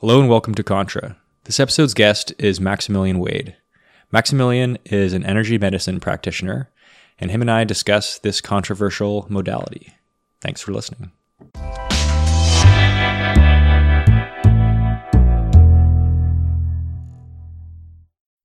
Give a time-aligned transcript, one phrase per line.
[0.00, 1.16] Hello and welcome to Contra.
[1.44, 3.56] This episode's guest is Maximilian Wade.
[4.12, 6.68] Maximilian is an energy medicine practitioner,
[7.18, 9.94] and him and I discuss this controversial modality.
[10.42, 11.12] Thanks for listening.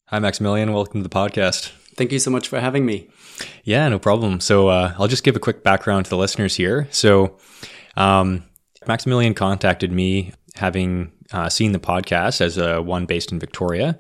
[0.08, 0.72] Hi, Maximilian.
[0.72, 1.72] Welcome to the podcast.
[1.98, 3.10] Thank you so much for having me.
[3.66, 4.40] Yeah, no problem.
[4.40, 6.88] So uh, I'll just give a quick background to the listeners here.
[6.92, 7.38] So
[7.98, 8.46] um,
[8.88, 13.98] Maximilian contacted me having uh, seen the podcast as a one based in Victoria,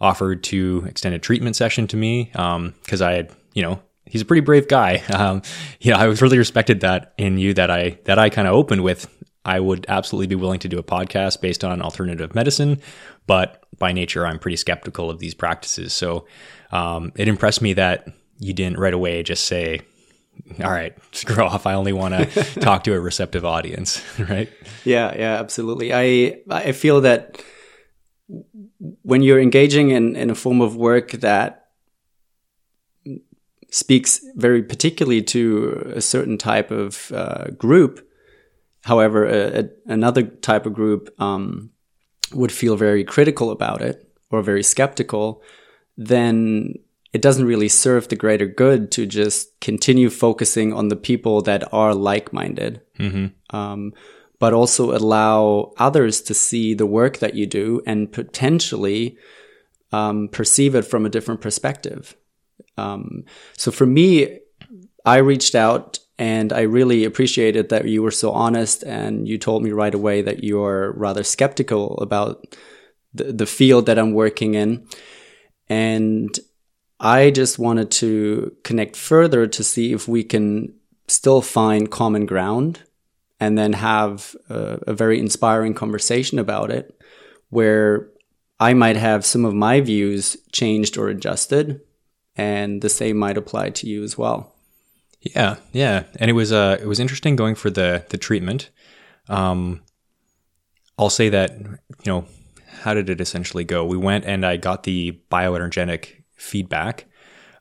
[0.00, 4.22] offered to extend a treatment session to me because um, I had, you know, he's
[4.22, 5.02] a pretty brave guy.
[5.20, 5.42] Um,
[5.80, 8.54] you know, I was really respected that in you that I that I kind of
[8.54, 9.08] opened with.
[9.44, 12.80] I would absolutely be willing to do a podcast based on alternative medicine,
[13.26, 15.92] but by nature, I'm pretty skeptical of these practices.
[15.92, 16.26] So
[16.72, 18.08] um, it impressed me that
[18.38, 19.80] you didn't right away just say,
[20.62, 21.66] all right, screw off.
[21.66, 24.50] I only want to talk to a receptive audience, right?
[24.84, 25.92] Yeah, yeah, absolutely.
[25.92, 27.42] I I feel that
[29.02, 31.66] when you're engaging in, in a form of work that
[33.70, 38.06] speaks very particularly to a certain type of uh, group,
[38.84, 41.70] however, a, a, another type of group um,
[42.32, 45.42] would feel very critical about it or very skeptical,
[45.96, 46.74] then
[47.12, 51.72] it doesn't really serve the greater good to just continue focusing on the people that
[51.72, 52.80] are like-minded.
[52.98, 53.56] Mm-hmm.
[53.56, 53.92] um,
[54.40, 59.16] but also allow others to see the work that you do and potentially
[59.92, 62.16] um, perceive it from a different perspective.
[62.76, 63.24] Um,
[63.56, 64.40] so for me
[65.04, 69.62] i reached out and i really appreciated that you were so honest and you told
[69.62, 72.56] me right away that you're rather skeptical about
[73.14, 74.86] the, the field that i'm working in.
[75.68, 76.38] And
[77.00, 80.74] I just wanted to connect further to see if we can
[81.08, 82.82] still find common ground
[83.40, 86.94] and then have a, a, very inspiring conversation about it
[87.48, 88.10] where
[88.60, 91.80] I might have some of my views changed or adjusted
[92.36, 94.54] and the same might apply to you as well.
[95.22, 98.70] Yeah, yeah, and it was uh it was interesting going for the the treatment.
[99.28, 99.82] Um
[100.98, 102.26] I'll say that, you know,
[102.82, 103.84] how did it essentially go?
[103.84, 107.06] We went and I got the bioenergetic feedback.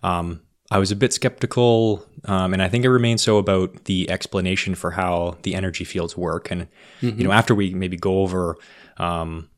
[0.04, 0.42] Um,
[0.72, 4.76] I was a bit skeptical, um, and I think it remains so about the explanation
[4.76, 6.52] for how the energy fields work.
[6.52, 6.68] And
[7.02, 7.20] mm-hmm.
[7.20, 8.56] you know, after we maybe go over
[8.98, 9.50] um,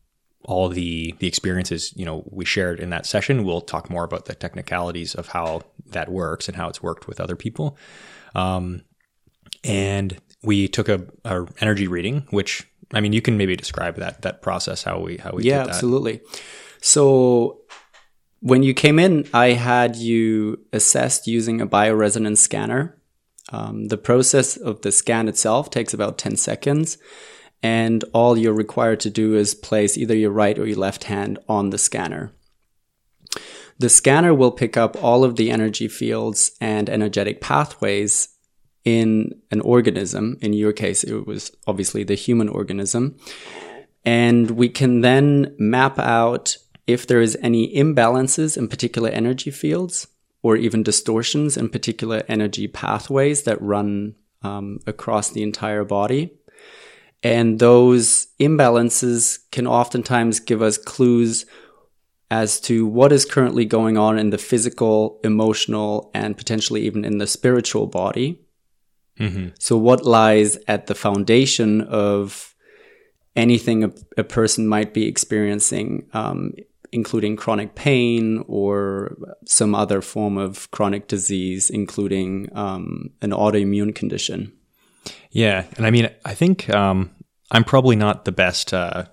[0.43, 4.25] all the the experiences you know we shared in that session, we'll talk more about
[4.25, 7.77] the technicalities of how that works and how it's worked with other people.
[8.33, 8.83] Um,
[9.63, 14.21] and we took a, a, energy reading, which I mean, you can maybe describe that
[14.21, 16.21] that process how we how we yeah, absolutely.
[16.81, 17.61] So
[18.41, 22.97] when you came in, I had you assessed using a bioresonance scanner.
[23.51, 26.97] Um, the process of the scan itself takes about 10 seconds,
[27.61, 31.37] and all you're required to do is place either your right or your left hand
[31.47, 32.33] on the scanner.
[33.77, 38.29] The scanner will pick up all of the energy fields and energetic pathways
[38.83, 40.37] in an organism.
[40.41, 43.17] In your case, it was obviously the human organism.
[44.03, 50.07] And we can then map out if there is any imbalances in particular energy fields
[50.41, 56.33] or even distortions in particular energy pathways that run um, across the entire body.
[57.23, 61.45] And those imbalances can oftentimes give us clues
[62.31, 67.19] as to what is currently going on in the physical, emotional, and potentially even in
[67.19, 68.41] the spiritual body.
[69.19, 69.49] Mm-hmm.
[69.59, 72.55] So, what lies at the foundation of
[73.35, 76.53] anything a, a person might be experiencing um,
[76.91, 79.15] including chronic pain or
[79.45, 84.51] some other form of chronic disease, including um, an autoimmune condition.
[85.31, 87.09] Yeah, and I mean, I think um,
[87.51, 89.05] I'm probably not the best uh,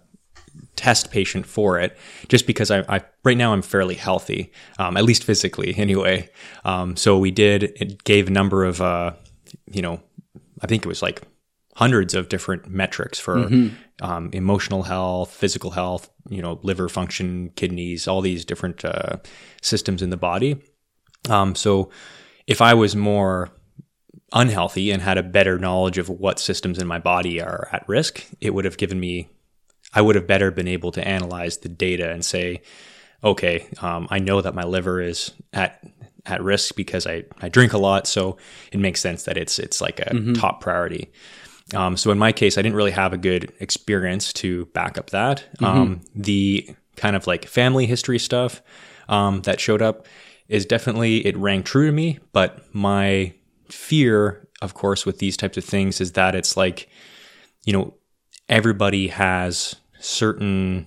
[0.75, 1.97] test patient for it,
[2.28, 6.28] just because I, I right now I'm fairly healthy, um, at least physically, anyway.
[6.65, 9.12] Um, so we did it gave a number of, uh,
[9.71, 10.00] you know,
[10.62, 11.22] I think it was like
[11.78, 13.69] hundreds of different metrics for mm-hmm.
[14.05, 19.16] um, emotional health, physical health, you know, liver function, kidneys, all these different uh,
[19.63, 20.60] systems in the body.
[21.28, 21.91] Um, so
[22.48, 23.51] if I was more
[24.33, 28.27] unhealthy and had a better knowledge of what systems in my body are at risk,
[28.41, 29.28] it would have given me,
[29.95, 32.63] I would have better been able to analyze the data and say,
[33.22, 35.81] okay, um, I know that my liver is at
[36.27, 38.36] at risk because I, I drink a lot, so
[38.72, 40.33] it makes sense that it's it's like a mm-hmm.
[40.33, 41.13] top priority.
[41.74, 45.10] Um, so in my case, I didn't really have a good experience to back up
[45.10, 45.47] that.
[45.56, 45.65] Mm-hmm.
[45.65, 48.62] Um, the kind of like family history stuff
[49.09, 50.06] um, that showed up
[50.48, 52.18] is definitely it rang true to me.
[52.32, 53.34] But my
[53.68, 56.88] fear, of course, with these types of things is that it's like,
[57.65, 57.94] you know,
[58.48, 60.86] everybody has certain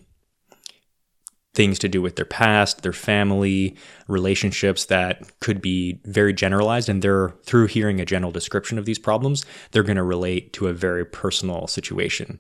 [1.54, 3.76] things to do with their past, their family,
[4.08, 6.88] relationships that could be very generalized.
[6.88, 10.68] And they're through hearing a general description of these problems, they're going to relate to
[10.68, 12.40] a very personal situation.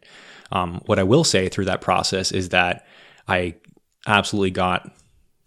[0.51, 2.85] Um, what I will say through that process is that
[3.27, 3.55] I
[4.07, 4.91] absolutely got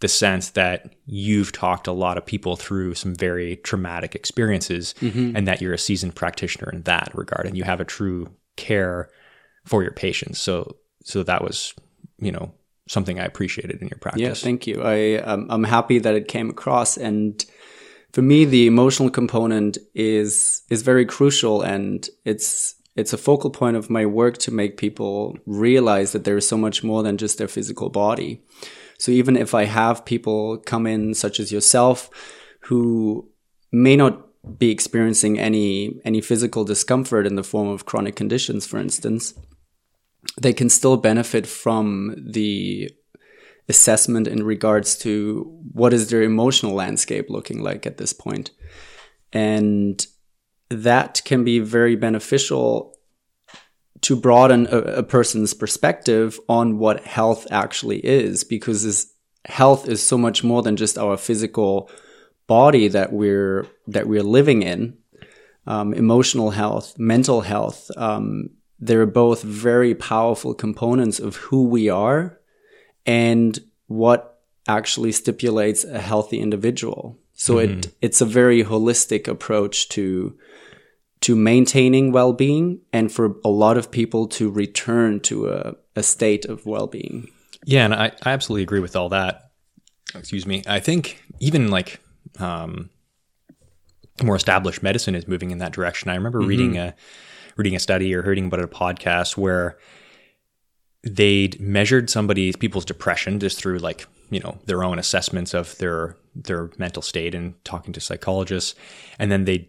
[0.00, 5.34] the sense that you've talked a lot of people through some very traumatic experiences mm-hmm.
[5.34, 9.08] and that you're a seasoned practitioner in that regard and you have a true care
[9.64, 10.38] for your patients.
[10.38, 11.74] So so that was,
[12.18, 12.52] you know,
[12.88, 14.22] something I appreciated in your practice.
[14.22, 14.82] Yeah, thank you.
[14.82, 17.44] I um, I'm happy that it came across, and
[18.12, 23.76] for me, the emotional component is is very crucial, and it's it's a focal point
[23.76, 27.38] of my work to make people realize that there is so much more than just
[27.38, 28.42] their physical body.
[28.98, 32.08] So even if I have people come in, such as yourself,
[32.60, 33.28] who
[33.72, 34.20] may not
[34.58, 39.34] be experiencing any any physical discomfort in the form of chronic conditions, for instance,
[40.40, 42.90] they can still benefit from the
[43.68, 48.50] assessment in regards to what is their emotional landscape looking like at this point.
[49.32, 50.06] And
[50.70, 52.96] that can be very beneficial
[54.02, 59.06] to broaden a, a person's perspective on what health actually is, because
[59.46, 61.90] health is so much more than just our physical
[62.46, 64.98] body that we're that we're living in.
[65.66, 72.38] Um, emotional health, mental health, um, they're both very powerful components of who we are
[73.06, 77.18] and what actually stipulates a healthy individual.
[77.34, 77.78] So mm-hmm.
[77.78, 80.36] it it's a very holistic approach to
[81.20, 86.44] to maintaining well-being and for a lot of people to return to a, a state
[86.44, 87.30] of well-being.
[87.64, 89.50] Yeah, and I, I absolutely agree with all that.
[90.14, 90.62] Excuse me.
[90.66, 92.00] I think even like
[92.38, 92.90] um,
[94.22, 96.10] more established medicine is moving in that direction.
[96.10, 96.48] I remember mm-hmm.
[96.48, 96.94] reading a
[97.56, 99.78] reading a study or hearing about a podcast where
[101.04, 106.16] they'd measured somebody's people's depression just through like you know their own assessments of their
[106.34, 108.74] their mental state and talking to psychologists
[109.18, 109.68] and then they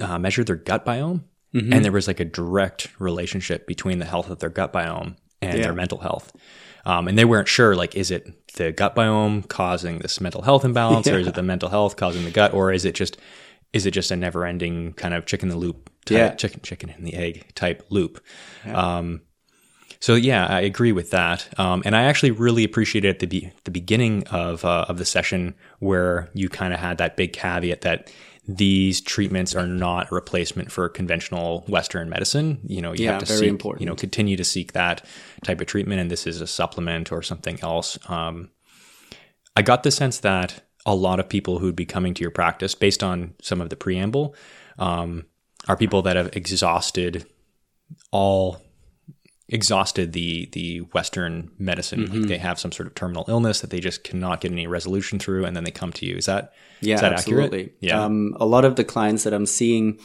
[0.00, 1.22] uh, measured their gut biome
[1.54, 1.72] mm-hmm.
[1.72, 5.58] and there was like a direct relationship between the health of their gut biome and
[5.58, 5.64] yeah.
[5.64, 6.32] their mental health
[6.84, 10.64] um, and they weren't sure like is it the gut biome causing this mental health
[10.64, 11.14] imbalance yeah.
[11.14, 13.16] or is it the mental health causing the gut or is it just
[13.72, 16.34] is it just a never ending kind of chicken the loop type, yeah.
[16.34, 18.22] chicken chicken and the egg type loop.
[18.64, 18.96] Yeah.
[18.96, 19.22] Um,
[20.00, 23.52] so yeah, I agree with that, um, and I actually really appreciated at the be-
[23.64, 27.80] the beginning of uh, of the session where you kind of had that big caveat
[27.82, 28.12] that
[28.48, 32.60] these treatments are not a replacement for conventional Western medicine.
[32.64, 33.80] You know, you yeah, have to very seek, important.
[33.80, 35.04] you know, continue to seek that
[35.42, 37.98] type of treatment, and this is a supplement or something else.
[38.08, 38.50] Um,
[39.56, 42.74] I got the sense that a lot of people who'd be coming to your practice,
[42.74, 44.36] based on some of the preamble,
[44.78, 45.24] um,
[45.68, 47.26] are people that have exhausted
[48.10, 48.60] all
[49.48, 52.00] exhausted the the Western medicine.
[52.00, 52.20] Mm-hmm.
[52.20, 55.18] Like they have some sort of terminal illness that they just cannot get any resolution
[55.18, 56.16] through, and then they come to you.
[56.16, 57.60] Is that yeah, is that absolutely.
[57.60, 57.76] accurate?
[57.80, 58.04] Yeah.
[58.04, 59.98] Um, a lot of the clients that I'm seeing,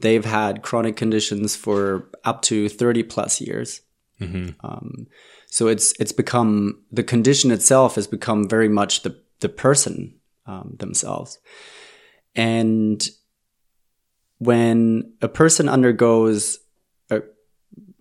[0.00, 3.80] they've had chronic conditions for up to thirty plus years.
[4.20, 4.64] Mm-hmm.
[4.64, 5.06] Um,
[5.46, 10.14] so it's it's become the condition itself has become very much the the person
[10.46, 11.38] um, themselves,
[12.34, 13.04] and
[14.44, 16.58] when a person undergoes
[17.10, 17.22] a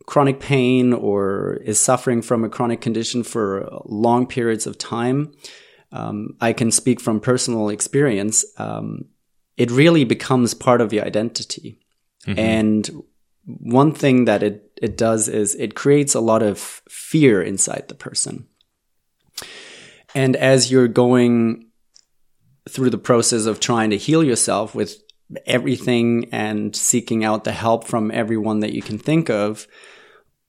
[0.06, 5.34] chronic pain or is suffering from a chronic condition for long periods of time,
[5.92, 8.46] um, I can speak from personal experience.
[8.58, 9.06] Um,
[9.58, 11.80] it really becomes part of your identity.
[12.26, 12.40] Mm-hmm.
[12.40, 13.04] And
[13.46, 16.60] one thing that it, it does is it creates a lot of
[16.90, 18.48] fear inside the person.
[20.16, 21.68] And as you're going
[22.70, 24.98] through the process of trying to heal yourself with
[25.46, 29.68] everything and seeking out the help from everyone that you can think of,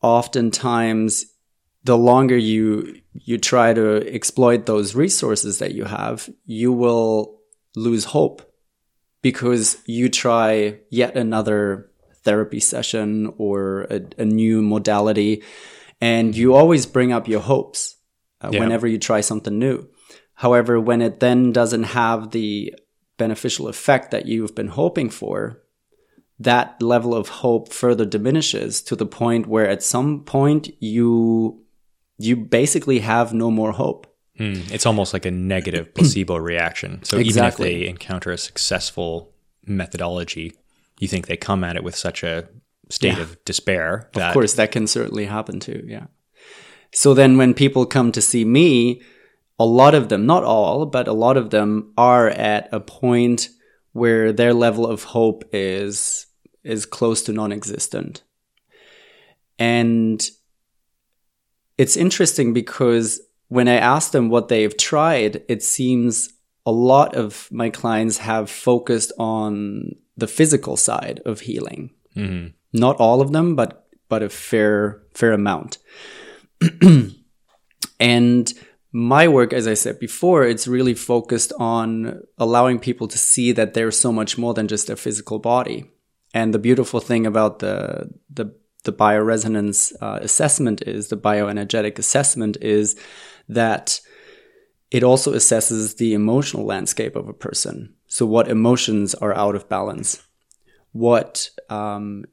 [0.03, 1.27] oftentimes
[1.85, 7.41] the longer you you try to exploit those resources that you have, you will
[7.77, 8.43] lose hope
[9.23, 11.91] because you try yet another
[12.25, 15.43] therapy session or a, a new modality
[16.01, 17.97] and you always bring up your hopes
[18.41, 18.61] uh, yeah.
[18.61, 19.89] whenever you try something new.
[20.35, 22.75] However, when it then doesn't have the
[23.17, 25.63] beneficial effect that you've been hoping for,
[26.39, 31.61] that level of hope further diminishes to the point where at some point you
[32.19, 34.07] you basically have no more hope.
[34.39, 37.03] Mm, it's almost like a negative placebo reaction.
[37.05, 37.67] So exactly.
[37.67, 39.33] even if they encounter a successful
[39.67, 40.53] methodology,
[40.99, 42.49] you think they come at it with such a
[42.89, 43.23] state yeah.
[43.23, 44.11] of despair.
[44.15, 45.85] That- of course, that can certainly happen too.
[45.87, 46.07] Yeah.
[46.93, 49.03] So then when people come to see me,
[49.59, 53.49] a lot of them, not all, but a lot of them are at a point
[53.93, 56.27] where their level of hope is
[56.65, 58.23] is close to non-existent.
[59.59, 60.27] And
[61.77, 66.33] it's interesting because when I ask them what they've tried, it seems
[66.67, 71.91] a lot of my clients have focused on the physical side of healing.
[72.17, 72.49] Mm-hmm.
[72.73, 75.79] Not all of them, but but a fair fair amount.
[78.01, 78.53] and
[78.97, 83.75] my work, as I said before, it's really focused on allowing people to see that
[83.75, 85.91] there's so much more than just their physical body.
[86.33, 92.57] And the beautiful thing about the the the bioresonance uh, assessment is the bioenergetic assessment
[92.61, 92.97] is
[93.49, 94.01] that
[94.93, 97.95] it also assesses the emotional landscape of a person.
[98.07, 100.23] So, what emotions are out of balance?
[100.93, 102.27] What um,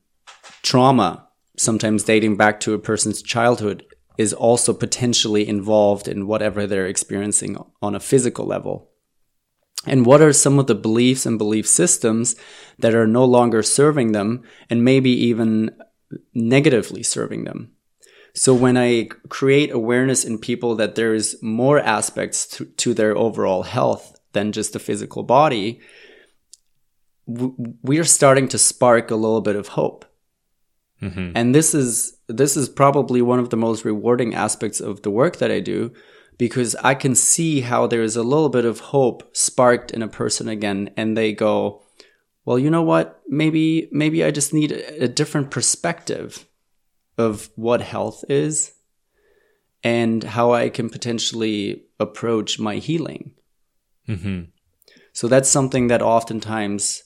[0.62, 1.28] trauma,
[1.58, 3.84] sometimes dating back to a person's childhood,
[4.22, 8.92] is also potentially involved in whatever they're experiencing on a physical level?
[9.86, 12.36] And what are some of the beliefs and belief systems
[12.80, 15.72] that are no longer serving them and maybe even
[16.34, 17.72] negatively serving them?
[18.34, 23.18] So when I create awareness in people that there is more aspects to, to their
[23.18, 25.82] overall health than just the physical body,
[27.28, 30.06] we are starting to spark a little bit of hope.
[31.02, 31.32] Mm-hmm.
[31.36, 35.38] And this is this is probably one of the most rewarding aspects of the work
[35.38, 35.94] that I do
[36.38, 40.08] because I can see how there is a little bit of hope sparked in a
[40.08, 41.84] person again and they go,
[42.46, 43.22] well, you know what?
[43.28, 46.48] Maybe maybe I just need a, different perspective
[47.18, 48.74] of what health is
[49.84, 53.34] and how I can potentially approach my healing.
[54.08, 54.46] Mm-hmm.
[55.14, 57.04] So that's something that oftentimes,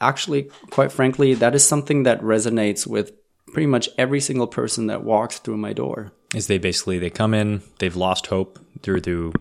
[0.00, 3.12] actually, quite frankly, that is something that resonates with
[3.52, 6.12] pretty much every single person that walks through my door.
[6.34, 9.32] Is they basically they come in, they've lost hope through through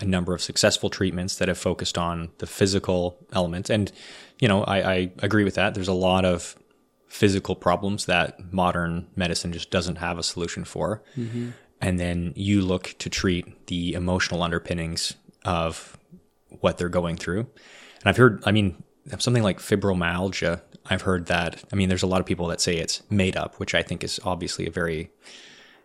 [0.00, 3.92] a number of successful treatments that have focused on the physical elements, and
[4.40, 5.74] you know I, I agree with that.
[5.74, 6.56] There's a lot of
[7.14, 11.00] physical problems that modern medicine just doesn't have a solution for.
[11.16, 11.50] Mm-hmm.
[11.80, 15.96] And then you look to treat the emotional underpinnings of
[16.58, 17.40] what they're going through.
[17.40, 18.82] And I've heard, I mean,
[19.18, 21.64] something like fibromyalgia, I've heard that.
[21.72, 24.04] I mean, there's a lot of people that say it's made up, which I think
[24.04, 25.10] is obviously a very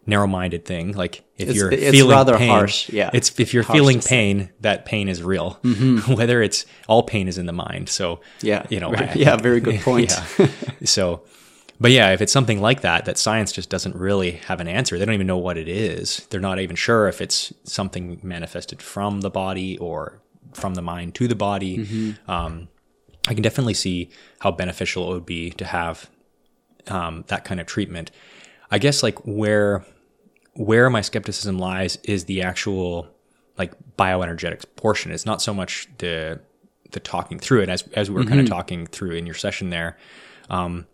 [0.06, 0.94] narrow-minded thing.
[0.94, 2.89] Like if it's, you're it's feeling rather pain, harsh.
[2.89, 5.60] Yeah, it's if you're harsh feeling pain, that pain is real.
[5.63, 6.13] Mm-hmm.
[6.15, 7.89] Whether it's all pain is in the mind.
[7.89, 10.13] So yeah, you know, I, yeah, very good point.
[10.39, 10.48] yeah.
[10.84, 11.24] so,
[11.79, 14.98] but yeah, if it's something like that, that science just doesn't really have an answer.
[14.98, 16.27] They don't even know what it is.
[16.29, 20.22] They're not even sure if it's something manifested from the body or
[20.53, 21.77] from the mind to the body.
[21.77, 22.32] Mm-hmm.
[22.32, 22.68] Um,
[23.28, 24.10] I can definitely see
[24.40, 26.10] how beneficial it would be to have
[26.88, 28.12] um, that kind of treatment.
[28.72, 29.86] I guess like where
[30.54, 33.08] where my skepticism lies is the actual
[33.58, 35.12] like bioenergetics portion.
[35.12, 36.40] It's not so much the
[36.92, 38.30] the talking through it as as we were mm-hmm.
[38.30, 39.98] kind of talking through in your session there.
[40.50, 40.88] Um,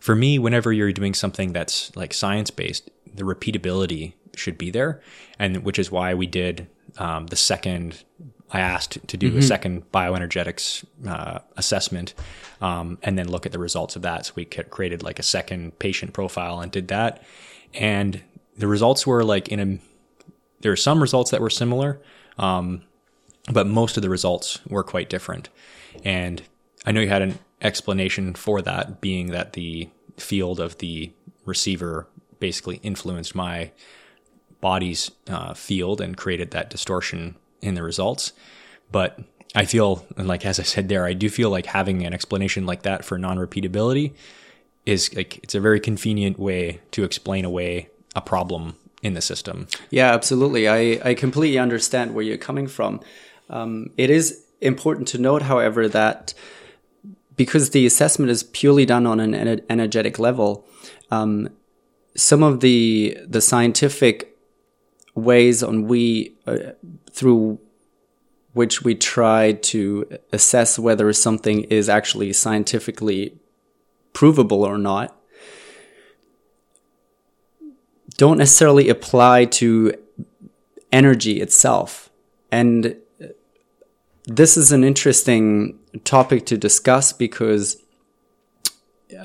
[0.00, 5.00] for me, whenever you're doing something that's like science based, the repeatability should be there,
[5.38, 8.04] and which is why we did um, the second.
[8.52, 9.38] I asked to do mm-hmm.
[9.38, 12.14] a second bioenergetics uh, assessment,
[12.60, 14.26] um, and then look at the results of that.
[14.26, 17.22] So we created like a second patient profile and did that,
[17.74, 18.22] and
[18.56, 19.78] the results were like in a
[20.60, 22.00] there are some results that were similar
[22.38, 22.82] um,
[23.52, 25.48] but most of the results were quite different
[26.04, 26.42] and
[26.86, 31.10] i know you had an explanation for that being that the field of the
[31.44, 32.06] receiver
[32.38, 33.70] basically influenced my
[34.60, 38.32] body's uh, field and created that distortion in the results
[38.90, 39.18] but
[39.54, 42.82] i feel like as i said there i do feel like having an explanation like
[42.82, 44.12] that for non-repeatability
[44.84, 49.66] is like it's a very convenient way to explain away a problem in the system.
[49.90, 50.68] Yeah, absolutely.
[50.68, 53.00] I, I completely understand where you're coming from.
[53.50, 56.34] Um, it is important to note, however, that
[57.36, 60.64] because the assessment is purely done on an energetic level,
[61.10, 61.48] um,
[62.14, 64.36] some of the the scientific
[65.14, 66.58] ways on we uh,
[67.12, 67.58] through
[68.52, 73.34] which we try to assess whether something is actually scientifically
[74.12, 75.16] provable or not
[78.16, 79.94] don't necessarily apply to
[80.90, 82.10] energy itself.
[82.50, 82.96] And
[84.26, 87.82] this is an interesting topic to discuss because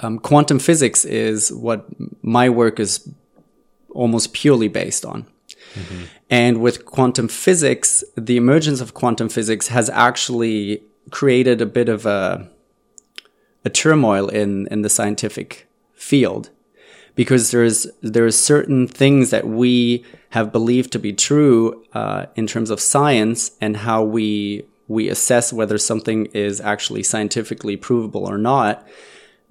[0.01, 1.85] um, quantum physics is what
[2.21, 3.07] my work is
[3.89, 5.27] almost purely based on.
[5.73, 6.03] Mm-hmm.
[6.29, 12.05] And with quantum physics, the emergence of quantum physics has actually created a bit of
[12.05, 12.49] a,
[13.63, 16.49] a turmoil in, in the scientific field
[17.15, 22.69] because there's there's certain things that we have believed to be true uh, in terms
[22.69, 28.87] of science and how we we assess whether something is actually scientifically provable or not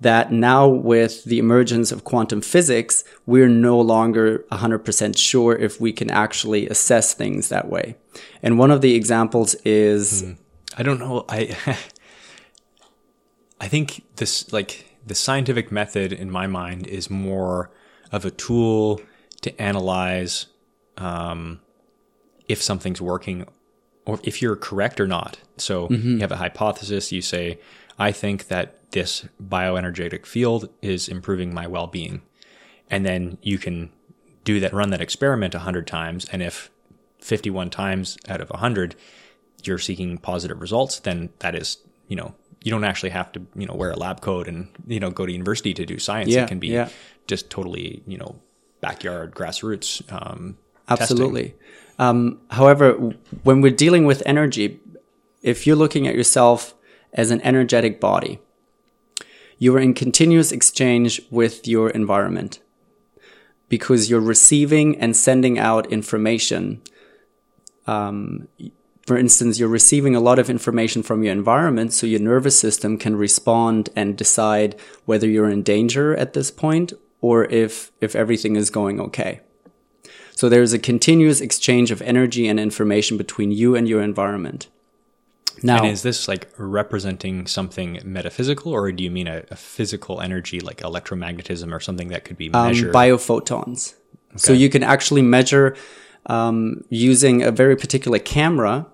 [0.00, 5.92] that now with the emergence of quantum physics, we're no longer 100% sure if we
[5.92, 7.96] can actually assess things that way.
[8.42, 10.24] And one of the examples is
[10.76, 11.24] I don't know.
[11.28, 11.56] I
[13.60, 17.70] I think this like the scientific method in my mind is more
[18.12, 19.00] of a tool
[19.40, 20.46] to analyze
[20.98, 21.60] um,
[22.48, 23.46] if something's working
[24.04, 25.38] or if you're correct or not.
[25.56, 27.12] So you have a hypothesis.
[27.12, 27.58] You say,
[27.98, 32.22] I think that this bioenergetic field is improving my well-being,
[32.90, 33.90] and then you can
[34.44, 36.70] do that, run that experiment a hundred times, and if
[37.20, 38.94] 51 times out of 100
[39.64, 43.66] you're seeking positive results, then that is, you know, you don't actually have to, you
[43.66, 46.30] know, wear a lab coat and, you know, go to university to do science.
[46.30, 46.88] Yeah, it can be yeah.
[47.26, 48.36] just totally, you know,
[48.80, 50.02] backyard grassroots.
[50.12, 50.56] Um.
[50.88, 51.56] Absolutely.
[51.98, 52.92] Um, however,
[53.42, 54.78] when we're dealing with energy,
[55.42, 56.75] if you're looking at yourself
[57.16, 58.38] as an energetic body,
[59.58, 62.60] you are in continuous exchange with your environment
[63.68, 66.82] because you're receiving and sending out information.
[67.86, 68.48] Um,
[69.06, 72.98] for instance, you're receiving a lot of information from your environment, so your nervous system
[72.98, 78.56] can respond and decide whether you're in danger at this point or if if everything
[78.56, 79.40] is going okay.
[80.32, 84.68] So there's a continuous exchange of energy and information between you and your environment.
[85.62, 90.20] Now, And is this like representing something metaphysical, or do you mean a, a physical
[90.20, 92.92] energy like electromagnetism or something that could be um, measured?
[92.92, 93.94] biophotons.
[94.36, 95.74] So you can actually measure
[96.26, 98.86] um, using a very particular camera.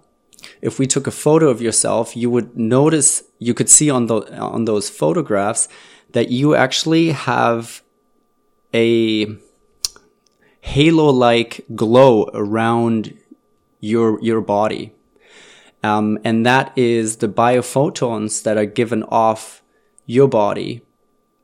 [0.61, 4.19] If we took a photo of yourself, you would notice, you could see on the
[4.38, 5.69] on those photographs
[6.12, 7.83] that you actually have
[8.75, 9.26] a
[10.61, 13.19] halo-like glow around
[13.81, 14.92] your your body,
[15.82, 19.62] um, and that is the biophotons that are given off
[20.06, 20.82] your body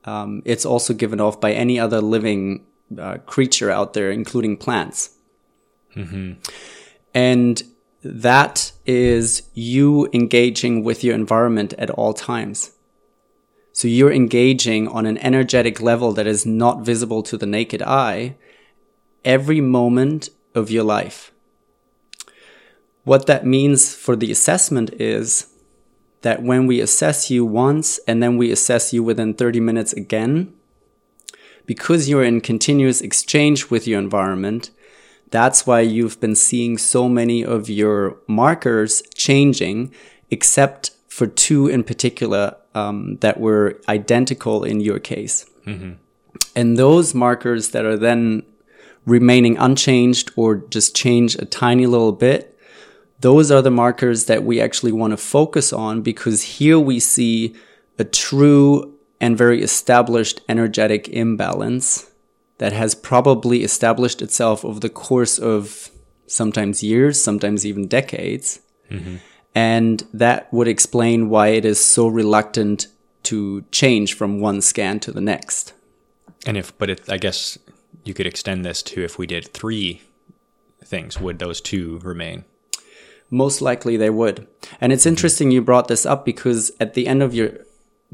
[0.09, 2.65] um, it's also given off by any other living
[2.99, 5.11] uh, creature out there, including plants.
[7.15, 7.63] And
[8.03, 12.73] that is you engaging with your environment at all times.
[13.73, 18.37] So you're engaging on an energetic level that is not visible to the naked eye
[19.25, 21.33] every moment of your life.
[23.09, 25.47] What that means for the assessment is
[26.21, 30.53] that when we assess you once and then we assess you within 30 minutes again,
[31.65, 34.71] because you're in continuous exchange with your environment,
[35.31, 39.91] that's why you've been seeing so many of your markers changing,
[40.31, 45.47] except for two in particular um, that were identical in your case.
[46.55, 48.43] And those markers that are then
[49.07, 52.55] remaining unchanged or just change a tiny little bit,
[53.21, 57.55] those are the markers that we actually want to focus on because here we see
[57.99, 62.11] a true and very established energetic imbalance
[62.59, 65.91] that has probably established itself over the course of
[66.27, 68.61] sometimes years, sometimes even decades.
[68.91, 69.17] Mm-hmm.
[69.55, 72.87] And that would explain why it is so reluctant
[73.25, 75.73] to change from one scan to the next.
[76.47, 77.59] and if, but it, I guess
[78.05, 80.03] you could extend this to if we did three
[80.85, 82.45] things, would those two remain?
[83.31, 84.47] Most likely they would.
[84.81, 87.51] And it's interesting you brought this up because at the end of your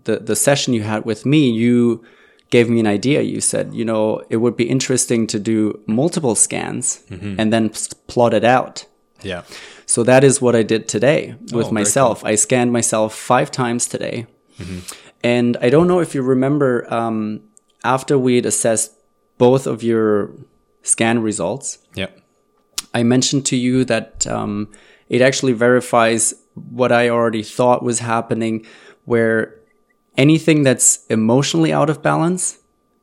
[0.05, 2.05] the, the session you had with me, you
[2.51, 3.23] gave me an idea.
[3.23, 7.71] You said, you know, it would be interesting to do multiple scans and then
[8.09, 8.87] plot it out.
[9.23, 9.43] Yeah.
[9.87, 12.25] So that is what I did today with Oh, myself.
[12.25, 14.27] I scanned myself five times today.
[15.23, 17.41] And I don't know if you remember, um,
[17.85, 18.93] after we'd assessed
[19.39, 20.31] both of your
[20.83, 22.09] scan results, Yeah.
[22.93, 24.69] I mentioned to you that um,
[25.09, 28.65] it actually verifies what I already thought was happening,
[29.05, 29.55] where
[30.17, 32.59] anything that's emotionally out of balance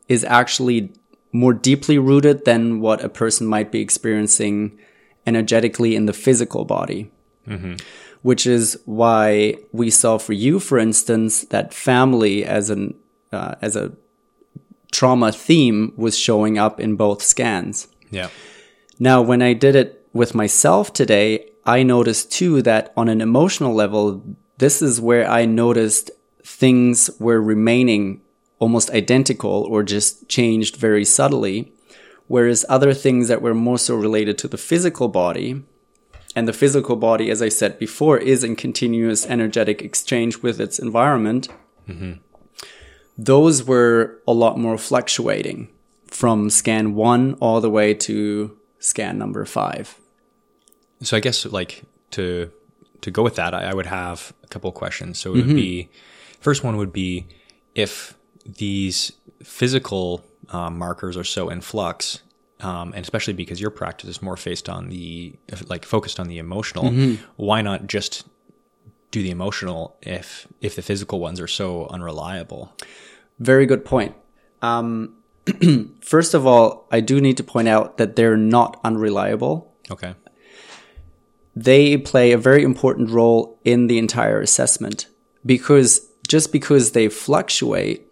[0.07, 0.93] is actually
[1.31, 4.77] more deeply rooted than what a person might be experiencing
[5.25, 7.11] energetically in the physical body.
[8.21, 12.93] Which is why we saw for you, for instance, that family as an
[13.31, 13.93] uh, as a
[14.91, 17.87] trauma theme was showing up in both scans.
[18.11, 18.29] Yeah.
[18.99, 23.73] Now, when I did it with myself today, I noticed too that on an emotional
[23.73, 24.23] level,
[24.57, 26.11] this is where I noticed
[26.43, 28.21] things were remaining
[28.59, 31.71] almost identical or just changed very subtly.
[32.27, 35.63] Whereas other things that were more so related to the physical body,
[36.35, 40.79] and the physical body, as I said before, is in continuous energetic exchange with its
[40.79, 41.49] environment,
[41.87, 42.13] mm-hmm.
[43.17, 45.67] those were a lot more fluctuating
[46.07, 49.99] from scan one all the way to scan number five.
[51.01, 52.51] So I guess like to
[53.01, 55.19] to go with that, I, I would have a couple of questions.
[55.19, 55.89] So it would be
[56.39, 57.27] first one would be
[57.75, 59.11] if these
[59.43, 62.21] physical um, markers are so in flux,
[62.59, 65.35] um, and especially because your practice is more based on the
[65.67, 66.91] like focused on the emotional,
[67.37, 68.27] why not just
[69.11, 72.71] do the emotional if if the physical ones are so unreliable?
[73.39, 74.15] Very good point.
[74.61, 75.15] Um,
[76.01, 79.73] first of all, I do need to point out that they're not unreliable.
[79.89, 80.13] Okay.
[81.55, 85.07] They play a very important role in the entire assessment
[85.45, 88.07] because just because they fluctuate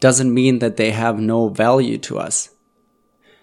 [0.00, 2.50] doesn't mean that they have no value to us.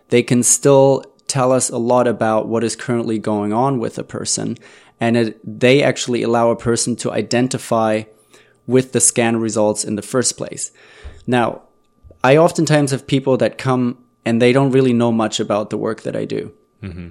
[0.10, 4.04] They can still tell us a lot about what is currently going on with a
[4.04, 4.58] person,
[4.99, 8.04] and it, they actually allow a person to identify
[8.67, 10.71] with the scan results in the first place.
[11.28, 11.63] Now,
[12.23, 16.01] I oftentimes have people that come and they don't really know much about the work
[16.01, 16.54] that I do.
[16.82, 17.10] Mm-hmm.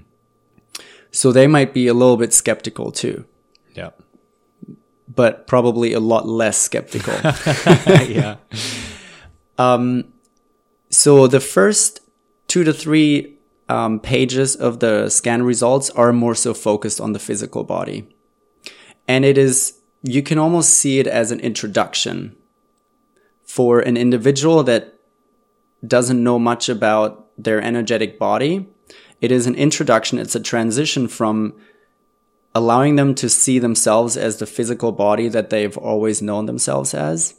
[1.14, 3.24] So they might be a little bit skeptical too,
[3.76, 3.90] Yeah.
[5.06, 7.14] but probably a lot less skeptical.
[8.08, 8.36] yeah.
[9.56, 10.12] Um,
[10.90, 12.00] so the first
[12.48, 13.36] two to three
[13.68, 18.08] um, pages of the scan results are more so focused on the physical body.
[19.06, 22.34] And it is, you can almost see it as an introduction
[23.44, 24.94] for an individual that
[25.86, 28.66] doesn't know much about their energetic body.
[29.24, 31.54] It is an introduction, it's a transition from
[32.54, 37.34] allowing them to see themselves as the physical body that they've always known themselves as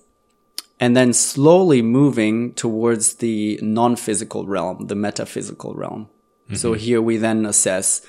[0.80, 6.10] and then slowly moving towards the non-physical realm, the metaphysical realm.
[6.46, 6.56] Mm-hmm.
[6.56, 8.02] So here we then assess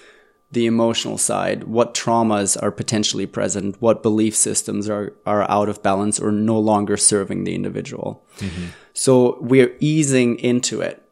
[0.50, 5.82] the emotional side, what traumas are potentially present, what belief systems are, are out of
[5.82, 8.24] balance or no longer serving the individual.
[8.38, 8.68] Mm-hmm.
[8.94, 11.02] So we're easing into it.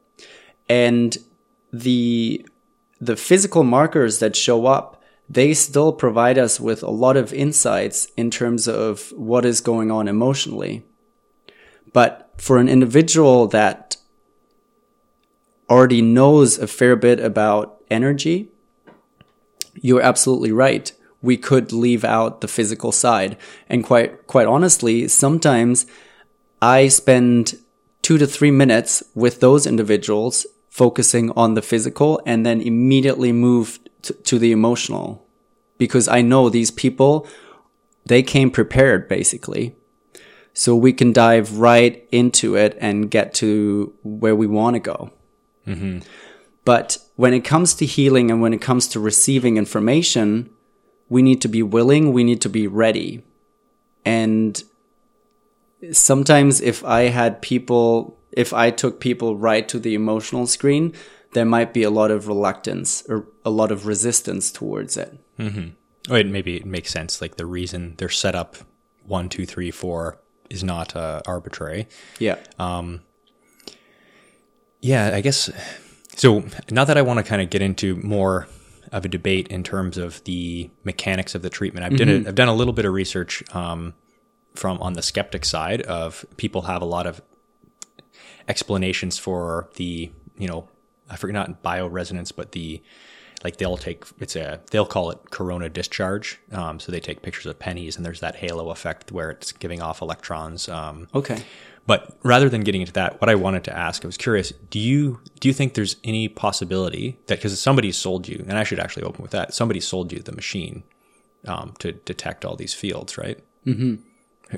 [0.66, 1.18] And
[1.74, 2.46] the
[3.04, 8.06] the physical markers that show up, they still provide us with a lot of insights
[8.16, 10.84] in terms of what is going on emotionally.
[11.92, 13.96] But for an individual that
[15.68, 18.48] already knows a fair bit about energy,
[19.74, 20.92] you're absolutely right.
[21.22, 23.36] We could leave out the physical side.
[23.68, 25.86] And quite, quite honestly, sometimes
[26.60, 27.58] I spend
[28.02, 33.78] two to three minutes with those individuals focusing on the physical and then immediately move
[34.02, 35.24] to, to the emotional
[35.78, 37.28] because I know these people,
[38.04, 39.76] they came prepared basically.
[40.52, 45.12] So we can dive right into it and get to where we want to go.
[45.64, 46.00] Mm-hmm.
[46.64, 50.50] But when it comes to healing and when it comes to receiving information,
[51.08, 53.22] we need to be willing, we need to be ready.
[54.04, 54.60] And
[55.92, 60.92] sometimes if I had people, if I took people right to the emotional screen,
[61.32, 65.18] there might be a lot of reluctance or a lot of resistance towards it.
[66.10, 67.20] Oh, it maybe it makes sense.
[67.20, 68.56] Like the reason they're set up
[69.06, 70.18] one, two, three, four
[70.50, 71.88] is not uh, arbitrary.
[72.18, 72.36] Yeah.
[74.80, 75.50] Yeah, I guess.
[76.16, 78.46] So, not that I want to kind of get into more
[78.92, 81.84] of a debate in terms of the mechanics of the treatment.
[81.86, 83.94] I've done a, I've done a little bit of research um,
[84.54, 87.20] from on the skeptic side of people have a lot of
[88.48, 90.68] explanations for the you know
[91.10, 92.82] I forget not bioresonance, but the
[93.42, 96.38] like they'll take it's a they'll call it corona discharge.
[96.52, 99.82] Um, so they take pictures of pennies, and there's that halo effect where it's giving
[99.82, 100.68] off electrons.
[100.68, 101.42] Um, Okay.
[101.86, 104.78] but rather than getting into that, what I wanted to ask, I was curious: do
[104.78, 108.80] you do you think there's any possibility that because somebody sold you, and I should
[108.80, 110.82] actually open with that, somebody sold you the machine
[111.46, 113.38] um, to detect all these fields, right?
[113.66, 113.96] Mm-hmm.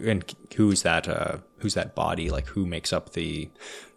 [0.05, 0.25] And
[0.57, 1.09] who's that?
[1.09, 2.31] Uh, who's that body?
[2.31, 3.49] Like who makes up the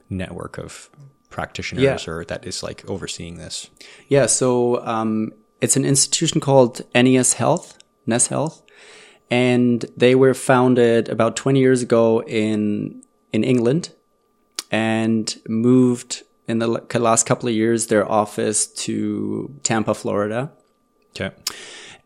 [0.09, 0.89] network of
[1.29, 1.97] practitioners Yeah.
[2.13, 3.69] or that is like overseeing this?
[4.07, 5.31] Yeah, so um,
[5.61, 8.61] it's an institution called NES Health, NES Health,
[9.29, 13.91] and they were founded about 20 years ago in in England,
[14.71, 16.67] and moved in the
[16.99, 20.51] last couple of years their office to Tampa, Florida.
[21.11, 21.29] Okay.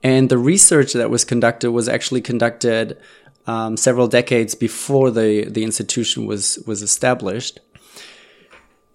[0.02, 2.98] And the research that was conducted was actually conducted
[3.46, 7.60] um, several decades before the, the institution was, was established.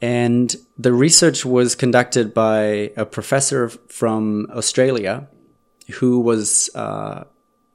[0.00, 5.28] And the research was conducted by a professor from Australia
[5.94, 7.24] who was uh,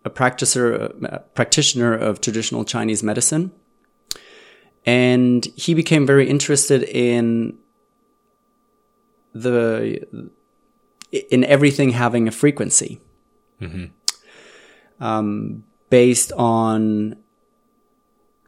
[0.06, 3.52] a practitioner, a practitioner of traditional Chinese medicine.
[4.86, 7.58] And he became very interested in
[9.34, 10.06] the
[11.12, 13.00] in everything having a frequency
[15.00, 17.16] um, based on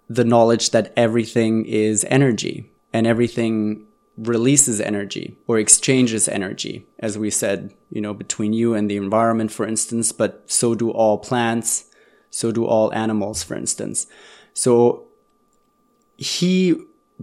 [0.09, 3.85] the knowledge that everything is energy and everything
[4.17, 9.51] releases energy or exchanges energy as we said you know between you and the environment
[9.51, 11.85] for instance but so do all plants
[12.31, 14.07] so do all animals for instance
[14.55, 15.05] so
[16.17, 16.75] he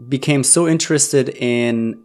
[0.08, 2.00] became so interested in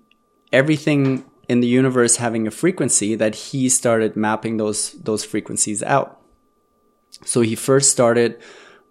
[0.51, 6.16] everything in the universe having a frequency that he started mapping those those frequencies out.
[7.27, 8.39] So he first started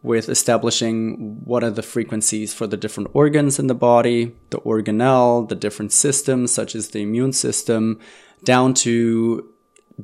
[0.03, 5.49] with establishing what are the frequencies for the different organs in the body, the organelle,
[5.49, 7.99] the different systems such as the immune system,
[8.45, 9.49] down to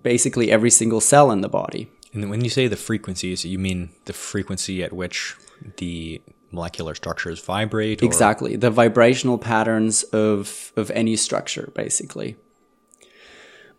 [0.03, 1.91] basically every single cell in the body.
[2.15, 5.37] And when you say the frequencies, you mean the frequency at which
[5.77, 8.03] the molecular structures vibrate?
[8.03, 8.07] Or?
[8.07, 12.37] Exactly, the vibrational patterns of of any structure, basically.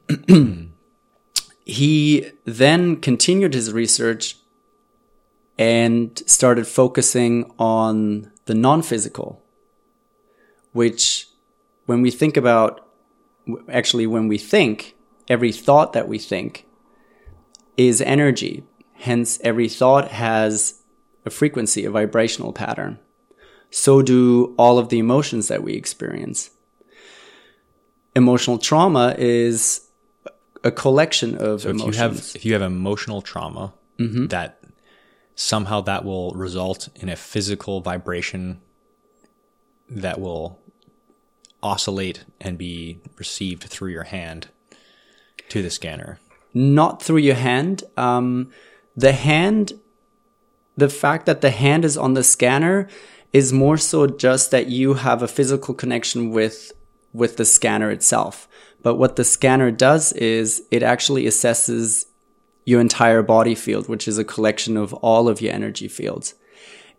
[1.66, 4.38] he then continued his research
[5.58, 9.42] and started focusing on the non-physical,
[10.72, 11.28] which,
[11.86, 12.88] when we think about,
[13.70, 14.96] actually, when we think,
[15.28, 16.66] every thought that we think
[17.78, 18.64] is energy.
[18.94, 20.82] Hence, every thought has
[21.26, 23.00] a frequency, a vibrational pattern.
[23.70, 26.52] So do all of the emotions that we experience.
[28.16, 29.88] Emotional trauma is
[30.64, 31.90] a collection of so emotions.
[31.90, 34.28] If you have, if you have emotional trauma, mm-hmm.
[34.28, 34.63] that
[35.36, 38.62] somehow that will result in a physical vibration
[39.90, 40.60] that will
[41.62, 44.48] oscillate and be received through your hand
[45.50, 46.20] to the scanner.
[46.54, 47.84] Not through your hand.
[47.98, 48.52] Um,
[48.96, 49.74] the hand
[50.76, 52.88] the fact that the hand is on the scanner
[53.32, 56.72] is more so just that you have a physical connection with
[57.14, 58.48] with the scanner itself.
[58.82, 62.06] But what the scanner does is it actually assesses
[62.66, 66.36] your entire body field, which is a collection of all of your energy fields.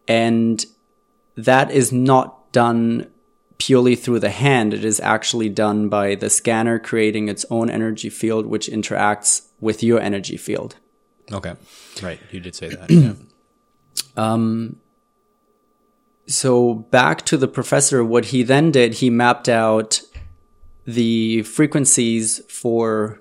[0.06, 0.64] And
[1.36, 3.10] that is not done
[3.58, 4.74] purely through the hand.
[4.74, 9.82] It is actually done by the scanner creating its own energy field, which interacts with
[9.82, 10.76] your energy field.
[11.32, 11.54] Okay.
[12.02, 12.20] Right.
[12.30, 12.90] You did say that.
[12.90, 13.14] yeah.
[14.16, 14.80] Um,
[16.26, 20.02] so back to the professor, what he then did, he mapped out
[20.86, 23.20] the frequencies for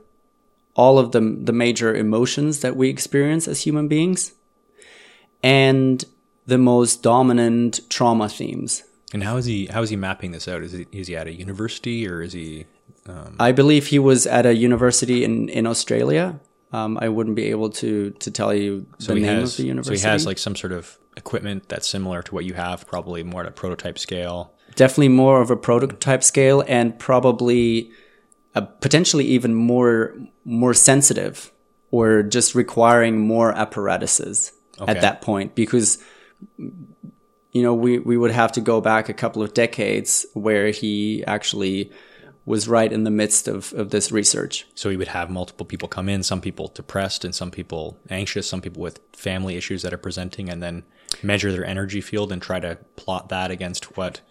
[0.75, 4.33] all of the, the major emotions that we experience as human beings
[5.43, 6.05] and
[6.45, 8.83] the most dominant trauma themes.
[9.13, 10.63] And how is he how is he mapping this out?
[10.63, 12.65] Is he is he at a university or is he?
[13.07, 13.35] Um...
[13.39, 16.39] I believe he was at a university in in Australia.
[16.71, 19.67] Um, I wouldn't be able to to tell you so the name has, of the
[19.67, 19.97] university.
[19.97, 23.21] So he has like some sort of equipment that's similar to what you have, probably
[23.21, 24.51] more at a prototype scale.
[24.75, 27.91] Definitely more of a prototype scale, and probably
[28.55, 31.51] uh, potentially even more more sensitive,
[31.91, 34.91] or just requiring more apparatuses okay.
[34.91, 35.97] at that point because
[36.51, 41.23] you know we we would have to go back a couple of decades where he
[41.25, 41.91] actually
[42.45, 44.67] was right in the midst of, of this research.
[44.75, 48.49] So he would have multiple people come in, some people depressed and some people anxious,
[48.49, 50.83] some people with family issues that are presenting, and then
[51.21, 54.21] measure their energy field and try to plot that against what.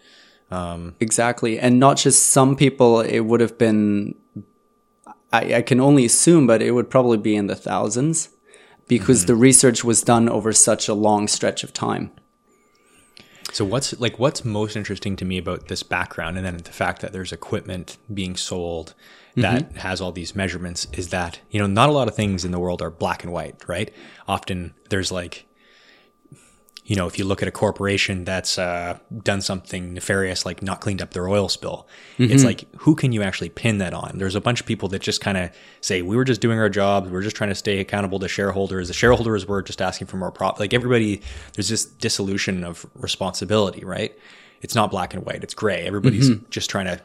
[0.53, 1.57] Um, exactly.
[1.57, 4.13] And not just some people, it would have been,
[5.31, 8.29] I, I can only assume, but it would probably be in the thousands
[8.87, 9.27] because mm-hmm.
[9.27, 12.11] the research was done over such a long stretch of time.
[13.51, 17.01] So what's like what's most interesting to me about this background and then the fact
[17.01, 18.95] that there's equipment being sold
[19.35, 19.77] that mm-hmm.
[19.77, 22.59] has all these measurements is that, you know, not a lot of things in the
[22.59, 23.91] world are black and white, right?
[24.27, 25.47] Often there's like
[26.85, 30.81] you know, if you look at a corporation that's uh, done something nefarious, like not
[30.81, 32.31] cleaned up their oil spill, mm-hmm.
[32.31, 34.17] it's like, who can you actually pin that on?
[34.17, 36.69] There's a bunch of people that just kind of say, we were just doing our
[36.69, 37.09] jobs.
[37.09, 38.89] We are just trying to stay accountable to shareholders.
[38.89, 40.59] The shareholders were just asking for more profit.
[40.59, 41.21] Like everybody,
[41.53, 44.17] there's this dissolution of responsibility, right?
[44.61, 45.43] It's not black and white.
[45.43, 45.85] It's gray.
[45.85, 46.49] Everybody's mm-hmm.
[46.49, 47.01] just trying to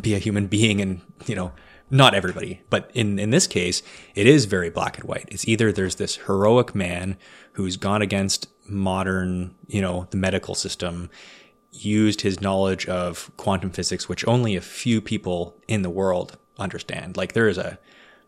[0.00, 1.52] be a human being and, you know,
[1.90, 3.82] not everybody, but in, in this case,
[4.14, 5.28] it is very black and white.
[5.30, 7.18] It's either there's this heroic man
[7.52, 11.10] who's gone against modern, you know, the medical system,
[11.70, 17.16] used his knowledge of quantum physics, which only a few people in the world understand.
[17.16, 17.78] Like there is a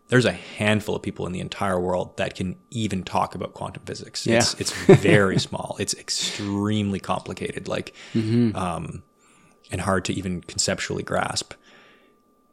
[0.07, 3.81] there's a handful of people in the entire world that can even talk about quantum
[3.85, 4.27] physics.
[4.27, 4.37] Yeah.
[4.37, 5.75] It's, it's very small.
[5.79, 8.55] It's extremely complicated, like, mm-hmm.
[8.55, 9.01] um,
[9.71, 11.55] and hard to even conceptually grasp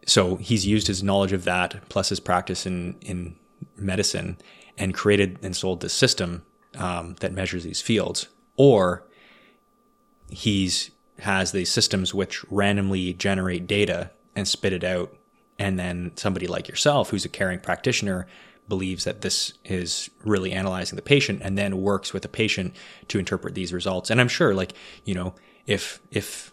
[0.06, 3.36] so he's used his knowledge of that plus his practice in in
[3.76, 4.36] medicine
[4.76, 6.44] and created and sold this system
[6.76, 9.04] um, that measures these fields, or
[10.28, 15.14] he's has these systems which randomly generate data and spit it out,
[15.58, 18.26] and then somebody like yourself, who's a caring practitioner,
[18.68, 22.74] believes that this is really analyzing the patient, and then works with the patient
[23.08, 24.10] to interpret these results.
[24.10, 24.72] And I'm sure, like
[25.04, 25.34] you know,
[25.66, 26.52] if if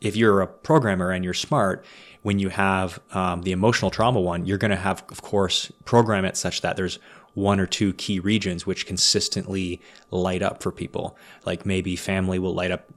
[0.00, 1.84] if you're a programmer and you're smart,
[2.22, 6.24] when you have um, the emotional trauma one, you're going to have, of course, program
[6.24, 6.98] it such that there's
[7.36, 9.78] one or two key regions which consistently
[10.10, 11.16] light up for people.
[11.44, 12.90] Like maybe family will light up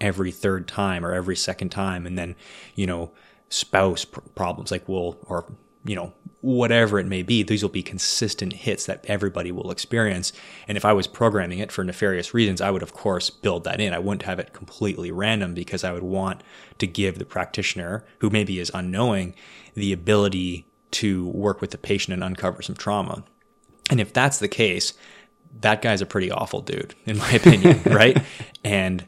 [0.00, 2.34] every third time or every second time and then
[2.74, 3.12] you know
[3.48, 5.44] spouse pr- problems like will or
[5.84, 10.32] you know whatever it may be these will be consistent hits that everybody will experience.
[10.66, 13.80] And if i was programming it for nefarious reasons i would of course build that
[13.80, 13.94] in.
[13.94, 16.42] I wouldn't have it completely random because i would want
[16.78, 19.36] to give the practitioner who maybe is unknowing
[19.74, 23.22] the ability to work with the patient and uncover some trauma
[23.90, 24.94] and if that's the case
[25.60, 28.22] that guy's a pretty awful dude in my opinion right?
[28.64, 29.04] And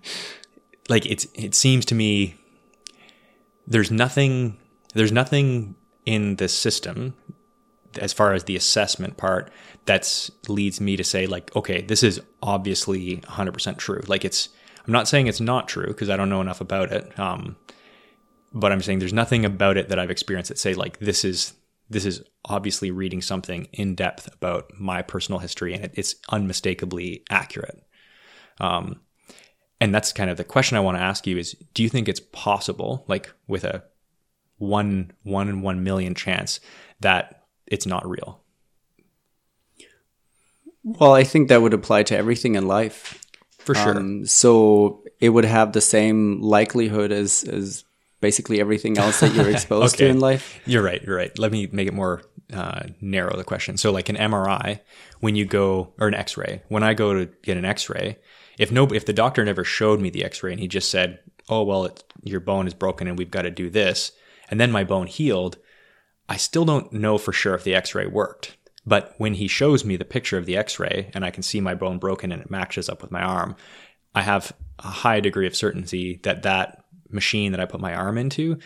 [0.88, 2.36] like it's it seems to me
[3.66, 4.58] there's nothing
[4.94, 7.14] there's nothing in the system
[8.00, 9.50] as far as the assessment part
[9.84, 14.00] that's leads me to say like okay this is obviously 100% true.
[14.06, 14.48] Like it's
[14.86, 17.56] i'm not saying it's not true because i don't know enough about it um,
[18.52, 21.54] but i'm saying there's nothing about it that i've experienced that say like this is
[21.92, 27.22] this is obviously reading something in depth about my personal history and it, it's unmistakably
[27.30, 27.82] accurate
[28.60, 29.00] um,
[29.80, 32.08] and that's kind of the question i want to ask you is do you think
[32.08, 33.82] it's possible like with a
[34.62, 36.60] one one in one million chance
[37.00, 38.40] that it's not real.
[40.84, 43.20] Well, I think that would apply to everything in life.
[43.58, 43.96] For sure.
[43.96, 47.84] Um, so it would have the same likelihood as as
[48.22, 50.06] basically everything else that you're exposed okay.
[50.06, 50.58] to in life.
[50.64, 51.02] You're right.
[51.02, 51.38] You're right.
[51.38, 53.76] Let me make it more uh, narrow the question.
[53.76, 54.80] So, like an MRI,
[55.20, 58.18] when you go or an X-ray, when I go to get an X-ray,
[58.58, 61.18] if no, if the doctor never showed me the X-ray and he just said,
[61.50, 64.12] "Oh well, your bone is broken and we've got to do this,"
[64.48, 65.58] and then my bone healed,
[66.28, 68.56] I still don't know for sure if the x ray worked.
[68.84, 71.60] But when he shows me the picture of the x ray and I can see
[71.60, 73.56] my bone broken and it matches up with my arm,
[74.14, 76.81] I have a high degree of certainty that that
[77.12, 78.58] machine that I put my arm into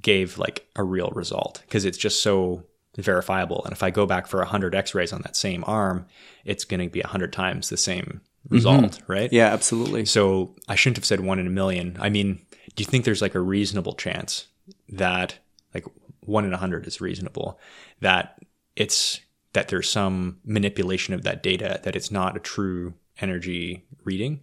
[0.00, 2.64] gave like a real result because it's just so
[2.96, 3.62] verifiable.
[3.64, 6.06] And if I go back for 100 x rays on that same arm,
[6.44, 9.12] it's going to be 100 times the same result, mm-hmm.
[9.12, 9.32] right?
[9.32, 10.04] Yeah, absolutely.
[10.04, 11.96] So I shouldn't have said one in a million.
[12.00, 12.40] I mean,
[12.74, 14.46] do you think there's like a reasonable chance
[14.90, 15.38] that
[15.74, 15.86] like
[16.20, 17.58] one in a hundred is reasonable,
[18.00, 18.38] that
[18.76, 19.20] it's
[19.52, 24.40] that there's some manipulation of that data, that it's not a true energy reading?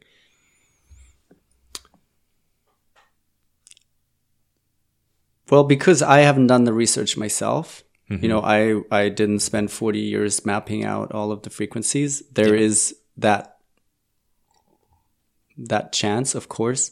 [5.49, 8.23] Well, because I haven't done the research myself, mm-hmm.
[8.23, 12.23] you know, I I didn't spend 40 years mapping out all of the frequencies.
[12.31, 12.65] There yeah.
[12.65, 13.57] is that
[15.57, 16.91] that chance, of course.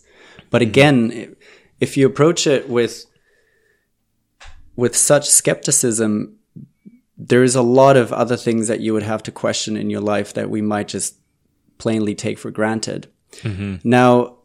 [0.50, 0.70] But mm-hmm.
[0.70, 1.36] again,
[1.80, 3.06] if you approach it with
[4.76, 6.38] with such skepticism,
[7.18, 10.02] there is a lot of other things that you would have to question in your
[10.02, 11.16] life that we might just
[11.78, 13.08] plainly take for granted.
[13.42, 13.78] Mm-hmm.
[13.84, 14.37] Now,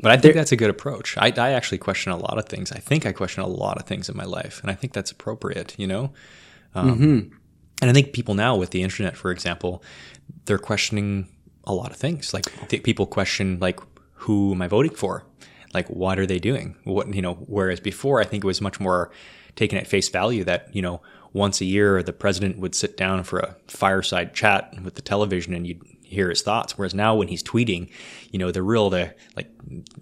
[0.00, 1.16] but I think there, that's a good approach.
[1.18, 2.72] I, I actually question a lot of things.
[2.72, 5.10] I think I question a lot of things in my life, and I think that's
[5.10, 5.74] appropriate.
[5.78, 6.12] You know,
[6.74, 7.34] um, mm-hmm.
[7.82, 9.82] and I think people now with the internet, for example,
[10.44, 11.28] they're questioning
[11.64, 12.32] a lot of things.
[12.32, 13.80] Like people question like
[14.20, 15.24] who am I voting for?
[15.76, 18.80] like what are they doing what you know whereas before i think it was much
[18.80, 19.10] more
[19.54, 21.00] taken at face value that you know
[21.32, 25.54] once a year the president would sit down for a fireside chat with the television
[25.54, 27.90] and you'd hear his thoughts whereas now when he's tweeting
[28.30, 29.50] you know the real the like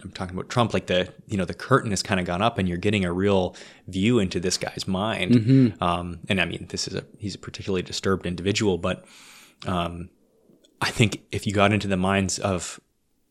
[0.03, 2.59] i'm talking about trump like the you know the curtain has kind of gone up
[2.59, 3.57] and you're getting a real
[3.89, 5.83] view into this guy's mind mm-hmm.
[5.83, 9.05] um, and i mean this is a he's a particularly disturbed individual but
[9.67, 10.11] um,
[10.81, 12.79] i think if you got into the minds of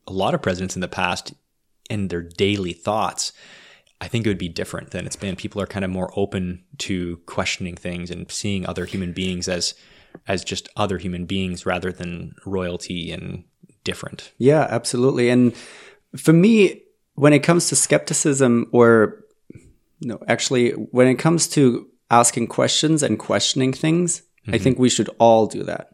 [0.06, 1.34] a lot of presidents in the past
[1.90, 3.32] and their daily thoughts,
[4.00, 5.36] I think it would be different than it's been.
[5.36, 9.74] People are kind of more open to questioning things and seeing other human beings as
[10.26, 13.44] as just other human beings rather than royalty and
[13.82, 14.32] different.
[14.38, 15.28] Yeah, absolutely.
[15.28, 15.54] And
[16.16, 16.82] for me,
[17.14, 19.24] when it comes to skepticism or
[20.00, 24.54] no, actually when it comes to asking questions and questioning things, mm-hmm.
[24.54, 25.90] I think we should all do that.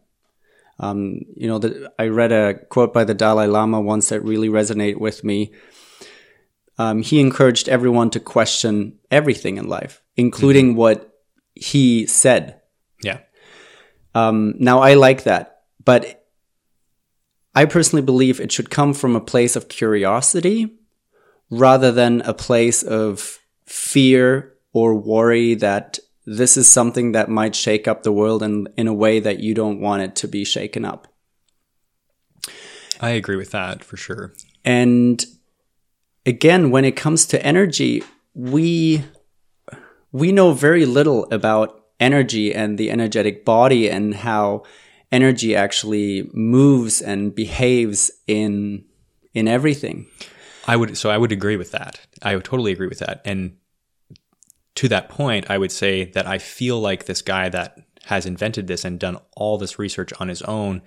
[0.78, 4.48] Um, you know, the, I read a quote by the Dalai Lama once that really
[4.48, 5.52] resonated with me
[6.80, 10.78] um, he encouraged everyone to question everything in life, including mm-hmm.
[10.78, 11.14] what
[11.54, 12.59] he said.
[14.14, 16.24] Um, now, I like that, but
[17.54, 20.78] I personally believe it should come from a place of curiosity
[21.50, 27.88] rather than a place of fear or worry that this is something that might shake
[27.88, 30.84] up the world in, in a way that you don't want it to be shaken
[30.84, 31.08] up.
[33.00, 34.32] I agree with that for sure.
[34.64, 35.24] And
[36.26, 38.04] again, when it comes to energy,
[38.34, 39.04] we
[40.12, 44.64] we know very little about energy and the energetic body and how
[45.12, 48.84] energy actually moves and behaves in
[49.34, 50.06] in everything.
[50.66, 52.00] I would so I would agree with that.
[52.22, 53.20] I would totally agree with that.
[53.24, 53.56] And
[54.76, 58.66] to that point, I would say that I feel like this guy that has invented
[58.66, 60.82] this and done all this research on his own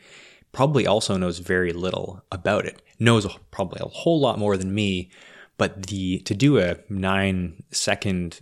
[0.51, 2.82] probably also knows very little about it.
[2.99, 5.11] Knows probably a whole lot more than me,
[5.57, 8.41] but the to do a nine second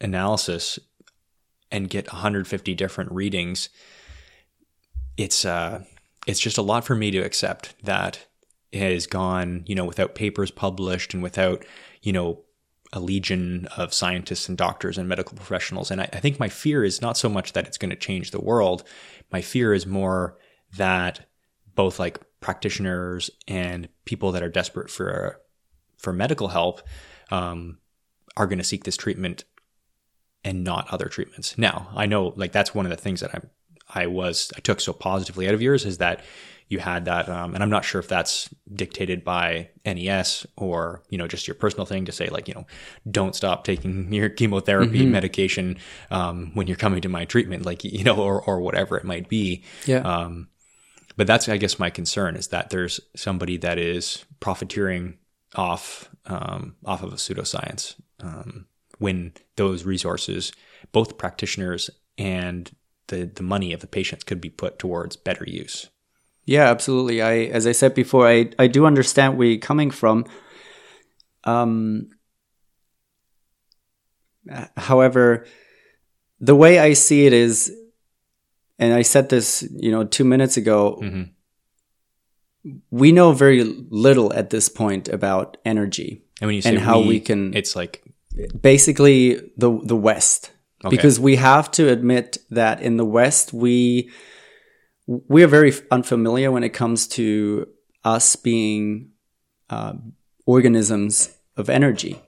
[0.00, 0.78] analysis
[1.74, 3.68] and get 150 different readings,
[5.16, 5.84] it's uh,
[6.26, 8.26] it's just a lot for me to accept that
[8.72, 11.64] has gone, you know, without papers published and without,
[12.02, 12.42] you know,
[12.92, 15.90] a legion of scientists and doctors and medical professionals.
[15.90, 18.30] And I, I think my fear is not so much that it's going to change
[18.30, 18.84] the world.
[19.32, 20.38] My fear is more
[20.76, 21.28] that
[21.74, 25.40] both like practitioners and people that are desperate for
[25.98, 26.82] for medical help
[27.32, 27.78] um,
[28.36, 29.44] are going to seek this treatment
[30.44, 31.56] and not other treatments.
[31.58, 33.50] Now, I know like that's one of the things that I'm
[33.94, 36.24] I was I took so positively out of yours is that
[36.68, 41.18] you had that, um, and I'm not sure if that's dictated by NES or you
[41.18, 42.66] know just your personal thing to say like you know
[43.10, 45.12] don't stop taking your chemotherapy Mm-hmm.
[45.12, 45.76] medication
[46.10, 49.28] um, when you're coming to my treatment, like you know, or or whatever it might
[49.28, 49.62] be.
[49.84, 49.98] Yeah.
[49.98, 50.48] Um,
[51.16, 55.18] but that's I guess my concern is that there's somebody that is profiteering
[55.54, 58.66] off um, off of a pseudoscience um,
[58.98, 60.52] when those resources,
[60.92, 62.70] both practitioners and
[63.08, 65.88] the the money of the patients, could be put towards better use.
[66.46, 67.22] Yeah, absolutely.
[67.22, 70.26] I, as I said before, I, I do understand where you're coming from.
[71.44, 72.10] Um,
[74.76, 75.46] however,
[76.40, 77.72] the way I see it is,
[78.78, 81.30] and I said this, you know, two minutes ago, Mhm.
[82.90, 86.22] we know very little at this point about energy.
[86.40, 88.03] And when you say And how we can- it's like
[88.60, 90.50] basically the the West,
[90.84, 90.96] Okay.
[90.96, 94.10] because we have to admit that in the West we
[95.06, 97.66] we are very unfamiliar when it comes to
[98.04, 99.10] us being
[99.70, 99.94] uh,
[100.46, 102.20] organisms of energy,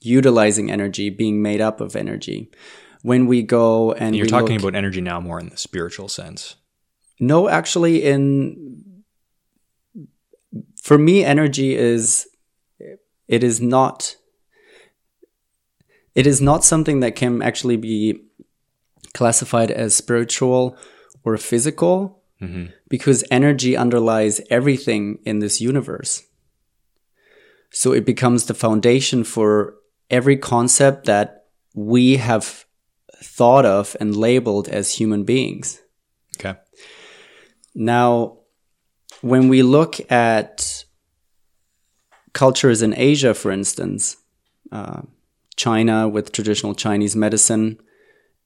[0.00, 2.50] utilizing energy, being made up of energy.
[3.02, 6.08] When we go and you're we talking look- about energy now more in the spiritual
[6.08, 6.56] sense.
[7.20, 8.94] no, actually, in
[10.82, 12.26] for me, energy is
[13.28, 14.16] it is not
[16.14, 18.20] it is not something that can actually be
[19.12, 20.76] classified as spiritual
[21.24, 26.22] or physical hmm because energy underlies everything in this universe.
[27.70, 29.74] So it becomes the foundation for
[30.10, 32.66] every concept that we have
[33.16, 35.80] thought of and labeled as human beings.
[36.38, 36.56] Okay.
[37.74, 38.38] Now,
[39.22, 40.84] when we look at
[42.32, 44.18] cultures in Asia, for instance,
[44.70, 45.02] uh,
[45.56, 47.78] China with traditional Chinese medicine,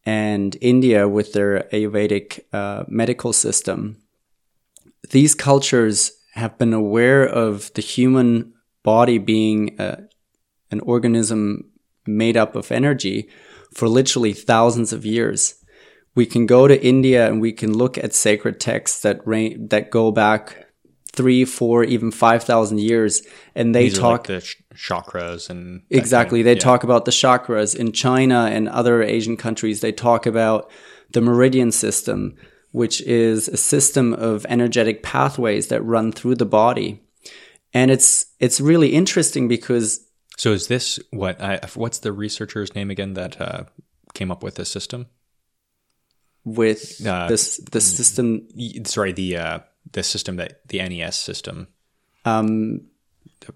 [0.05, 3.99] and India with their Ayurvedic uh, medical system,
[5.11, 8.53] these cultures have been aware of the human
[8.83, 10.01] body being uh,
[10.71, 11.71] an organism
[12.07, 13.29] made up of energy
[13.75, 15.55] for literally thousands of years.
[16.15, 19.21] We can go to India and we can look at sacred texts that
[19.71, 20.68] that go back
[21.19, 23.23] three, four, even five thousand years,
[23.55, 26.43] and they These talk like the ch- chakras and exactly.
[26.43, 26.69] They yeah.
[26.71, 29.81] talk about the chakras in China and other Asian countries.
[29.81, 30.71] They talk about
[31.11, 32.37] the meridian system,
[32.71, 37.03] which is a system of energetic pathways that run through the body,
[37.75, 40.07] and it's it's really interesting because
[40.37, 41.41] So is this what?
[41.43, 43.65] I, what's the researcher's name again that uh,
[44.15, 45.07] came up with this system?
[46.57, 48.49] with Uh, this the system
[48.85, 49.59] Sorry, the uh,
[49.93, 51.69] the system that the NES system.
[52.25, 52.83] um,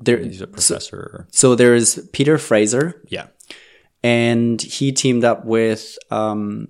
[0.01, 1.26] there He's a professor.
[1.33, 3.26] so there is Peter Fraser yeah.
[4.03, 6.68] and he teamed up with um,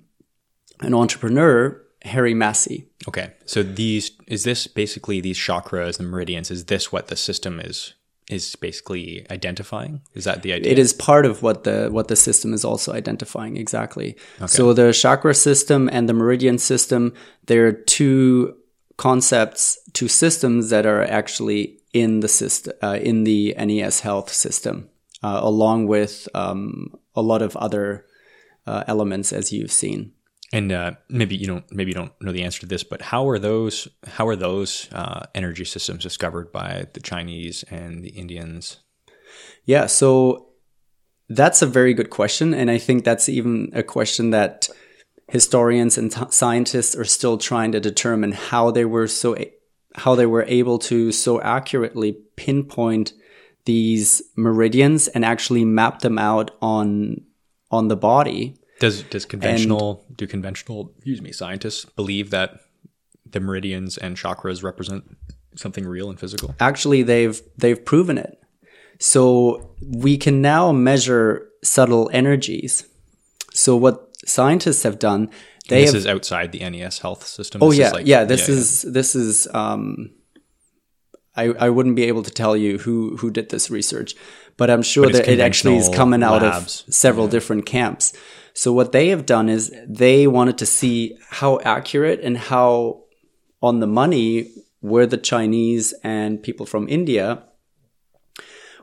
[0.80, 2.88] an entrepreneur, Harry Massey.
[3.08, 3.32] Okay.
[3.46, 6.50] So these is this basically these chakras, the meridians.
[6.50, 7.94] Is this what the system is
[8.30, 10.00] is basically identifying?
[10.14, 10.72] Is that the idea?
[10.72, 14.16] It is part of what the what the system is also identifying exactly.
[14.46, 17.12] So the chakra system and the meridian system,
[17.46, 18.56] they're two
[19.02, 24.88] concepts, to systems that are actually in the system uh, in the NES health system,
[25.24, 28.06] uh, along with um, a lot of other
[28.64, 30.12] uh, elements, as you've seen.
[30.52, 33.28] And uh, maybe you don't maybe you don't know the answer to this, but how
[33.28, 38.78] are those how are those uh, energy systems discovered by the Chinese and the Indians?
[39.64, 40.46] Yeah, so
[41.28, 42.54] that's a very good question.
[42.54, 44.68] And I think that's even a question that
[45.28, 49.36] historians and t- scientists are still trying to determine how they were so
[49.94, 53.12] how they were able to so accurately pinpoint
[53.64, 57.22] these meridians and actually map them out on
[57.70, 58.56] on the body.
[58.80, 62.60] Does does conventional do conventional excuse me scientists believe that
[63.30, 65.04] the meridians and chakras represent
[65.56, 66.54] something real and physical?
[66.60, 68.38] actually they've they've proven it.
[68.98, 72.86] So we can now measure subtle energies.
[73.52, 75.30] So what scientists have done,
[75.68, 75.98] they this have.
[76.00, 77.62] is outside the NES health system.
[77.62, 78.24] oh yeah, is like- yeah.
[78.24, 79.48] This is this is.
[79.54, 80.10] Um,
[81.34, 84.14] I I wouldn't be able to tell you who who did this research,
[84.58, 86.84] but I'm sure But that it actually is coming out labs.
[86.86, 88.12] of several different camps.
[88.54, 93.04] So what they have done is they wanted to see how accurate and how
[93.62, 94.50] on the money
[94.82, 97.44] were the Chinese and people from India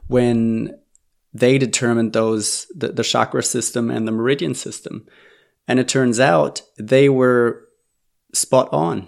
[0.08, 0.76] when
[1.34, 5.06] they determined those the, the chakra system and the meridian system.
[5.70, 7.66] And it turns out they were
[8.34, 9.08] spot on.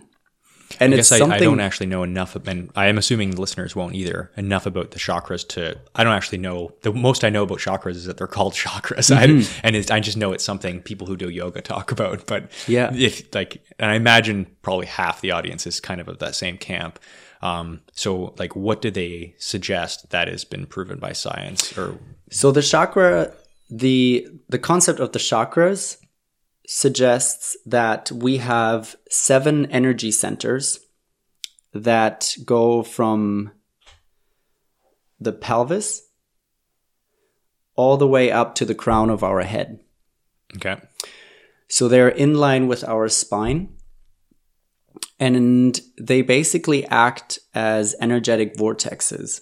[0.80, 3.32] And I it's guess I, something I don't actually know enough, and I am assuming
[3.32, 5.78] the listeners won't either, enough about the chakras to.
[5.96, 6.74] I don't actually know.
[6.84, 9.40] The most I know about chakras is that they're called chakras, Mm-hmm.
[9.40, 12.26] I, and it's, I just know it's something people who do yoga talk about.
[12.26, 12.94] But Yeah.
[12.96, 16.58] if like, and I imagine probably half the audience is kind of of that same
[16.58, 17.00] camp.
[17.42, 21.98] Um, so, like, what do they suggest that has been proven by science, or
[22.30, 23.34] So the chakra,
[23.70, 25.98] the the concept of the chakras
[26.68, 30.80] suggests that we have seven energy centers
[31.74, 33.52] that go from
[35.20, 36.02] the pelvis
[37.76, 39.80] all the way up to the crown of our head.
[40.56, 40.78] okay,
[41.68, 43.76] So they're in line with our spine.
[45.20, 49.42] And they basically act as energetic vortexes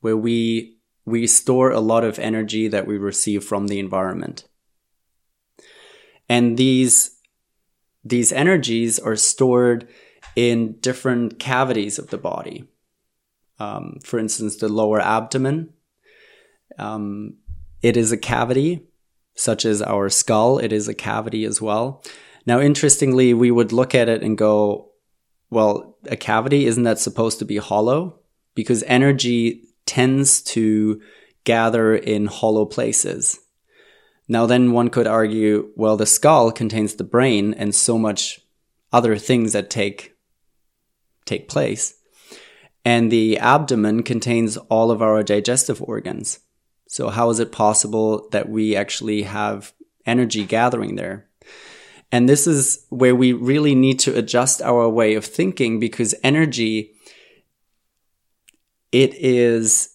[0.00, 4.44] where we we store a lot of energy that we receive from the environment.
[6.32, 7.18] And these
[8.02, 9.86] these energies are stored
[10.34, 12.64] in different cavities of the body.
[13.58, 15.74] Um, for instance, the lower abdomen.
[16.78, 17.36] Um,
[17.82, 18.88] it is a cavity
[19.34, 22.02] such as our skull, it is a cavity as well.
[22.46, 24.90] Now, interestingly, we would look at it and go,
[25.50, 28.20] well, a cavity, isn't that supposed to be hollow?
[28.54, 31.00] Because energy tends to
[31.44, 33.38] gather in hollow places.
[34.32, 38.40] Now, then one could argue, well, the skull contains the brain and so much
[38.90, 40.16] other things that take,
[41.26, 42.00] take place.
[42.82, 46.40] And the abdomen contains all of our digestive organs.
[46.88, 49.74] So how is it possible that we actually have
[50.06, 51.28] energy gathering there?
[52.10, 56.94] And this is where we really need to adjust our way of thinking because energy,
[58.92, 59.91] it is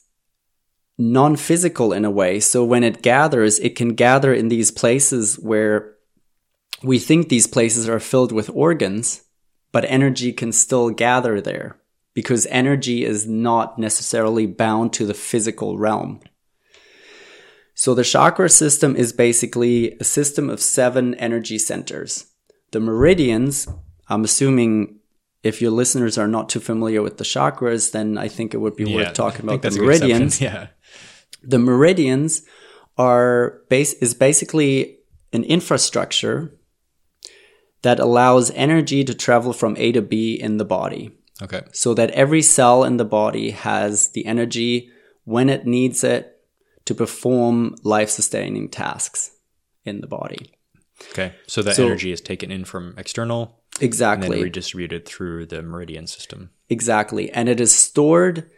[0.98, 2.40] non-physical in a way.
[2.40, 5.94] So when it gathers, it can gather in these places where
[6.84, 9.24] we think these places are filled with organs,
[9.72, 11.78] but energy can still gather there
[12.14, 16.20] because energy is not necessarily bound to the physical realm.
[17.76, 22.26] So the chakra system is basically a system of seven energy centers.
[22.72, 23.68] The meridians,
[24.08, 25.00] I'm assuming
[25.44, 28.76] if your listeners are not too familiar with the chakras, then I think it would
[28.76, 30.10] be Yeah, worth talking about the that's a good exception.
[30.10, 30.42] meridians.
[30.48, 30.68] Yeah,
[31.44, 32.42] The meridians
[32.98, 34.98] are base is basically
[35.34, 36.58] an infrastructure
[37.84, 41.12] that allows energy to travel from A to B in the body
[41.42, 44.90] okay, so that every cell in the body has the energy
[45.26, 46.42] when it needs it
[46.86, 49.32] to perform life sustaining tasks
[49.86, 50.54] in the body.
[51.12, 51.34] okay.
[51.48, 54.42] So that So- energy is taken in from external and then Exactly.
[54.44, 56.50] redistributed through the meridian system.
[56.70, 57.30] exactly.
[57.32, 58.50] And it is stored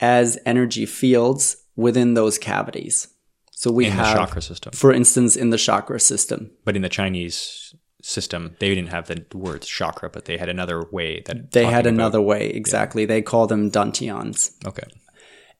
[0.00, 3.08] as energy fields within those cavities.
[3.52, 4.72] So we in have, the chakra system.
[4.72, 9.24] for instance, in the chakra system, But in the Chinese system, they didn't have the
[9.36, 12.48] word chakra, but they had another way that they had talking about- another way.
[12.48, 13.04] Exactly.
[13.04, 14.52] They call them dantians.
[14.66, 14.86] Okay,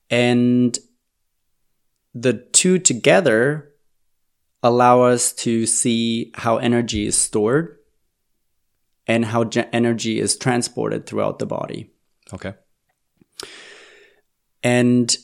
[0.09, 0.77] And
[2.15, 3.67] the two together
[4.63, 7.77] allow us to see how energy is stored
[9.07, 11.91] and how ge- energy is transported throughout the body.
[12.33, 12.53] okay,
[14.63, 15.15] And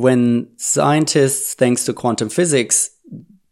[0.00, 2.90] when scientists, thanks to quantum physics,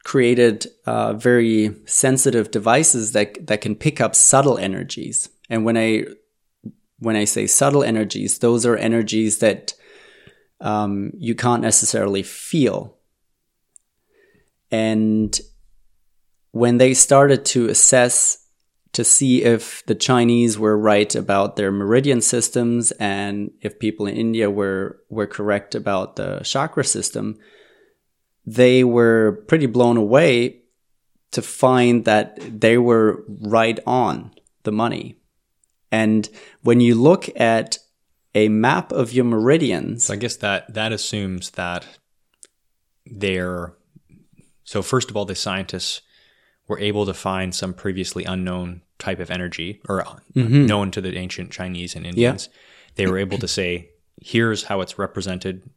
[0.04, 6.04] created uh, very sensitive devices that that can pick up subtle energies, and when I
[6.98, 9.74] when I say subtle energies, those are energies that
[10.60, 12.96] um, you can't necessarily feel.
[14.70, 15.38] And
[16.52, 18.45] when they started to assess
[18.96, 24.16] to see if the Chinese were right about their meridian systems and if people in
[24.16, 27.36] India were were correct about the chakra system,
[28.46, 30.62] they were pretty blown away
[31.32, 34.30] to find that they were right on
[34.62, 35.16] the money.
[35.92, 36.26] And
[36.62, 37.76] when you look at
[38.34, 41.84] a map of your meridians, so I guess that that assumes that
[43.04, 43.74] they're
[44.64, 46.00] so first of all, the scientists
[46.66, 50.66] were able to find some previously unknown type of energy or uh, Mm-hmm.
[50.66, 52.48] known to the ancient Chinese and Indians.
[52.96, 53.90] They were able to say,
[54.20, 55.68] here's how it's represented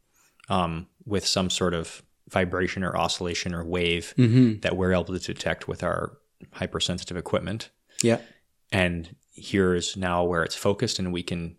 [0.49, 4.13] um, with some sort of vibration or oscillation or wave
[4.61, 6.17] that we're able to detect with our
[6.53, 7.69] hypersensitive equipment.
[8.03, 8.19] Yeah.
[8.71, 11.55] And here's now where it's focused, and we can,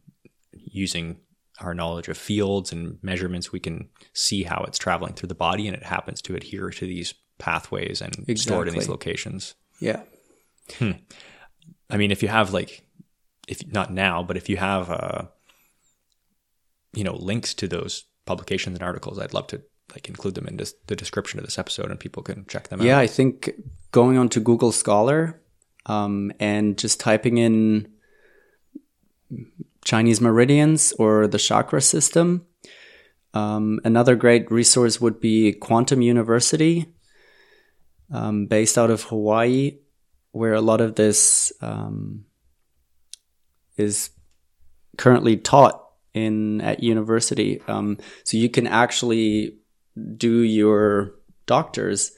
[0.53, 1.19] using
[1.61, 5.67] our knowledge of fields and measurements, we can see how it's traveling through the body,
[5.67, 9.55] and it happens to adhere to these pathways and stored in these locations.
[9.81, 10.03] Yeah.
[11.91, 12.87] I mean, if you have like,
[13.49, 15.23] if not now, but if you have, uh,
[16.93, 19.63] you know, links to those publications and articles, I'd love to
[19.93, 22.81] like include them in this, the description of this episode, and people can check them
[22.81, 22.87] out.
[22.87, 22.99] Yeah.
[22.99, 23.51] I think
[23.93, 25.41] going on to Google Scholar
[25.87, 27.93] um, and just typing in
[29.85, 32.47] Chinese meridians or the chakra system.
[33.33, 36.87] Um, another great resource would be Quantum University,
[38.13, 39.79] um, based out of Hawaii,
[40.33, 42.25] where a lot of this um,
[43.77, 44.11] is
[44.97, 45.83] currently taught
[46.15, 47.61] in at university.
[47.67, 49.59] Um, so you can actually
[50.17, 51.15] do your
[51.47, 52.13] doctors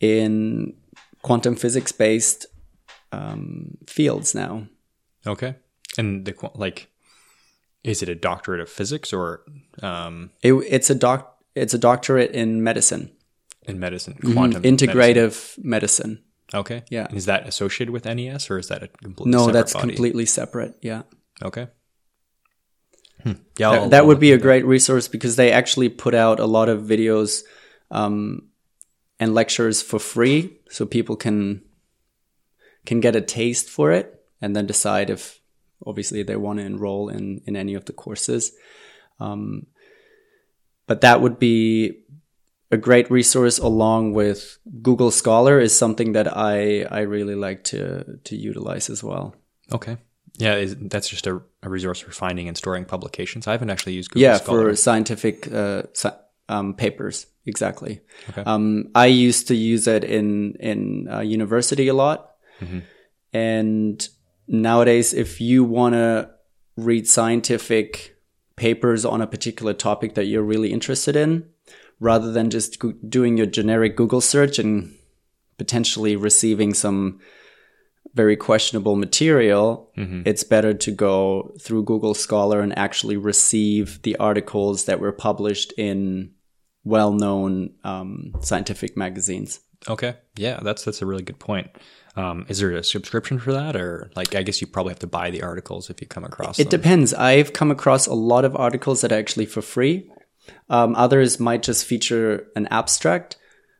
[0.00, 0.74] in
[1.22, 2.46] quantum physics based
[3.12, 4.66] um, fields now.
[5.26, 5.56] Okay.
[5.96, 6.88] And the like,
[7.84, 9.42] is it a doctorate of physics or
[9.82, 11.36] um, It, it's a doc.
[11.54, 13.10] It's a doctorate in medicine,
[13.66, 14.88] in medicine, quantum medicine?
[14.88, 16.22] integrative medicine.
[16.54, 16.82] Okay.
[16.90, 17.08] Yeah.
[17.12, 19.88] Is that associated with NES or is that a completely No, separate that's body?
[19.88, 20.74] completely separate.
[20.82, 21.02] Yeah,
[21.42, 21.68] Okay.
[23.22, 23.32] Hmm.
[23.58, 26.14] Yeah, that, I'll- that I'll would be a into great resource because they actually put
[26.14, 27.42] out a lot of videos
[27.90, 28.48] um,
[29.18, 31.62] and lectures for free, so people can
[32.86, 35.40] can get a taste for it and then decide if
[35.84, 38.52] obviously they want to enroll in in any of the courses.
[39.20, 39.66] Um,
[40.86, 42.04] but that would be
[42.70, 48.04] a great resource along with Google Scholar is something that I I really like to
[48.24, 49.34] to utilize as well.
[49.72, 49.96] Okay.
[50.40, 53.46] Yeah, is, that's just a, a resource for finding and storing publications.
[53.48, 54.70] I haven't actually used Google yeah Scholar.
[54.70, 56.16] for scientific uh, sci-
[56.48, 58.00] um, papers exactly
[58.30, 58.42] Okay.
[58.46, 62.18] um, i used to use it in in uh, university a lot
[62.60, 62.78] Mm-hmm.
[63.32, 64.08] and
[64.46, 66.30] nowadays if you want to
[66.76, 68.16] read scientific
[68.56, 71.44] papers on a particular topic that you're really interested in
[72.00, 74.94] rather than just go- doing your generic google search and
[75.58, 77.18] potentially receiving some
[78.14, 79.90] very questionable material,
[80.24, 85.72] it's better to go through Google Scholar and actually receive the articles that were published
[85.76, 86.30] in
[86.84, 89.60] well-known um, scientific magazines.
[89.88, 90.16] Okay.
[90.36, 91.68] Yeah, that's that's a really good point.
[92.16, 95.06] Um, is there a subscription for that, or like I guess you probably have to
[95.06, 96.80] buy the articles if you come across It them.
[96.80, 97.14] depends.
[97.14, 100.10] I've come across a lot of articles that are actually for free.
[100.70, 103.36] Um, others might just feature an abstract,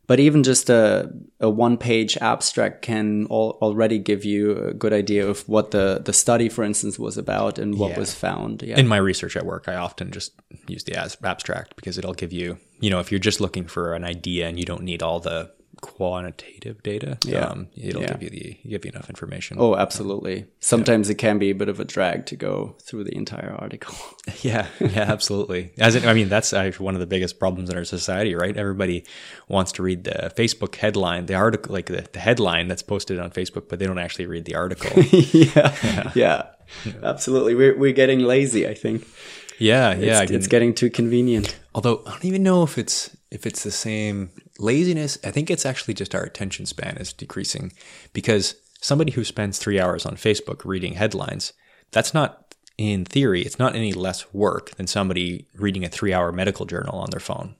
[0.06, 5.26] but even just a, a one-page abstract can al- already give you a good idea
[5.28, 7.98] of what the, the study, for instance, was about and what Yeah.
[7.98, 8.62] was found.
[8.62, 8.78] Yeah.
[8.78, 10.32] In my research at work, I often just
[10.66, 13.92] use the as- abstract because it'll give you, you know, if you're just looking for
[13.94, 15.50] an idea and you don't need all the
[15.80, 17.46] quantitative data, Yeah.
[17.46, 18.12] um, it'll Yeah.
[18.12, 19.56] give you the give you enough information.
[19.60, 20.46] Oh, absolutely.
[20.60, 23.94] Sometimes it can be a bit of a drag to go through the entire article.
[24.42, 25.72] Yeah, yeah, absolutely.
[25.78, 28.56] As in, I mean, that's actually one of the biggest problems in our society, right?
[28.56, 29.04] Everybody
[29.48, 33.30] wants to read the Facebook headline, the article, like the, the headline that's posted on
[33.30, 35.02] Facebook, but they don't actually read the article.
[35.32, 36.42] yeah, yeah,
[37.02, 37.54] absolutely.
[37.54, 38.68] We're we're getting lazy.
[38.68, 39.06] I think.
[39.58, 40.22] yeah, yeah.
[40.22, 41.58] It's, it's getting too convenient.
[41.74, 45.18] although I don't even know if it's if it's the same laziness.
[45.24, 47.72] I think it's actually just our attention span is decreasing
[48.12, 51.52] because somebody who spends three hours on Facebook reading headlines,
[51.90, 56.64] that's not in theory, it's not any less work than somebody reading a three-hour medical
[56.64, 57.56] journal on their phone.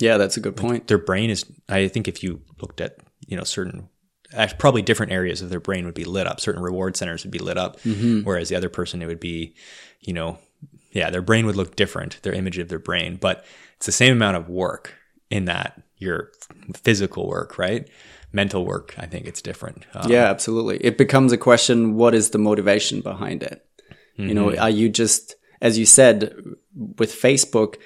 [0.00, 0.86] Yeah, that's a good point.
[0.88, 3.88] their brain is i think if you looked at you know certain
[4.58, 7.38] probably different areas of their brain would be lit up certain reward centers would be
[7.38, 8.20] lit up mm-hmm.
[8.20, 9.54] whereas the other person it would be
[10.00, 10.38] you know
[10.92, 13.44] yeah their brain would look different their image of their brain but
[13.76, 14.94] it's the same amount of work
[15.30, 16.30] in that your
[16.74, 17.88] physical work right
[18.32, 20.78] mental work i think it's different um, Yeah, absolutely.
[20.78, 23.64] It becomes a question: what is the motivation behind it?
[24.16, 26.34] You know, are you just, as you said,
[26.98, 27.76] with Facebook,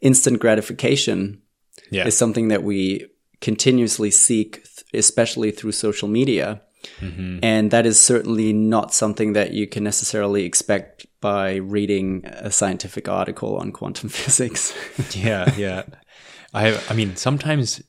[0.00, 1.42] instant gratification
[1.90, 3.06] yeah is something that we
[3.44, 4.64] continuously seek,
[4.94, 6.62] especially through social media.
[7.00, 13.08] And that is certainly not something that you can necessarily expect by reading a scientific
[13.08, 14.74] article on quantum physics.
[15.14, 15.82] yeah, yeah.
[16.54, 17.82] I I mean sometimes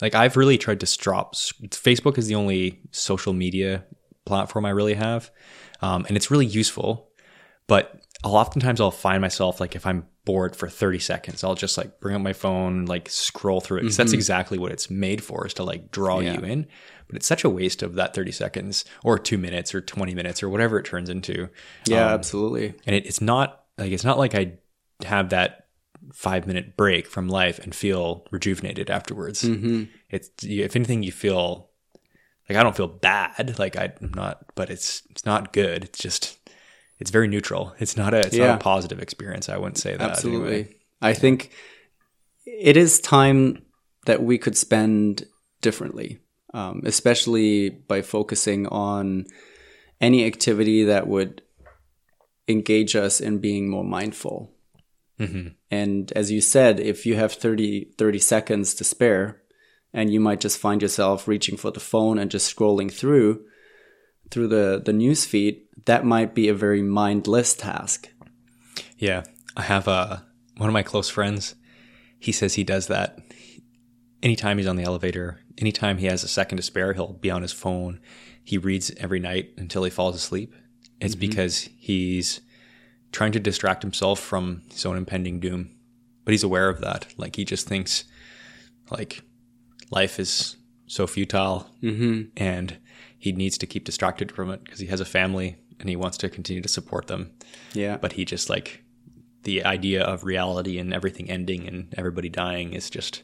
[0.00, 3.84] like I've really tried to stop Facebook is the only social media
[4.24, 5.30] platform I really have.
[5.80, 7.08] Um, and it's really useful,
[7.66, 11.76] but I'll oftentimes I'll find myself like if I'm bored for 30 seconds, I'll just
[11.76, 13.80] like bring up my phone, like scroll through it.
[13.82, 16.34] because that's exactly what it's made for is to like draw Yeah.
[16.34, 16.66] you in.
[17.08, 20.42] But it's such a waste of that 30 seconds or two minutes or 20 minutes
[20.42, 21.48] or whatever it turns into.
[21.86, 22.74] yeah, Um, absolutely.
[22.86, 24.52] and it, it's not like it's not like I
[25.04, 25.61] have that
[26.12, 29.42] five minute break from life and feel rejuvenated afterwards.
[29.42, 29.84] Mm-hmm.
[30.10, 31.70] It's if anything, you feel
[32.48, 33.56] like I don't feel bad.
[33.58, 35.84] Like I'm not, but it's it's not good.
[35.84, 36.38] It's just
[36.98, 37.74] it's very neutral.
[37.78, 38.48] It's not a it's Yeah.
[38.48, 39.48] not a positive experience.
[39.48, 40.10] I wouldn't say that.
[40.10, 40.54] Absolutely.
[40.54, 40.74] anyway.
[41.00, 41.50] I think
[42.44, 43.62] it is time
[44.06, 45.26] that we could spend
[45.60, 46.18] differently,
[46.54, 49.26] um, especially by focusing on
[50.00, 51.42] any activity that would
[52.48, 54.52] engage us in being more mindful.
[55.20, 55.54] Mhm.
[55.72, 59.40] And as you said, if you have 30, 30 seconds to spare
[59.94, 63.42] and you might just find yourself reaching for the phone and just scrolling through
[64.30, 68.10] through the, the news feed, that might be a very mindless task.
[68.98, 69.22] Yeah,
[69.56, 70.26] I have a
[70.58, 71.54] one of my close friends.
[72.18, 73.18] He says he does that
[74.22, 75.40] anytime he's on the elevator.
[75.56, 77.98] Anytime he has a second to spare, he'll be on his phone.
[78.44, 80.54] He reads every night until he falls asleep.
[81.00, 81.20] It's mm-hmm.
[81.20, 82.42] because he's
[83.12, 85.70] trying to distract himself from his own impending doom,
[86.24, 87.06] but he's aware of that.
[87.16, 88.04] Like he just thinks,
[88.90, 89.22] like
[89.90, 90.56] life is
[90.86, 92.22] so futile, Mm-hmm.
[92.36, 92.76] and
[93.18, 96.18] he needs to keep distracted from it because he has a family and he wants
[96.18, 97.30] to continue to support them
[97.72, 97.96] Yeah.
[97.96, 98.82] but he just like
[99.44, 103.22] the idea of reality and everything ending and everybody dying is just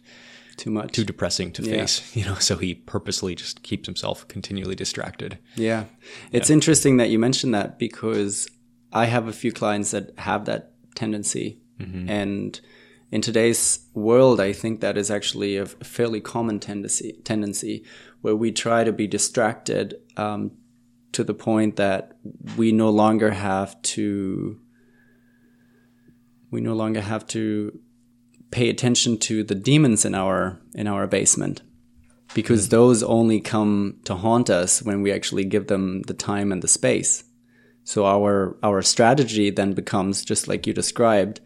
[0.57, 0.93] too much.
[0.93, 1.79] too depressing to Yeah.
[1.79, 5.85] face you know so he purposely just keeps himself continually distracted Yeah.
[6.33, 8.49] It's interesting that you mentioned that because
[8.93, 11.61] I have a few clients that have that tendency.
[12.09, 12.61] And
[13.11, 17.85] in today's world, I think that is actually a fairly common tendency, tendency
[18.21, 20.53] where we try to be distracted um,
[21.13, 22.13] to the point that
[22.57, 24.61] we no longer have to
[26.51, 27.79] we no longer have to
[28.51, 31.63] pay attention to the demons in our in our basement
[32.35, 36.63] because those only come to haunt us when we actually give them the time and
[36.63, 37.25] the space.
[37.89, 41.41] So our our strategy then becomes just like you described,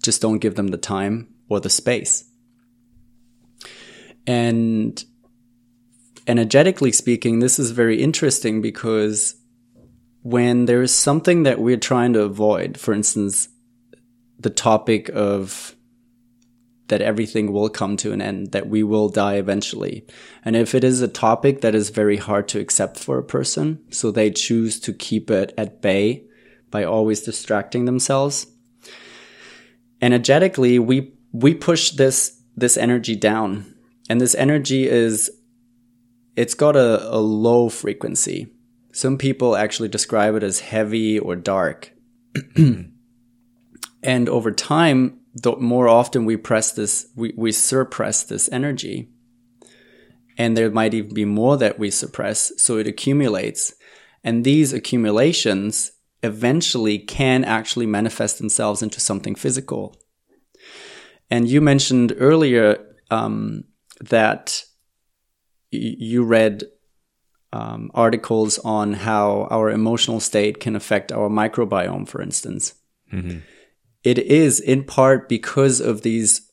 [0.00, 2.30] just don't give them the time or the space.
[4.24, 5.04] And
[6.28, 9.34] energetically speaking, this is very interesting because
[10.22, 13.48] when there is something that we're trying to avoid, for instance,
[14.38, 15.74] the topic of
[16.88, 20.06] that everything will come to an end, that we will die eventually.
[20.44, 23.80] And if it is a topic that is very hard to accept for a person,
[23.90, 26.24] so they choose to keep it at bay
[26.70, 28.46] by always distracting themselves,
[30.00, 33.74] energetically, we, we push this, this energy down.
[34.08, 35.30] And this energy is,
[36.36, 38.48] it's got a, a low frequency.
[38.92, 41.92] Some people actually describe it as heavy or dark.
[44.02, 49.08] and over time, the more often we press this, we, we suppress this energy.
[50.36, 53.74] And there might even be more that we suppress, so it accumulates.
[54.22, 59.96] And these accumulations eventually can actually manifest themselves into something physical.
[61.30, 62.78] And you mentioned earlier
[63.10, 63.64] um,
[64.00, 64.64] that
[65.72, 66.64] y- you read
[67.52, 72.74] um, articles on how our emotional state can affect our microbiome, for instance
[74.08, 76.50] it is in part because of these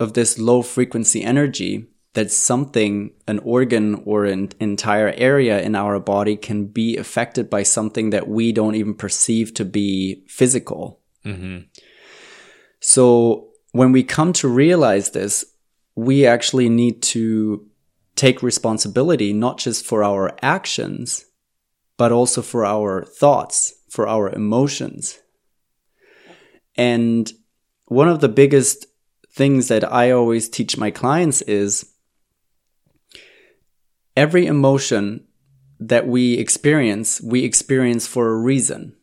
[0.00, 6.00] of this low frequency energy that something an organ or an entire area in our
[6.00, 11.00] body can be affected by something that we don't even perceive to be physical.
[11.24, 11.66] Mm-hmm.
[12.80, 15.44] So when we come to realize this
[15.94, 17.68] we actually need to
[18.16, 21.26] take responsibility not just for our actions
[21.98, 25.18] but also for our thoughts for our emotions
[26.76, 27.30] and
[27.86, 28.86] one of the biggest
[29.30, 31.92] things that I always teach my clients is
[34.16, 35.26] every emotion
[35.80, 38.94] that we experience, we experience for a reason.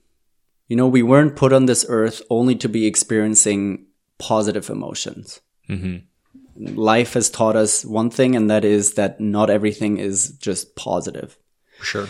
[0.67, 5.41] You know, we weren't put on this earth only to be experiencing positive emotions.
[5.69, 6.75] Mm-hmm.
[6.75, 11.37] Life has taught us one thing, and that is that not everything is just positive.
[11.81, 12.07] sure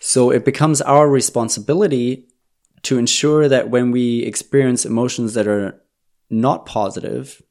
[0.00, 2.28] So it becomes our responsibility
[2.82, 5.80] to ensure that when we experience emotions that are
[6.30, 7.42] not positive,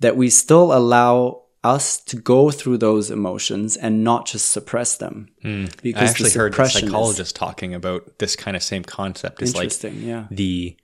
[0.00, 5.28] that we still allow us to go through those emotions and not just suppress them.
[5.42, 5.64] Hmm.
[5.64, 8.84] I Because actually the heard a suppression is- psychologist talking about this kind of same
[8.84, 9.42] concept.
[9.42, 10.26] It's like Interesting, yeah.
[10.30, 10.76] the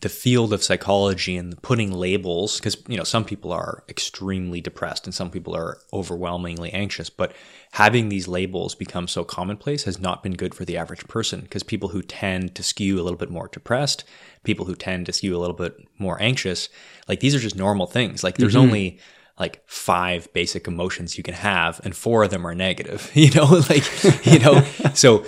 [0.00, 5.06] the field of psychology and putting labels because you know some people are extremely depressed
[5.06, 7.34] and some people are overwhelmingly anxious but
[7.72, 11.62] having these labels become so commonplace has not been good for the average person because
[11.62, 14.04] people who tend to skew a little bit more depressed
[14.42, 16.68] people who tend to skew a little bit more anxious
[17.08, 18.24] like these are just normal things.
[18.24, 18.62] Like there's mm-hmm.
[18.62, 18.98] only
[19.38, 23.44] like five basic emotions you can have and four of them are negative you know
[23.68, 24.64] like you know?
[24.94, 25.24] So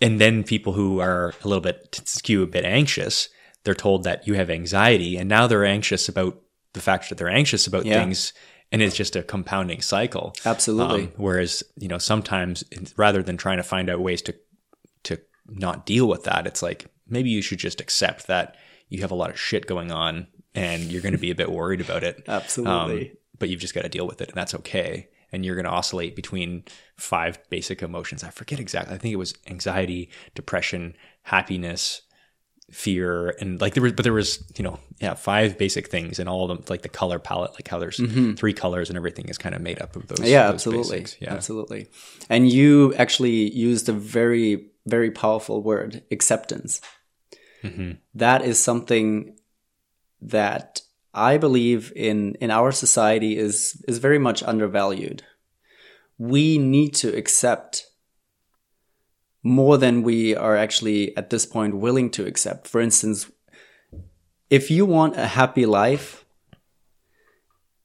[0.00, 3.28] and then people who are a little bit skew a bit anxious
[3.64, 6.40] they're told that you have anxiety and now they're anxious about
[6.74, 8.00] the fact that they're anxious about Yeah.
[8.00, 8.32] things
[8.72, 11.02] and it's just a compounding cycle Absolutely.
[11.04, 12.64] Um, whereas you know sometimes
[12.96, 14.34] rather than trying to find out ways to
[15.04, 18.56] to not deal with that it's like maybe you should just accept that
[18.88, 21.50] you have a lot of shit going on and you're going to be a bit
[21.50, 23.10] worried about it Absolutely.
[23.10, 25.64] Um, but you've just got to deal with it and that's okay and you're going
[25.64, 26.64] to oscillate between
[26.96, 32.02] five basic emotions i forget exactly i think it was anxiety depression happiness
[32.70, 36.28] fear and like there was but there was you know yeah five basic things and
[36.28, 38.32] all of them like the color palette like how there's mm-hmm.
[38.34, 41.00] three colors and everything is kind of made up of those yeah, those absolutely.
[41.00, 41.16] basics.
[41.20, 41.88] yeah Absolutely.
[42.30, 46.80] And you actually used a very, very powerful word, acceptance.
[47.62, 47.92] Mm-hmm.
[48.14, 49.36] That is something
[50.22, 50.80] that
[51.12, 55.22] I believe in in our society is is very much undervalued.
[56.18, 57.86] We need to accept
[59.44, 62.66] more than we are actually at this point willing to accept.
[62.66, 63.30] For instance,
[64.50, 66.24] if you want a happy life,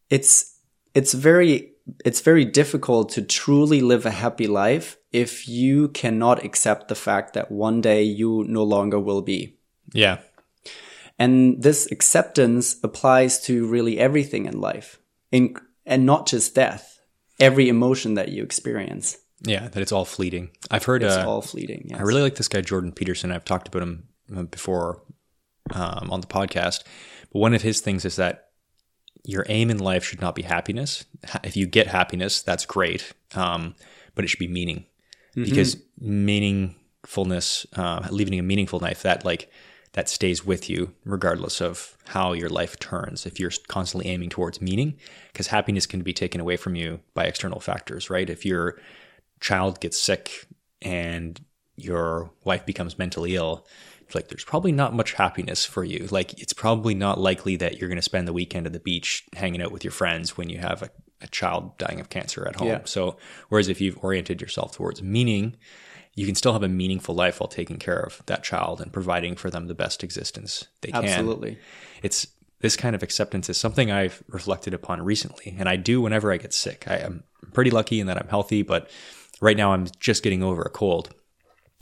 [0.09, 0.57] it's
[0.95, 1.73] it's very
[2.05, 7.33] it's very difficult to truly live a happy life if you cannot accept the fact
[7.33, 9.57] that one day you no longer will be.
[9.93, 10.17] yeah
[11.17, 14.99] And this acceptance applies to really everything in life,
[15.31, 15.55] in,
[15.85, 16.85] and not just death.
[17.39, 21.41] Every emotion that you experience, yeah that it's all fleeting i've heard it's uh, all
[21.41, 21.85] fleeting.
[21.85, 21.99] Yes.
[21.99, 23.31] I really like this guy Jordan Peterson.
[23.31, 24.09] I've talked about him
[24.51, 25.01] before
[25.71, 26.83] um, on the podcast.
[27.31, 28.49] But one of his things is that
[29.25, 31.05] your aim in life should not be happiness.
[31.43, 33.75] If you get happiness, that's great, um,
[34.15, 34.85] but it should be meaning,
[35.35, 39.51] because meaningfulness, uh, living a meaningful life, that like
[39.93, 43.25] that stays with you regardless of how your life turns.
[43.25, 44.97] If you're constantly aiming towards meaning,
[45.31, 48.29] because happiness can be taken away from you by external factors, right?
[48.29, 48.79] If your
[49.39, 50.47] child gets sick
[50.81, 51.39] and
[51.75, 53.65] your wife becomes mentally ill,
[54.01, 56.07] it's like there's probably not much happiness for you.
[56.09, 59.25] Like it's probably not likely that you're going to spend the weekend at the beach
[59.35, 60.89] hanging out with your friends when you have a,
[61.21, 62.67] a child dying of cancer at home.
[62.67, 62.81] Yeah.
[62.85, 63.17] So
[63.49, 65.55] whereas if you've oriented yourself towards meaning,
[66.15, 69.35] you can still have a meaningful life while taking care of that child and providing
[69.35, 71.57] for them the best existence they can Absolutely.
[72.01, 72.27] it's
[72.61, 76.37] this kind of acceptance is something I've reflected upon recently, and I do whenever I
[76.37, 76.85] get sick.
[76.87, 77.23] I am
[77.53, 78.89] pretty lucky in that I'm healthy, but
[79.41, 81.13] right now I'm just getting over a cold.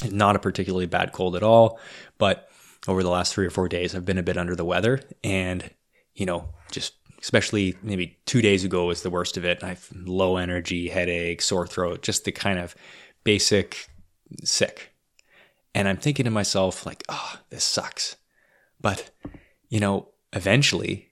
[0.10, 1.80] Not a particularly bad cold at all,
[2.18, 2.50] but
[2.88, 5.70] over the last three or four days, I've been a bit under the weather, and
[6.14, 9.64] you know, just especially maybe two days ago was the worst of it.
[9.64, 12.76] I've low energy, headache, sore throat, just the kind of
[13.24, 13.90] basic
[14.44, 14.94] sick.
[15.74, 18.16] And I'm thinking to myself, like, oh, this sucks.
[18.80, 19.12] But,
[19.70, 21.10] you know, eventually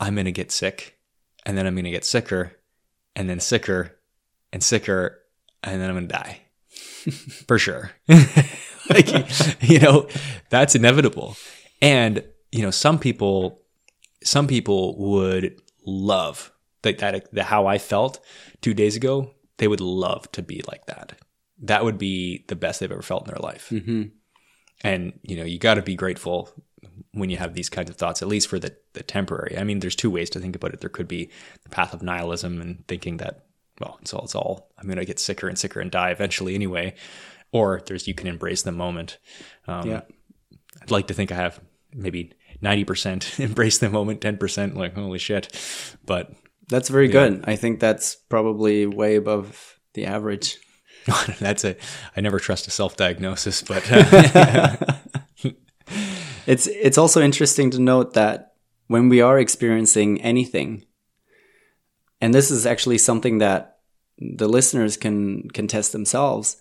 [0.00, 0.98] I'm going to get sick
[1.46, 2.52] and then I'm going to get sicker
[3.14, 3.98] and then sicker
[4.52, 5.21] and sicker
[5.62, 6.40] and then I'm going to die
[7.46, 7.92] for sure.
[8.08, 9.08] like,
[9.62, 10.08] you know,
[10.50, 11.36] that's inevitable.
[11.80, 13.62] And, you know, some people,
[14.22, 16.52] some people would love
[16.82, 18.20] that, that, the, how I felt
[18.60, 19.32] two days ago.
[19.58, 21.14] They would love to be like that.
[21.60, 23.68] That would be the best they've ever felt in their life.
[23.68, 24.04] hmm
[24.82, 26.50] And, you know, you got to be grateful
[27.12, 29.56] when you have these kinds of thoughts, at least for the, the temporary.
[29.58, 30.80] I mean, there's two ways to think about it.
[30.80, 31.30] There could be
[31.62, 33.44] the path of nihilism and thinking that,
[33.80, 36.54] well, it's all, it's all, I'm going to get sicker and sicker and die eventually
[36.54, 36.94] anyway.
[37.52, 39.18] Or there's, you can embrace the moment.
[39.66, 40.00] Um, Yeah.
[40.80, 41.60] I'd like to think I have
[41.92, 45.48] maybe 90% embrace the moment, 10% like, holy shit.
[46.04, 46.32] But
[46.68, 47.44] That's very good.
[47.46, 50.58] I think that's probably way above the average.
[51.40, 51.76] that's a,
[52.16, 54.76] I never trust a self diagnosis, but uh,
[56.46, 58.54] It's it's also interesting to note that
[58.88, 60.84] when we are experiencing anything,
[62.22, 63.80] and this is actually something that
[64.16, 66.56] the listeners can can test themselves.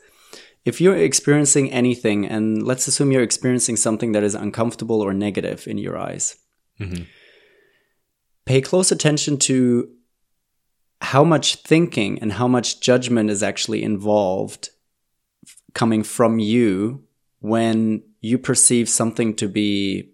[0.66, 5.68] If you're experiencing anything, and let's assume you're experiencing something that is uncomfortable or negative
[5.68, 6.36] in your eyes,
[6.80, 7.04] mm-hmm.
[8.46, 9.90] pay close attention to
[11.02, 14.70] how much thinking and how much judgment is actually involved
[15.74, 17.04] coming from you
[17.40, 20.14] when you perceive something to be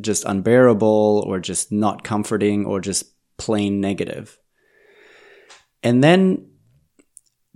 [0.00, 4.38] just unbearable or just not comforting or just plain negative.
[5.82, 6.50] And then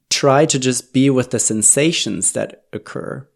[0.08, 3.28] try to just be with the sensations that occur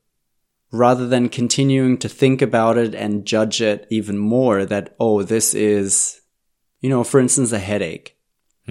[0.73, 5.55] rather than continuing to think about it and judge it even more that, oh, this
[5.55, 6.21] is,
[6.81, 8.17] you know, for instance, a headache.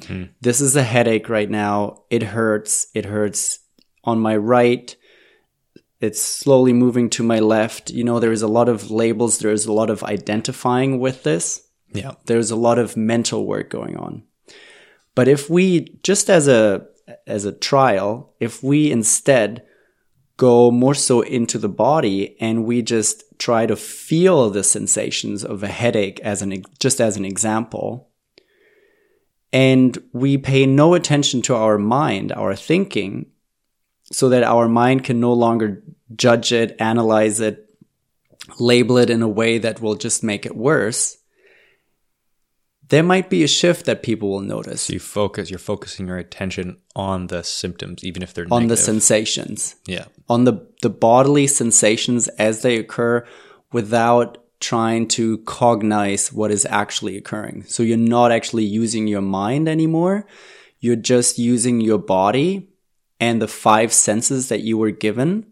[0.02, 0.32] Mm-hmm.
[0.42, 2.04] This is a headache right now.
[2.10, 2.88] It hurts.
[2.94, 3.60] It hurts
[4.04, 4.96] on my right
[6.04, 7.90] it's slowly moving to my left.
[7.90, 11.24] You know, there is a lot of labels, there is a lot of identifying with
[11.24, 11.62] this.
[11.94, 12.14] Yeah.
[12.26, 14.24] There's a lot of mental work going on.
[15.16, 16.88] But if we just as a
[17.28, 19.64] as a trial, if we instead
[20.38, 25.64] go more so into the body and we just try to feel the sensations of
[25.64, 28.10] a headache as an just as an example
[29.52, 33.28] and we pay no attention to our mind our thinking
[34.12, 35.84] so that our mind can no longer
[36.16, 37.70] judge it analyze it
[38.60, 41.18] label it in a way that will just make it worse
[42.90, 46.18] there might be a shift that people will notice So you focus, you're focusing your
[46.18, 50.06] attention on the symptoms, even if they're on the sensations yeah.
[50.30, 53.26] on the, the bodily sensations as they occur
[53.72, 57.64] without trying to cognize what is actually occurring.
[57.68, 60.26] So you're not actually using your mind anymore.
[60.80, 62.70] You're just using your body
[63.20, 65.52] and the five senses that you were given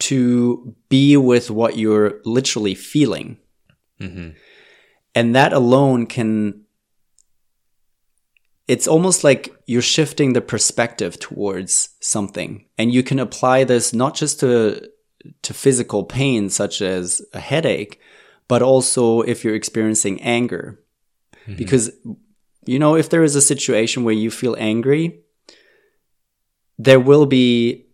[0.00, 3.38] to be with what you're literally feeling.
[4.00, 4.30] Mm-hmm.
[5.14, 6.62] And that alone can
[8.68, 12.64] it's almost like you're shifting the perspective towards something.
[12.78, 14.88] And you can apply this not just to
[15.42, 18.00] to physical pain such as a headache
[18.48, 20.80] but also if you're experiencing anger.
[21.42, 21.56] Mm-hmm.
[21.56, 21.90] Because
[22.64, 25.20] you know if there is a situation where you feel angry
[26.78, 27.86] there will be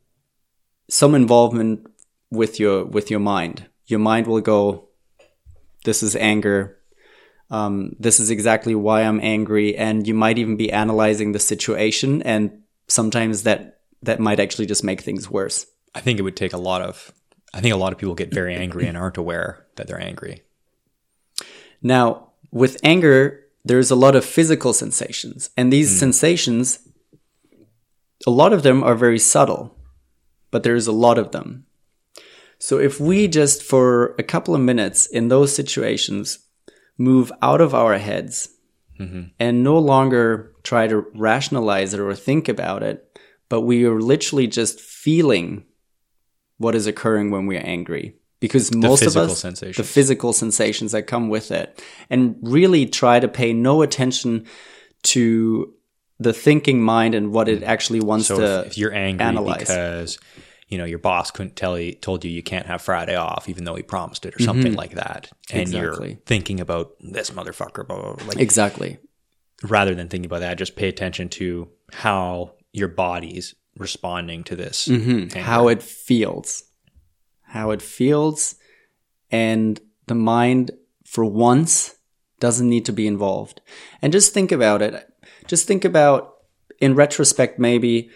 [0.88, 1.86] some involvement
[2.30, 3.66] with your with your mind.
[3.86, 4.88] Your mind will go
[5.84, 6.77] this is anger
[7.50, 12.22] um, this is exactly why I'm angry, and you might even be analyzing the situation,
[12.22, 15.66] and sometimes that that might actually just make things worse.
[15.94, 17.12] I think it would take a lot of.
[17.54, 20.42] I think a lot of people get very angry and aren't aware that they're angry.
[21.82, 26.80] Now, with anger, there's a lot of physical sensations, and these sensations,
[28.26, 29.74] a lot of them are very subtle,
[30.50, 31.64] but there's a lot of them.
[32.58, 36.40] So if we just for a couple of minutes in those situations
[36.98, 38.48] move out of our heads
[38.98, 39.22] mm-hmm.
[39.38, 43.18] and no longer try to rationalize it or think about it,
[43.48, 45.64] but we are literally just feeling
[46.58, 48.14] what is occurring when we are angry.
[48.40, 49.76] Because most of physical us, sensations.
[49.76, 54.46] the physical sensations that come with it, and really try to pay no attention
[55.02, 55.74] to
[56.20, 57.66] the thinking mind and what it mm.
[57.66, 59.58] actually wants So to if, if you're angry analyze.
[59.58, 60.18] because
[60.68, 63.64] you know your boss couldn't tell you told you you can't have Friday off even
[63.64, 65.76] though he promised it or something like that, and Mm-hmm.
[65.76, 66.08] Exactly.
[66.10, 68.98] you're thinking about this motherfucker, blah, blah, blah, like exactly.
[69.62, 74.88] rather than thinking about that, just pay attention to how your body's responding to this.
[74.88, 75.38] Mm-hmm.
[75.40, 76.64] how it feels
[77.42, 78.56] how it feels
[79.30, 80.70] and the mind
[81.06, 81.94] for once
[82.40, 83.60] doesn't need to be involved
[84.02, 85.08] and just think about it
[85.46, 86.34] just think about
[86.80, 88.10] in retrospect maybe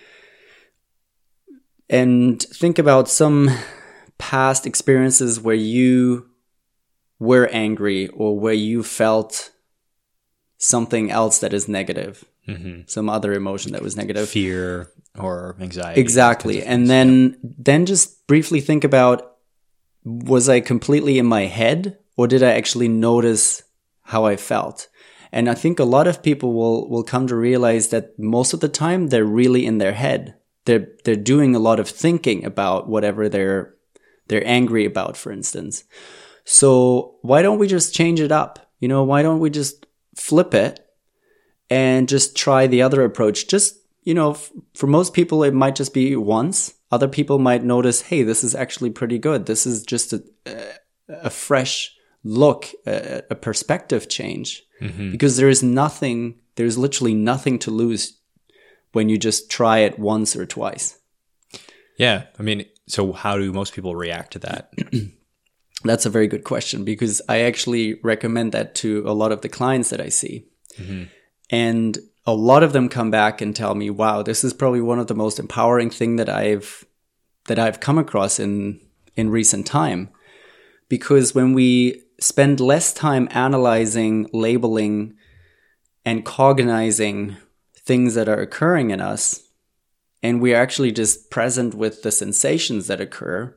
[1.93, 3.51] and think about some
[4.17, 6.27] past experiences where you
[7.19, 9.51] were angry or where you felt
[10.57, 12.25] something else that is negative.
[12.49, 12.83] Mm-hmm.
[12.87, 14.29] Some other emotion that was negative.
[14.29, 16.01] Fear or anxiety.
[16.01, 16.65] exactly.
[16.65, 19.37] And then then just briefly think about
[20.05, 23.63] was i completely in my head or did i actually notice
[24.03, 24.89] how i felt?
[25.31, 28.61] And i think a lot of people will will come to realize that most of
[28.61, 30.35] the time they're really in their head
[30.65, 33.75] they're they're doing a lot of thinking about whatever they're
[34.29, 35.85] they're angry about for instance
[36.45, 39.87] so why don't we just change it up you know why don't we just
[40.17, 40.87] flip it
[41.73, 43.49] and just try the other approach.
[43.49, 46.75] Just, you know, f- for most people, it might just be once.
[46.91, 49.47] Other people might notice, hey, this is actually pretty good.
[49.47, 50.23] This is just a,
[51.09, 54.65] a fresh look, a, a perspective change.
[54.83, 55.13] Mm-hmm.
[55.13, 58.19] Because there is nothing, there's literally nothing to lose
[58.93, 60.99] when you just try it once or twice.
[61.97, 64.73] Yeah, I mean, so how do most people react to that?
[65.85, 69.49] That's a very good question because I actually recommend that to a lot of the
[69.49, 70.47] clients that I see.
[70.79, 71.05] Mm-hmm.
[71.51, 75.01] And a lot of them come back and tell me, "Wow, this is probably one
[75.01, 76.85] of the most empowering thing that I've
[77.47, 78.81] that I've come across in
[79.17, 80.09] in recent time."
[80.89, 85.15] Because when we spend less time analyzing, labeling
[86.05, 87.37] and cognizing
[87.85, 89.49] things that are occurring in us
[90.23, 93.57] and we are actually just present with the sensations that occur,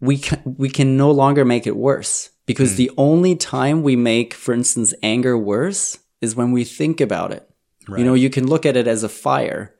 [0.00, 2.76] we can, we can no longer make it worse because hmm.
[2.76, 7.48] the only time we make, for instance, anger worse is when we think about it.
[7.88, 9.74] You know, you can look at it as a fire.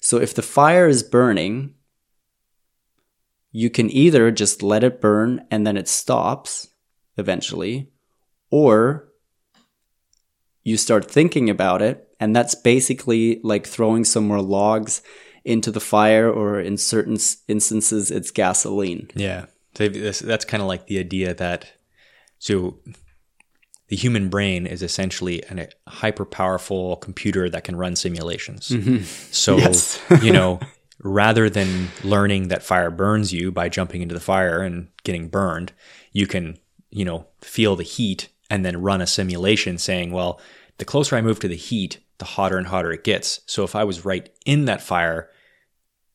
[0.00, 1.74] So if the fire is burning,
[3.50, 6.68] you can either just let it burn and then it stops
[7.16, 7.90] eventually,
[8.48, 9.11] or
[10.62, 12.08] you start thinking about it.
[12.20, 15.02] And that's basically like throwing some more logs
[15.44, 19.10] into the fire, or in certain instances, it's gasoline.
[19.16, 21.72] Yeah, so that's kind of like the idea that
[22.38, 22.78] so
[23.88, 28.68] the human brain is essentially an, a hyper powerful computer that can run simulations.
[28.68, 29.02] Mm-hmm.
[29.32, 30.00] So Yes.
[30.22, 30.60] you know,
[31.02, 35.72] rather than learning that fire burns you by jumping into the fire and getting burned,
[36.12, 36.58] you can,
[36.90, 40.38] you know, feel the heat and then run a simulation saying, well,
[40.76, 43.40] the closer I move to the heat, the hotter and hotter it gets.
[43.46, 45.30] So if I was right in that fire,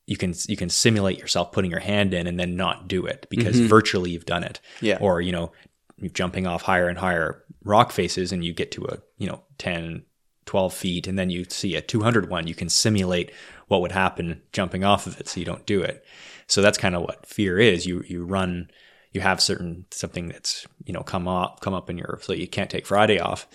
[0.06, 3.26] you can you can simulate yourself putting your hand in and then not do it
[3.28, 3.66] because mm-hmm.
[3.66, 4.60] virtually you've done it.
[4.80, 4.98] Yeah.
[5.00, 5.50] Or you know,
[5.96, 9.42] you're jumping off higher and higher rock faces and you get to a you know
[9.58, 10.04] 10,
[10.46, 12.46] 12 feet and then you see a 200 one.
[12.46, 13.32] You can simulate
[13.66, 16.04] what would happen jumping off of it so you don't do it.
[16.46, 17.84] So that's kind of what fear is.
[17.84, 18.70] You you run
[19.12, 22.48] you have certain something that's you know come up come up in your so you
[22.48, 23.46] can't take Friday off,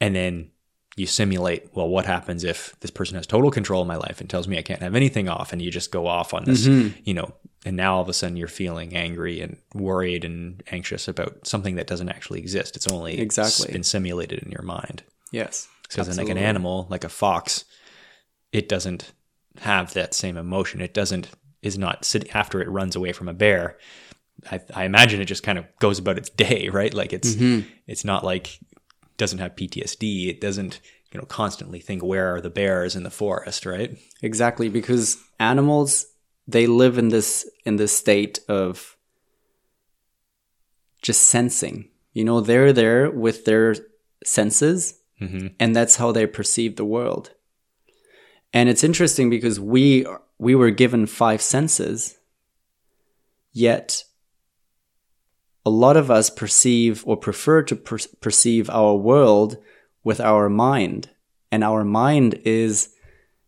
[0.00, 0.50] and then
[0.96, 4.28] you simulate well what happens if this person has total control of my life and
[4.28, 6.98] tells me I can't have anything off, and you just go off on this mm-hmm.
[7.04, 7.32] you know,
[7.64, 11.76] and now all of a sudden you're feeling angry and worried and anxious about something
[11.76, 12.76] that doesn't actually exist.
[12.76, 15.02] It's only exactly been simulated in your mind.
[15.32, 17.64] Yes, because then like an animal like a fox,
[18.52, 19.12] it doesn't
[19.60, 20.80] have that same emotion.
[20.80, 21.30] It doesn't
[21.62, 23.76] is not sitting after it runs away from a bear.
[24.50, 26.92] I, I imagine it just kind of goes about its day, right?
[26.92, 27.68] Like it's mm-hmm.
[27.86, 28.58] it's not like
[29.16, 30.28] doesn't have PTSD.
[30.28, 30.80] It doesn't
[31.12, 33.98] you know constantly think where are the bears in the forest, right?
[34.22, 36.06] Exactly, because animals
[36.46, 38.96] they live in this in this state of
[41.02, 41.88] just sensing.
[42.12, 43.76] You know, they're there with their
[44.24, 45.48] senses, mm-hmm.
[45.58, 47.32] and that's how they perceive the world.
[48.52, 50.06] And it's interesting because we
[50.38, 52.16] we were given five senses,
[53.52, 54.04] yet
[55.70, 59.56] a lot of us perceive or prefer to per- perceive our world
[60.02, 61.10] with our mind,
[61.52, 62.94] and our mind is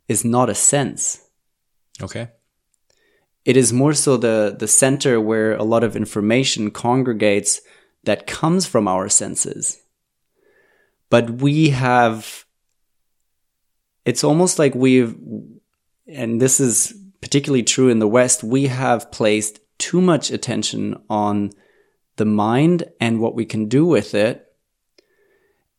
[0.07, 1.03] is not a sense.
[2.01, 2.29] Okay.
[3.45, 7.61] It is more so the the center where a lot of information congregates
[8.05, 9.83] that comes from our senses.
[11.11, 12.47] But we have
[14.05, 15.17] it's almost like we've,
[16.07, 21.51] and this is particularly true in the West, we have placed too much attention on
[22.17, 24.47] the mind and what we can do with it,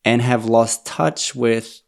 [0.03, 1.81] and have lost touch with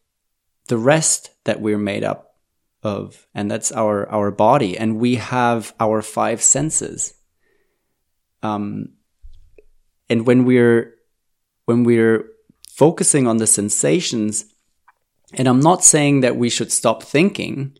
[0.67, 2.35] the rest that we're made up
[2.83, 7.13] of, and that's our our body, and we have our five senses.
[8.43, 8.93] Um,
[10.09, 10.93] and when we're
[11.65, 12.25] when we're
[12.69, 14.45] focusing on the sensations
[15.33, 17.77] and I'm not saying that we should stop thinking,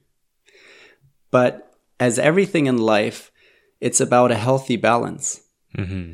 [1.32, 3.32] but as everything in life,
[3.80, 5.42] it's about a healthy balance.
[5.78, 6.14] Mm-hmm.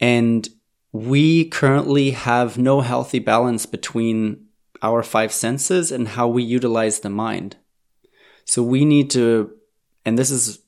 [0.00, 0.48] And
[0.92, 4.46] we currently have no healthy balance between
[4.82, 7.56] our five senses and how we utilize the mind.
[8.44, 9.52] So we need to,
[10.04, 10.60] and this is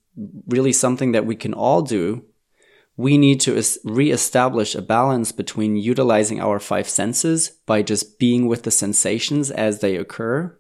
[0.46, 2.24] really something that we can all do,
[2.96, 8.64] we need to re-establish a balance between utilizing our five senses by just being with
[8.64, 10.56] the sensations as they occur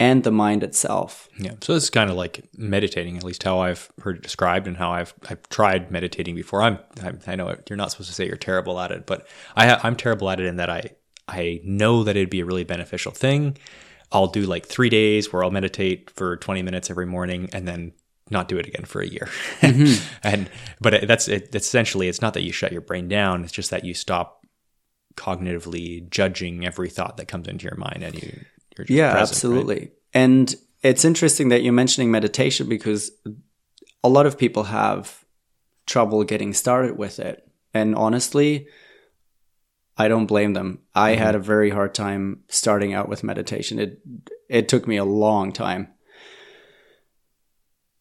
[0.00, 1.28] and the mind itself.
[1.38, 1.52] Yeah.
[1.60, 4.90] So it's kind of like meditating, at least how I've heard it described and how
[4.90, 6.62] I've I've tried meditating before.
[6.62, 9.66] I'm, I'm i know you're not supposed to say you're terrible at it, but I
[9.68, 10.90] ha- I'm terrible at it in that I
[11.28, 13.58] I know that it'd be a really beneficial thing.
[14.10, 17.92] I'll do like three days where I'll meditate for 20 minutes every morning and then
[18.28, 19.28] not do it again for a year.
[19.60, 20.18] Mm-hmm.
[20.22, 23.70] and but that's it, essentially it's not that you shut your brain down; it's just
[23.70, 24.46] that you stop
[25.16, 28.46] cognitively judging every thought that comes into your mind, and you
[28.88, 29.78] yeah, present, absolutely.
[29.78, 29.92] Right?
[30.14, 33.10] And it's interesting that you're mentioning meditation because
[34.02, 35.24] a lot of people have
[35.86, 38.68] trouble getting started with it, and honestly.
[39.96, 40.78] I don't blame them.
[40.94, 41.22] I mm-hmm.
[41.22, 43.78] had a very hard time starting out with meditation.
[43.78, 44.00] It
[44.48, 45.92] it took me a long time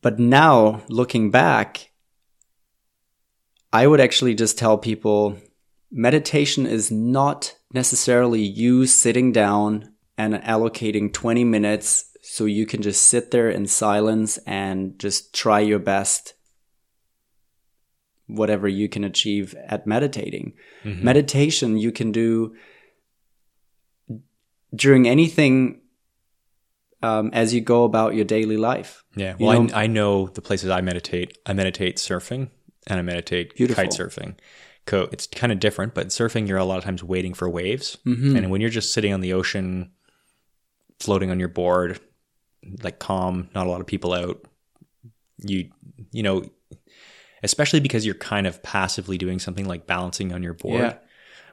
[0.01, 1.91] but now looking back,
[3.73, 5.37] I would actually just tell people
[5.91, 13.03] meditation is not necessarily you sitting down and allocating 20 minutes so you can just
[13.03, 16.33] sit there in silence and just try your best
[18.27, 20.53] whatever you can achieve at meditating.
[20.83, 21.03] Mm-hmm.
[21.05, 22.53] Meditation you can do
[24.75, 25.79] during anything
[27.01, 29.05] um, as you go about your daily life.
[29.15, 29.35] Yeah.
[29.39, 31.37] Well, know, I, I, know the places I meditate.
[31.45, 32.49] I meditate surfing
[32.87, 33.83] and I meditate beautiful.
[33.83, 34.35] kite surfing.
[34.91, 37.97] It's kind of different, but surfing, you're a lot of times waiting for waves.
[38.05, 38.35] Mm-hmm.
[38.35, 39.91] And when you're just sitting on the ocean,
[40.99, 41.99] floating on your board,
[42.83, 44.45] like calm, not a lot of people out,
[45.37, 45.69] you,
[46.11, 46.43] you know,
[47.43, 50.81] especially because you're kind of passively doing something like balancing on your board.
[50.81, 50.97] Yeah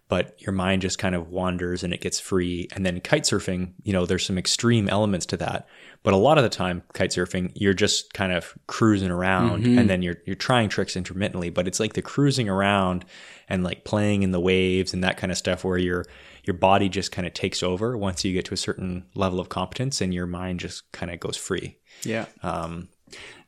[0.09, 2.68] but your mind just kind of wanders and it gets free.
[2.74, 5.66] And then kite surfing, you know, there's some extreme elements to that.
[6.05, 9.78] But a lot of the time, kite surfing, you're just kind of cruising around mm-hmm.
[9.78, 13.05] and then you're you're trying tricks intermittently, but it's like the cruising around
[13.48, 16.05] and like playing in the waves and that kind of stuff where you're
[16.47, 19.48] your body just kind of takes over once you get to a certain level of
[19.48, 21.78] competence and your mind just kind of goes free.
[22.05, 22.27] Yeah.
[22.43, 22.89] Um,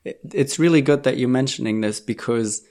[0.03, 2.63] it, it's really good that you're mentioning this because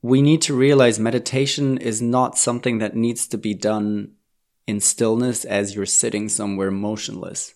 [0.00, 4.12] we need to realize meditation is not something that needs to be done
[4.66, 7.54] in stillness as you're sitting somewhere motionless.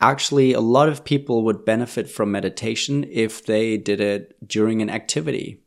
[0.00, 4.90] Actually, a lot of people would benefit from meditation if they did it during an
[4.90, 5.61] activity.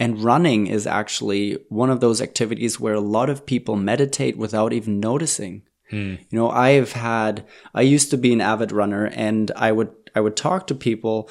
[0.00, 4.72] And running is actually one of those activities where a lot of people meditate without
[4.72, 5.62] even noticing.
[5.90, 6.16] Hmm.
[6.30, 10.20] You know, I've had, I used to be an avid runner and I would, I
[10.20, 11.28] would talk to people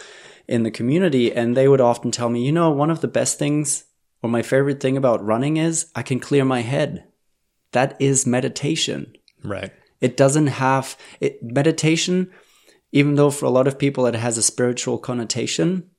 [0.47, 3.39] in the community and they would often tell me, you know, one of the best
[3.39, 3.85] things
[4.21, 7.05] or my favorite thing about running is I can clear my head.
[7.71, 9.13] That is meditation.
[9.43, 9.71] Right.
[10.01, 12.31] It doesn't have it, meditation,
[12.91, 15.89] even though for a lot of people it has a spiritual connotation,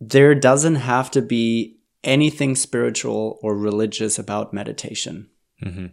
[0.00, 5.28] there doesn't have to be anything spiritual or religious about meditation.
[5.62, 5.86] Mm-hmm.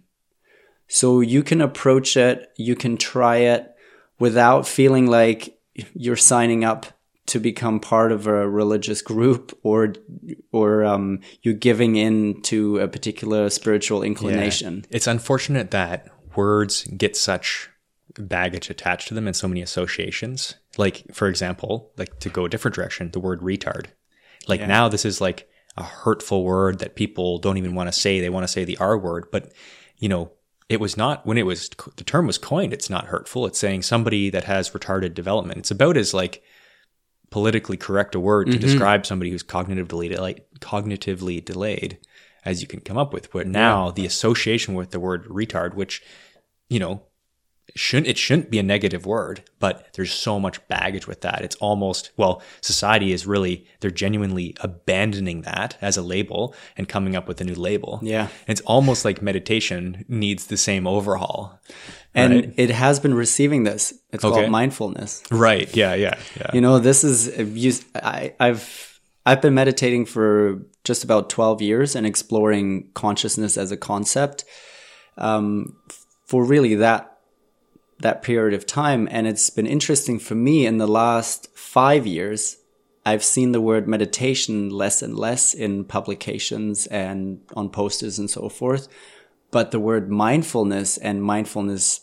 [0.88, 3.74] So you can approach it, you can try it
[4.20, 5.58] without feeling like
[5.94, 6.86] you're signing up
[7.26, 9.94] to become part of a religious group or
[10.52, 14.84] or um, you're giving in to a particular spiritual inclination.
[14.90, 14.98] Yeah.
[14.98, 17.70] It's unfortunate that words get such
[18.18, 20.56] baggage attached to them and so many associations.
[20.78, 23.88] Like for example, like to go a different direction, the word retard.
[24.48, 24.68] Like yeah.
[24.68, 25.48] now this is like
[25.78, 28.20] a hurtful word that people don't even want to say.
[28.20, 29.52] They want to say the R word, but
[29.98, 30.32] you know,
[30.70, 33.82] it was not when it was the term was coined it's not hurtful it's saying
[33.82, 36.42] somebody that has retarded development it's about as like
[37.34, 38.62] politically correct a word to mm-hmm.
[38.62, 41.98] describe somebody who's cognitively delayed, cognitively delayed
[42.46, 43.32] as you can come up with.
[43.32, 43.94] But now yeah.
[43.94, 46.04] the association with the word retard, which
[46.70, 47.02] you know
[47.76, 51.42] shouldn't it shouldn't be a negative word, but there's so much baggage with that.
[51.42, 57.16] It's almost well, society is really they're genuinely abandoning that as a label and coming
[57.16, 58.00] up with a new label.
[58.04, 58.24] Yeah.
[58.48, 61.60] And it's almost like meditation needs the same overhaul.
[62.14, 62.54] And right?
[62.58, 63.94] it has been receiving this.
[64.12, 64.42] It's okay.
[64.42, 65.24] called mindfulness.
[65.32, 65.74] Right.
[65.76, 66.52] Yeah, yeah, yeah.
[66.54, 67.30] You know, this is
[67.96, 73.78] I I've I've been meditating for just about 12 years and exploring consciousness as a
[73.78, 74.44] concept
[75.18, 75.78] um,
[76.26, 77.13] for really that
[78.04, 79.08] that period of time.
[79.12, 82.58] And it's been interesting for me in the last five years.
[83.06, 88.48] I've seen the word meditation less and less in publications and on posters and so
[88.48, 88.88] forth.
[89.52, 92.02] But the word mindfulness and mindfulness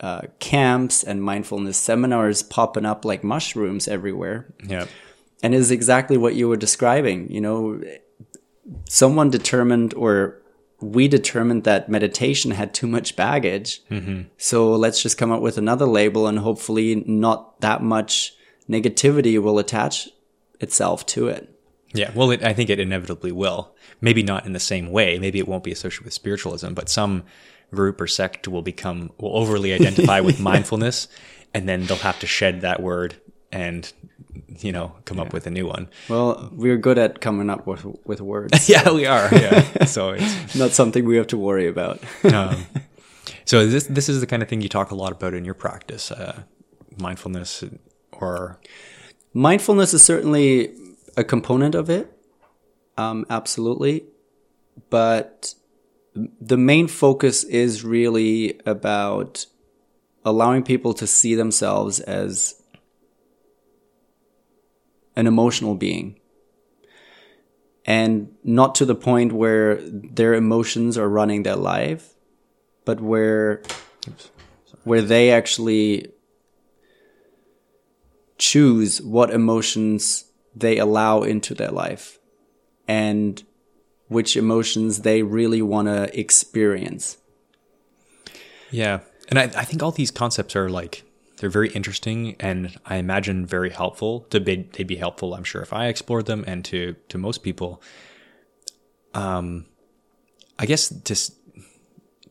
[0.00, 4.46] uh, camps and mindfulness seminars popping up like mushrooms everywhere.
[4.64, 4.86] Yeah.
[5.42, 7.30] And is exactly what you were describing.
[7.30, 7.80] You know,
[8.88, 10.37] someone determined or
[10.80, 13.82] we determined that meditation had too much baggage.
[13.90, 14.22] Mm-hmm.
[14.36, 18.34] So let's just come up with another label and hopefully not that much
[18.68, 20.08] negativity will attach
[20.60, 21.52] itself to it.
[21.94, 23.74] Yeah, well, it, I think it inevitably will.
[24.00, 25.18] Maybe not in the same way.
[25.18, 27.24] Maybe it won't be associated with spiritualism, but some
[27.74, 31.08] group or sect will become, will overly identify with mindfulness,
[31.54, 33.16] and then they'll have to shed that word
[33.50, 33.92] and
[34.60, 35.24] you know come yeah.
[35.24, 35.88] up with a new one.
[36.08, 38.68] Well we're good at coming up with with words.
[38.74, 39.84] Yeah we are yeah.
[39.86, 42.00] So it's not something we have to worry about.
[42.24, 42.66] Um,
[43.44, 45.54] so this this is the kind of thing you talk a lot about in your
[45.54, 46.42] practice uh,
[46.98, 47.64] mindfulness
[48.12, 48.60] or?
[49.34, 50.74] Mindfulness is certainly
[51.16, 52.18] a component of it
[52.98, 54.04] um, absolutely.
[54.90, 55.54] But
[56.14, 59.46] the main focus is really about
[60.24, 62.57] allowing people to see themselves as
[65.18, 66.18] an emotional being.
[67.84, 72.14] And not to the point where their emotions are running their life,
[72.84, 73.62] but where
[74.84, 76.12] where they actually
[78.38, 80.24] choose what emotions
[80.54, 82.18] they allow into their life
[82.86, 83.42] and
[84.06, 87.18] which emotions they really want to experience.
[88.70, 89.00] Yeah.
[89.28, 91.04] And I, I think all these concepts are like
[91.38, 94.20] they're very interesting and I imagine very helpful.
[94.30, 97.42] To be, they'd be helpful, I'm sure, if I explored them, and to to most
[97.42, 97.82] people.
[99.14, 99.66] Um,
[100.58, 101.34] I guess just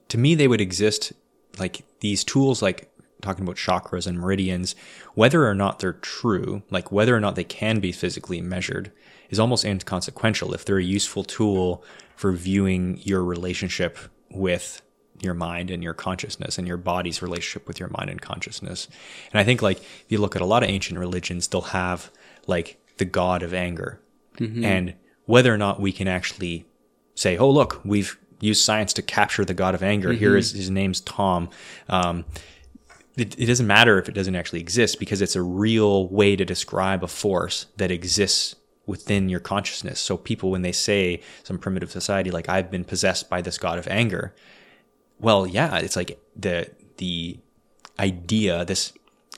[0.10, 1.14] to me, they would exist
[1.58, 4.76] like these tools, like talking about chakras and meridians,
[5.16, 8.92] whether or not they're true, like whether or not they can be physically measured,
[9.30, 11.84] is almost inconsequential if they're a useful tool
[12.16, 13.98] for viewing your relationship
[14.30, 14.82] with
[15.19, 18.88] your mind and your consciousness and your body's relationship with your mind and consciousness.
[19.31, 22.11] And I think like if you look at a lot of ancient religions, they'll have
[22.45, 23.99] like the god of anger.
[24.38, 24.64] Mm-hmm.
[24.64, 24.94] And
[25.26, 26.65] whether or not we can actually
[27.15, 30.10] say, oh, look, we've used science to capture the god of anger.
[30.10, 30.19] Mm-hmm.
[30.19, 31.49] Here is his name's Tom.
[31.89, 32.26] Um,
[33.15, 36.45] it, it, doesn't matter if it doesn't actually exist because it's a real way to
[36.45, 39.99] describe a force that exists within your consciousness.
[39.99, 43.80] So people, when they say some primitive society, like I've been possessed by this god
[43.80, 44.34] of anger,
[45.19, 47.39] well, yeah, it's like the the
[47.99, 48.94] idea, this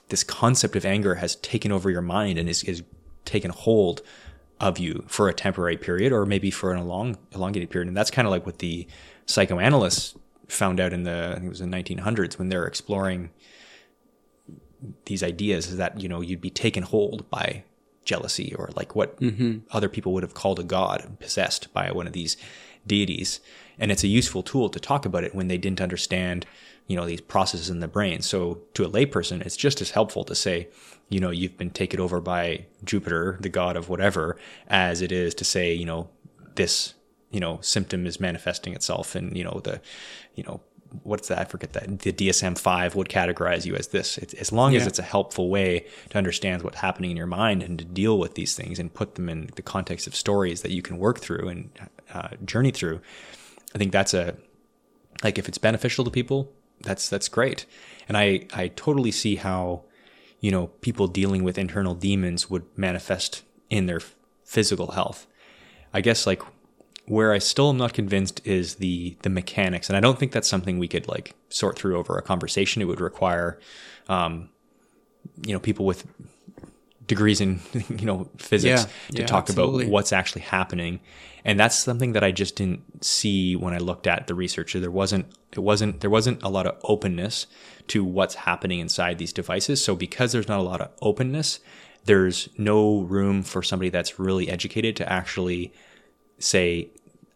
[0.08, 2.82] this concept of anger has taken over your mind and is, is
[3.24, 4.02] taken hold
[4.58, 7.88] of you for a temporary period or maybe for an long elongated period.
[7.88, 8.86] And that's kind of like what the
[9.26, 10.14] psychoanalysts
[10.48, 13.30] found out in the I think it was the 1900s when they're exploring
[15.04, 17.64] these ideas is that you know you'd be taken hold by
[18.04, 19.58] jealousy or like what mm-hmm.
[19.70, 22.36] other people would have called a god possessed by one of these
[22.86, 23.40] deities
[23.80, 26.46] and it's a useful tool to talk about it when they didn't understand
[26.86, 30.22] you know these processes in the brain so to a layperson it's just as helpful
[30.22, 30.68] to say
[31.08, 34.36] you know you've been taken over by jupiter the god of whatever
[34.68, 36.08] as it is to say you know
[36.54, 36.94] this
[37.30, 39.80] you know symptom is manifesting itself and you know the
[40.34, 40.60] you know
[41.02, 41.38] what's that?
[41.38, 42.00] I forget that.
[42.00, 44.18] The DSM 5 would categorize you as this.
[44.18, 44.80] It's, as long yeah.
[44.80, 48.18] as it's a helpful way to understand what's happening in your mind and to deal
[48.18, 51.20] with these things and put them in the context of stories that you can work
[51.20, 51.70] through and
[52.12, 53.00] uh, journey through.
[53.74, 54.36] I think that's a,
[55.22, 57.66] like, if it's beneficial to people, that's, that's great.
[58.08, 59.84] And I, I totally see how,
[60.40, 64.00] you know, people dealing with internal demons would manifest in their
[64.44, 65.26] physical health.
[65.92, 66.42] I guess, like,
[67.10, 70.48] where I still am not convinced is the the mechanics, and I don't think that's
[70.48, 72.80] something we could like sort through over a conversation.
[72.80, 73.58] It would require,
[74.08, 74.48] um,
[75.44, 76.06] you know, people with
[77.08, 79.84] degrees in you know physics yeah, to yeah, talk absolutely.
[79.84, 81.00] about what's actually happening,
[81.44, 84.74] and that's something that I just didn't see when I looked at the research.
[84.74, 87.46] There wasn't it wasn't there wasn't a lot of openness
[87.88, 89.82] to what's happening inside these devices.
[89.82, 91.60] So because there's not a lot of openness,
[92.04, 95.72] there's no room for somebody that's really educated to actually
[96.38, 96.90] say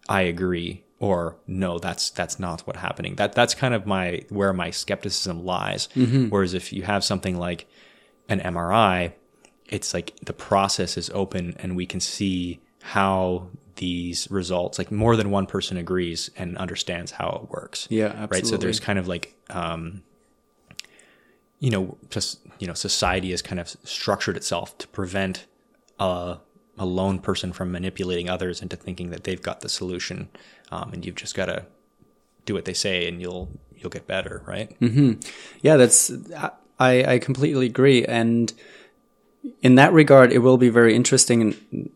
[0.09, 4.53] I agree or no that's that's not what's happening that that's kind of my where
[4.53, 6.29] my skepticism lies mm-hmm.
[6.29, 7.67] whereas if you have something like
[8.29, 9.13] an MRI
[9.67, 15.17] it's like the process is open and we can see how these results like more
[15.17, 18.37] than one person agrees and understands how it works yeah absolutely.
[18.37, 20.03] right so there's kind of like um
[21.59, 25.47] you know just you know society has kind of structured itself to prevent
[25.99, 26.39] a
[26.79, 30.29] a lone person from manipulating others into thinking that they've got the solution,
[30.71, 31.65] um, and you've just got to
[32.47, 34.79] do what they say, and you'll you'll get better, right?
[34.81, 35.21] Mm-hmm.
[35.63, 36.11] Yeah, that's
[36.79, 38.53] I I completely agree, and
[39.63, 41.91] in that regard, it will be very interesting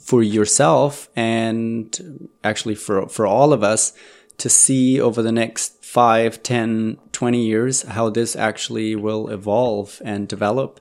[0.00, 3.92] for yourself and actually for for all of us
[4.38, 10.26] to see over the next 5 10 20 years how this actually will evolve and
[10.26, 10.80] develop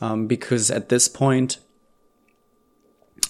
[0.00, 1.58] um, because at this point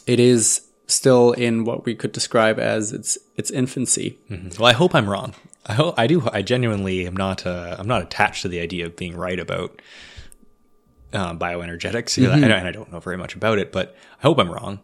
[0.07, 4.19] it is still in what we could describe as its its infancy.
[4.31, 4.61] Mm-hmm.
[4.61, 5.35] Well, I hope I'm wrong.
[5.67, 6.29] I hope I do.
[6.33, 7.47] I genuinely am not.
[7.47, 9.81] Uh, I'm not attached to the idea of being right about
[11.13, 12.45] uh, bioenergetics, mm-hmm.
[12.45, 13.73] and I don't know very much about it.
[13.73, 14.81] But I hope I'm wrong.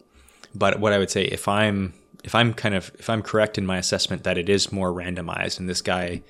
[0.55, 1.95] But what I would say, if I'm
[2.25, 5.59] if I'm kind of if I'm correct in my assessment that it is more randomized,
[5.59, 6.23] and this guy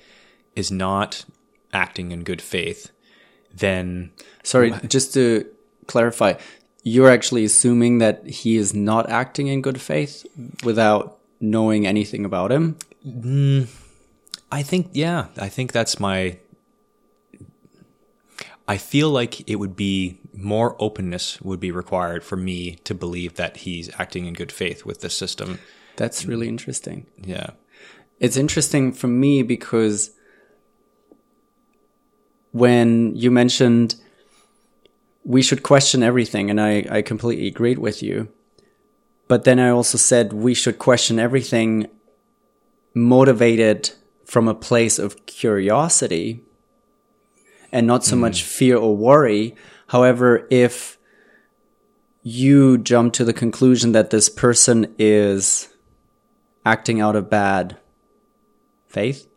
[0.55, 1.25] is not
[1.73, 2.91] acting in good faith,
[3.53, 4.11] then
[4.43, 5.45] sorry, just to
[5.87, 6.33] clarify
[6.83, 10.25] you're actually assuming that he is not acting in good faith
[10.63, 12.77] without knowing anything about him.
[13.05, 13.67] Mm,
[14.51, 16.37] I think, yeah, I think that's my.
[18.67, 23.35] I feel like it would be more openness would be required for me to believe
[23.35, 25.59] that he's acting in good faith with the system.
[25.95, 27.07] That's really interesting.
[27.21, 27.51] Yeah.
[28.19, 30.11] It's interesting for me because
[32.51, 33.95] when you mentioned
[35.23, 38.29] we should question everything, and I, I completely agreed with you.
[39.27, 41.87] But then I also said we should question everything
[42.95, 43.91] motivated
[44.25, 46.41] from a place of curiosity
[47.71, 48.21] and not so mm.
[48.21, 49.55] much fear or worry.
[49.89, 50.97] However, if
[52.21, 55.73] you jump to the conclusion that this person is
[56.65, 57.77] acting out of bad
[58.87, 59.27] faith,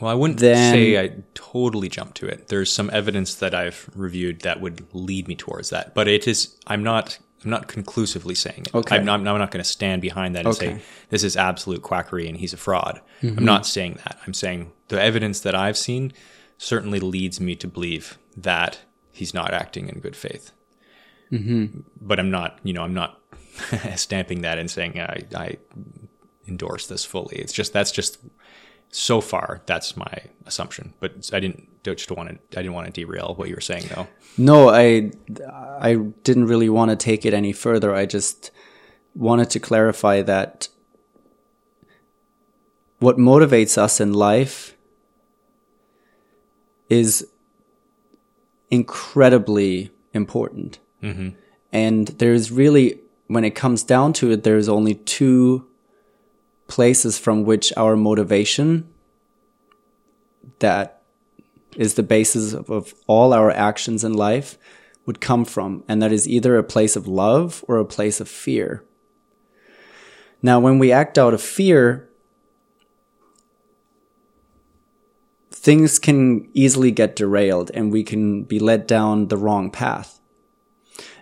[0.00, 2.48] well, I wouldn't then, say I totally jump to it.
[2.48, 6.56] There's some evidence that I've reviewed that would lead me towards that, but it is.
[6.66, 7.18] I'm not.
[7.44, 8.74] I'm not conclusively saying it.
[8.74, 8.96] Okay.
[8.96, 10.78] I'm not, I'm not going to stand behind that and okay.
[10.78, 13.00] say this is absolute quackery and he's a fraud.
[13.22, 13.38] Mm-hmm.
[13.38, 14.18] I'm not saying that.
[14.26, 16.12] I'm saying the evidence that I've seen
[16.58, 18.80] certainly leads me to believe that
[19.18, 20.52] he's not acting in good faith.
[21.30, 21.80] Mm-hmm.
[22.00, 22.58] But I'm not.
[22.62, 23.20] You know, I'm not
[23.96, 25.56] stamping that and saying I, I
[26.46, 27.36] endorse this fully.
[27.36, 28.18] It's just that's just
[28.90, 30.12] so far that's my
[30.46, 33.60] assumption but i didn't just want to i didn't want to derail what you were
[33.60, 34.06] saying though
[34.38, 35.10] no i
[35.80, 38.50] i didn't really want to take it any further i just
[39.14, 40.68] wanted to clarify that
[42.98, 44.74] what motivates us in life
[46.88, 47.28] is
[48.70, 51.30] incredibly important mm-hmm.
[51.72, 55.66] and there's really when it comes down to it, there's only two
[56.66, 58.88] places from which our motivation
[60.58, 61.02] that
[61.76, 64.58] is the basis of, of all our actions in life
[65.06, 65.84] would come from.
[65.86, 68.82] And that is either a place of love or a place of fear.
[70.42, 72.07] Now, when we act out of fear,
[75.58, 80.20] things can easily get derailed and we can be led down the wrong path.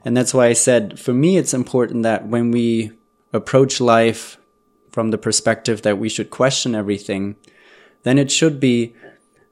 [0.04, 2.92] And that's why I said, for me, it's important that when we
[3.32, 4.38] approach life
[4.90, 7.36] from the perspective that we should question everything,
[8.02, 8.94] then it should be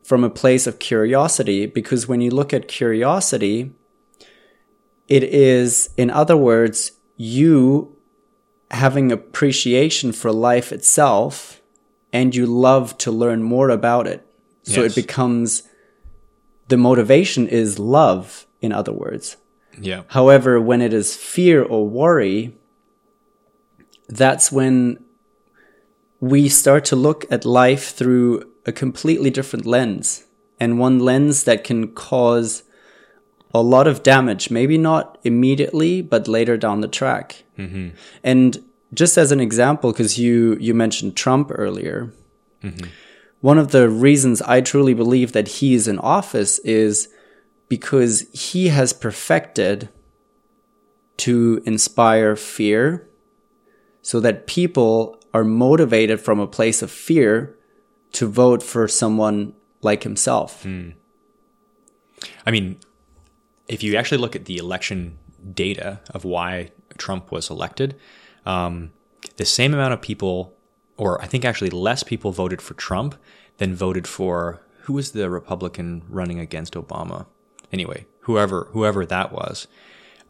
[0.03, 1.67] from a place of curiosity.
[1.67, 3.73] Because when you look at curiosity,
[5.09, 7.97] it is, in other words, you
[8.71, 11.61] having appreciation for life itself
[12.13, 14.27] and you love to learn more about it.
[14.65, 14.93] So yes.
[14.93, 15.63] it becomes
[16.69, 19.37] the motivation is love, in other words.
[19.81, 20.03] Yeah.
[20.09, 22.57] However, when it is fear or worry,
[24.09, 25.03] that's when
[26.21, 30.25] we start to look at life through a completely different lens
[30.59, 32.63] and one lens that can cause
[33.53, 37.45] a lot of damage, maybe not immediately, but later down the track.
[37.59, 37.91] Mm-hmm.
[38.23, 42.13] And just as an example, because you you mentioned Trump earlier,
[42.63, 42.89] mm-hmm.
[43.45, 47.11] One of the reasons I truly believe that he is in office is
[47.69, 49.91] because he has perfected
[51.19, 53.07] to inspire fear,
[54.01, 57.55] so that people are motivated from a place of fear
[58.13, 59.53] to vote for someone
[59.83, 60.65] like himself.
[60.65, 60.95] Mm.
[62.47, 62.79] I mean,
[63.69, 65.19] if you actually look at the election
[65.53, 67.95] data of why Trump was elected,
[68.47, 68.95] um,
[69.37, 70.57] the same amount of people,
[70.97, 73.17] or I think actually less people voted for Trump
[73.59, 77.27] than voted for who was the Republican running against Obama.
[77.73, 79.67] Anyway, whoever whoever that was,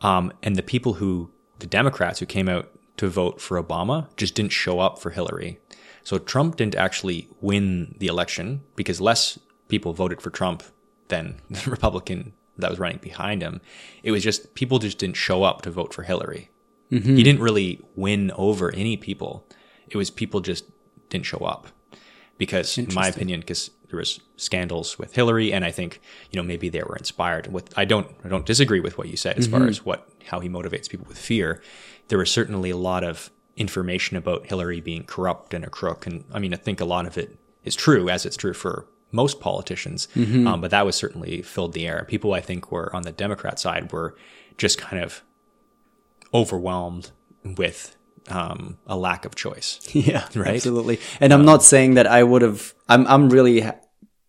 [0.01, 4.35] um, and the people who the Democrats who came out to vote for Obama just
[4.35, 5.59] didn't show up for Hillary.
[6.03, 9.39] So Trump didn't actually win the election because less
[9.69, 10.63] people voted for Trump
[11.09, 13.61] than the Republican that was running behind him.
[14.03, 16.51] It was just people just didn't show up to vote for Hillary.
[16.93, 17.17] Mm-hmm.
[17.17, 19.47] He didn't really win over any people.
[19.95, 20.65] It was people just
[21.09, 21.69] didn't show up
[22.37, 26.01] because, in my opinion, because there was scandals with Hillary, and I think
[26.31, 27.77] you know maybe they were inspired with.
[27.79, 29.59] I don't I don't disagree with what you said as mm-hmm.
[29.59, 31.63] far as what how he motivates people with fear.
[32.09, 36.25] There was certainly a lot of information about Hillary being corrupt and a crook, and
[36.33, 39.41] I mean I think a lot of it is true, as it's true for most
[39.41, 40.09] politicians.
[40.17, 40.47] Mm-hmm.
[40.47, 42.05] Um, but that was certainly filled the air.
[42.09, 44.17] People I think were on the Democrat side were
[44.59, 45.23] just kind of
[46.33, 47.13] overwhelmed
[47.45, 47.97] with
[48.29, 49.81] um, a lack of choice.
[49.95, 50.57] Yeah, right.
[50.57, 50.99] Absolutely.
[51.21, 52.75] And um, I'm not saying that I would have.
[52.89, 53.81] I'm I'm really ha-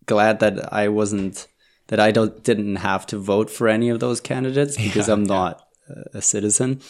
[0.06, 1.46] glad that I wasn't
[1.88, 5.24] that I don't didn't have to vote for any of those candidates because yeah, I'm
[5.24, 6.02] not yeah.
[6.14, 6.80] a citizen.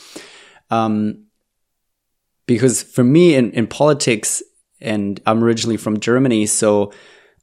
[0.70, 1.26] Um,
[2.46, 4.42] because for me in, in politics,
[4.80, 6.92] and I'm originally from Germany, so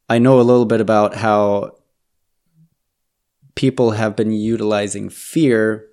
[0.09, 1.77] I know a little bit about how
[3.55, 5.87] people have been utilizing fear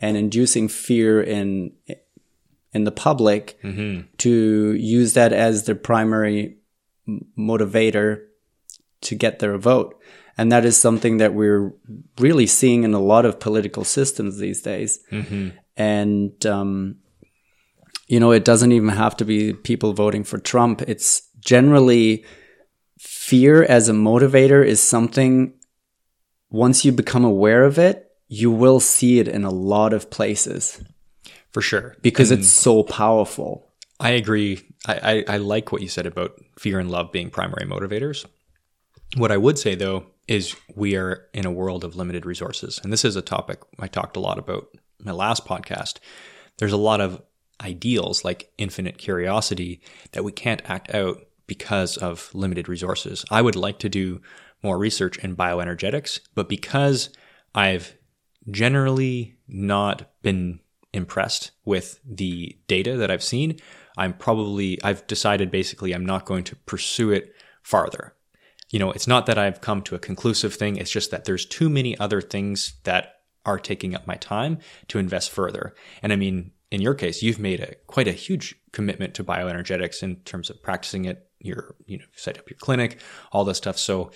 [0.00, 1.72] and inducing fear in
[2.72, 4.06] in the public mm-hmm.
[4.18, 6.58] to use that as their primary
[7.38, 8.24] motivator
[9.00, 9.98] to get their vote.
[10.36, 11.72] And that is something that we're
[12.18, 15.00] really seeing in a lot of political systems these days.
[15.10, 15.48] Mm-hmm.
[15.76, 16.96] And, um,
[18.06, 20.82] you know, it doesn't even have to be people voting for Trump.
[20.82, 22.24] It's generally
[22.98, 25.54] fear as a motivator is something,
[26.50, 30.82] once you become aware of it, you will see it in a lot of places.
[31.52, 31.96] For sure.
[32.02, 33.68] Because and it's so powerful.
[34.00, 34.60] I agree.
[34.86, 38.24] I, I, I like what you said about fear and love being primary motivators.
[39.16, 42.80] What I would say, though, is we are in a world of limited resources.
[42.82, 45.98] And this is a topic I talked a lot about in my last podcast.
[46.58, 47.22] There's a lot of
[47.60, 49.80] ideals like infinite curiosity
[50.12, 53.24] that we can't act out because of limited resources.
[53.30, 54.20] I would like to do
[54.62, 57.10] more research in bioenergetics, but because
[57.54, 57.96] I've
[58.50, 60.60] generally not been
[60.92, 63.58] impressed with the data that I've seen.
[63.96, 68.14] I'm probably, I've decided basically I'm not going to pursue it farther.
[68.70, 71.46] You know, it's not that I've come to a conclusive thing, it's just that there's
[71.46, 73.14] too many other things that
[73.46, 74.58] are taking up my time
[74.88, 75.74] to invest further.
[76.02, 80.02] And I mean, in your case, you've made a quite a huge commitment to bioenergetics
[80.02, 81.26] in terms of practicing it.
[81.40, 83.00] You're, you know, set up your clinic,
[83.32, 83.78] all this stuff.
[83.78, 84.10] So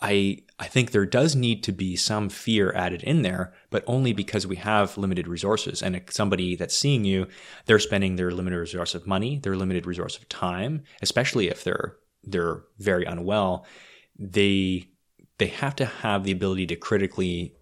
[0.00, 4.12] I I think there does need to be some fear added in there, but only
[4.12, 5.82] because we have limited resources.
[5.82, 7.26] And somebody that's seeing you,
[7.66, 11.96] they're spending their limited resource of money, their limited resource of time, especially if they're
[12.24, 13.66] they're very unwell.
[14.18, 14.88] They
[15.38, 17.54] they have to have the ability to critically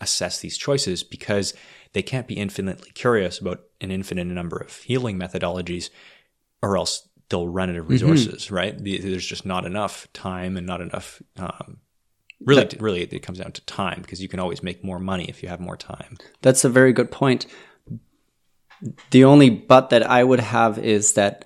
[0.00, 1.54] assess these choices because
[1.92, 5.90] they can't be infinitely curious about an infinite number of healing methodologies,
[6.60, 8.52] or else they'll run out of resources.
[8.52, 8.76] Right?
[8.78, 11.20] There's just not enough time and not enough.
[11.36, 11.78] Um,
[12.44, 15.42] really, really, it comes down to time because you can always make more money if
[15.42, 16.18] you have more time.
[16.42, 17.46] That's a very good point.
[19.10, 21.44] The only but that I would have is that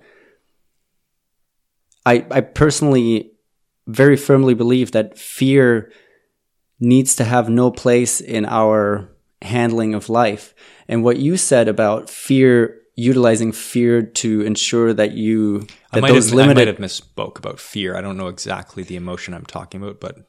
[2.04, 3.32] I I personally
[3.86, 5.92] very firmly believe that fear
[6.80, 9.08] needs to have no place in our
[9.42, 10.54] handling of life.
[10.88, 16.12] And what you said about fear utilizing fear to ensure that you I that might,
[16.12, 17.94] those have, I might have misspoke about fear.
[17.94, 20.27] I don't know exactly the emotion I'm talking about, but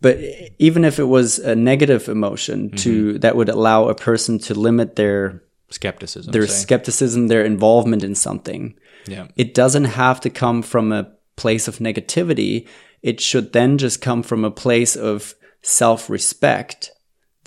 [0.00, 0.18] but
[0.58, 3.18] even if it was a negative emotion to mm-hmm.
[3.18, 6.32] that would allow a person to limit their skepticism.
[6.32, 6.62] their say.
[6.62, 8.74] skepticism, their involvement in something.
[9.06, 9.28] yeah.
[9.36, 12.66] It doesn't have to come from a place of negativity.
[13.02, 16.90] It should then just come from a place of self respect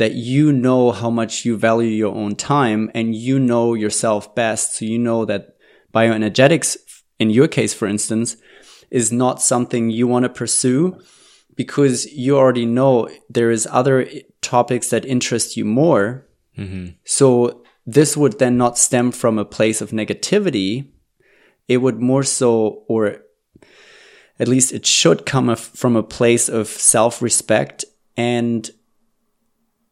[0.02, 4.78] that you know how much you value your own time and you know yourself best.
[4.78, 5.56] So you know that
[5.94, 6.76] bioenergetics,
[7.20, 8.36] in your case, for instance,
[8.90, 11.00] is not something you want to pursue
[11.56, 14.10] because you already know there is other
[14.42, 16.28] topics that interest you more.
[16.58, 16.94] Mm-hmm.
[17.04, 20.88] So this would then not stem from a place of negativity.
[21.68, 23.18] It would more so, or
[24.40, 27.86] at least it should come from a place of self respect
[28.18, 28.68] and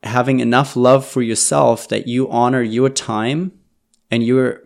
[0.04, 3.52] having enough love for yourself that you honor your time
[4.10, 4.62] and your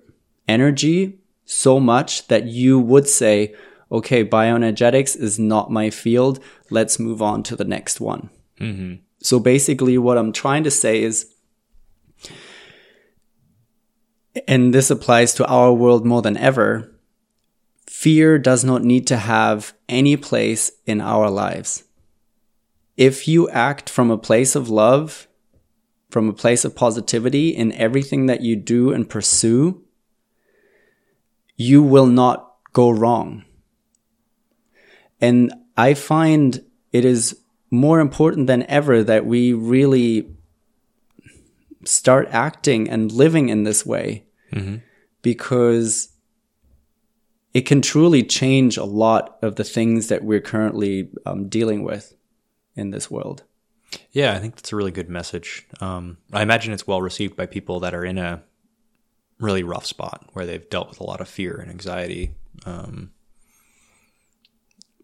[0.47, 3.55] energy so much that you would say,
[3.91, 6.39] okay, bioenergetics is not my field.
[6.69, 8.29] Let's move on to the next one.
[8.59, 8.95] Mm-hmm.
[9.21, 11.31] So basically, what I'm trying to say is,
[14.47, 16.93] and this applies to our world more than ever,
[17.87, 21.83] fear does not need to have any place in our lives.
[22.95, 25.27] If you act from a place of love,
[26.09, 29.83] from a place of positivity in everything that you do and pursue,
[31.55, 33.45] you will not go wrong.
[35.19, 37.39] And I find it is
[37.71, 40.29] more important than ever that we really
[41.85, 44.25] start acting and living in this way
[45.23, 46.09] because
[47.53, 52.13] it can truly change a lot of the things that we're currently um, dealing with
[52.75, 53.43] in this world.
[54.11, 55.67] Yeah, I think that's a really good message.
[55.79, 58.43] Um, I imagine it's well received by people that are in a
[59.39, 62.35] really rough spot where they've dealt with a lot of fear and anxiety
[62.65, 63.11] um,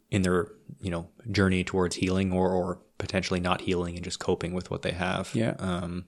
[0.09, 0.51] in their
[0.81, 4.81] you know journey towards healing or or potentially not healing and just coping with what
[4.81, 5.31] they have.
[5.33, 5.55] Yeah.
[5.59, 6.05] Um,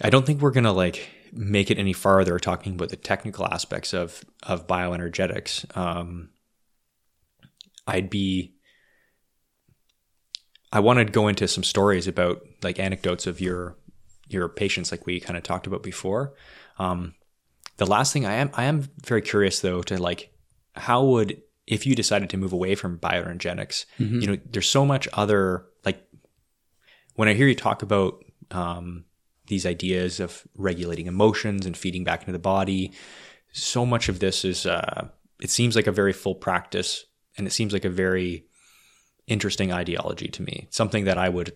[0.00, 3.92] I don't think we're gonna like make it any farther talking about the technical aspects
[3.92, 5.76] of of bioenergetics.
[5.76, 6.30] Um,
[7.86, 8.53] I'd be
[10.74, 13.76] I wanted to go into some stories about like anecdotes of your
[14.28, 16.34] your patients, like we kind of talked about before.
[16.78, 17.14] Um,
[17.76, 20.34] the last thing I am I am very curious though to like
[20.74, 23.86] how would if you decided to move away from bioenergetics,
[24.20, 26.04] you know, there's so much other like
[27.14, 29.04] when I hear you talk about um,
[29.46, 32.92] these ideas of regulating emotions and feeding back into the body,
[33.52, 35.06] so much of this is uh,
[35.40, 37.04] it seems like a very full practice,
[37.38, 38.46] and it seems like a very
[39.26, 40.66] interesting ideology to me.
[40.70, 41.52] Something that I would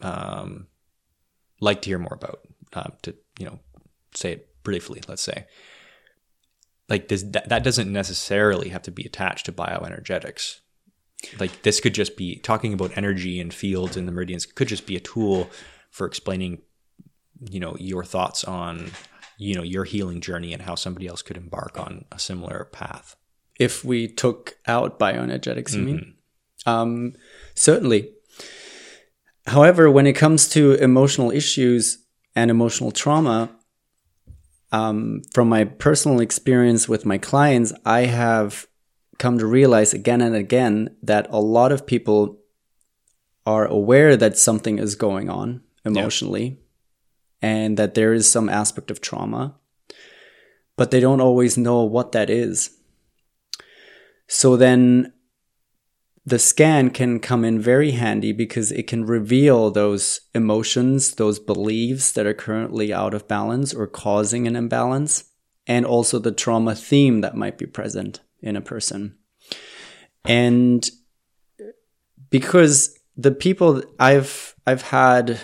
[0.00, 0.66] um,
[1.60, 2.40] like to hear more about.
[2.72, 3.58] Uh, to you know,
[4.14, 5.00] say it briefly.
[5.08, 5.46] Let's say,
[6.88, 10.60] like this, that, that doesn't necessarily have to be attached to bioenergetics.
[11.38, 14.86] Like this could just be talking about energy and fields and the meridians could just
[14.86, 15.50] be a tool
[15.90, 16.62] for explaining,
[17.50, 18.90] you know, your thoughts on,
[19.36, 23.16] you know, your healing journey and how somebody else could embark on a similar path.
[23.58, 26.14] If we took out bioenergetics, you mean?
[26.68, 27.14] Um,
[27.54, 28.12] certainly.
[29.46, 32.04] However, when it comes to emotional issues
[32.36, 33.50] and emotional trauma,
[34.70, 38.66] um, from my personal experience with my clients, I have
[39.18, 42.38] come to realize again and again that a lot of people
[43.46, 46.60] are aware that something is going on emotionally
[47.40, 49.54] and that there is some aspect of trauma,
[50.76, 52.70] but they don't always know what that is.
[54.26, 55.14] So then
[56.28, 62.12] the scan can come in very handy because it can reveal those emotions, those beliefs
[62.12, 65.24] that are currently out of balance or causing an imbalance,
[65.66, 69.16] and also the trauma theme that might be present in a person.
[70.26, 70.88] And
[72.28, 75.40] because the people I've I've had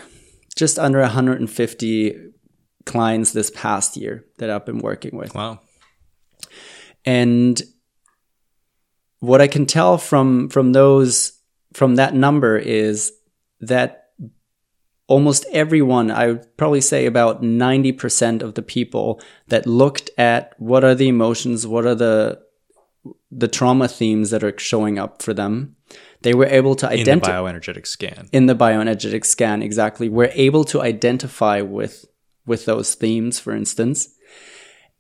[0.55, 2.17] just under 150
[2.85, 5.35] clients this past year that I've been working with.
[5.35, 5.61] Wow.
[7.07, 7.63] And
[9.27, 11.33] what I can tell from from those
[11.73, 13.13] from that number is
[13.61, 14.11] that
[15.07, 20.85] almost everyone, I would probably say about 90% of the people that looked at what
[20.85, 22.43] are the emotions, what are the
[23.31, 25.77] the trauma themes that are showing up for them,
[26.23, 28.29] they were able to identify in the bioenergetic scan.
[28.33, 32.07] in the bioenergetic scan exactly we're able to identify with
[32.47, 34.09] with those themes for instance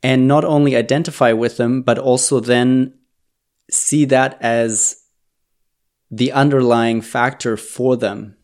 [0.03, 2.93] and not only identify with them but also then
[3.71, 4.97] see that as
[6.11, 8.37] the underlying factor for them.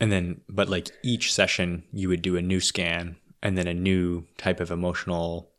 [0.00, 3.74] And then, but like each session, you would do a new scan, and then a
[3.74, 5.50] new type of emotional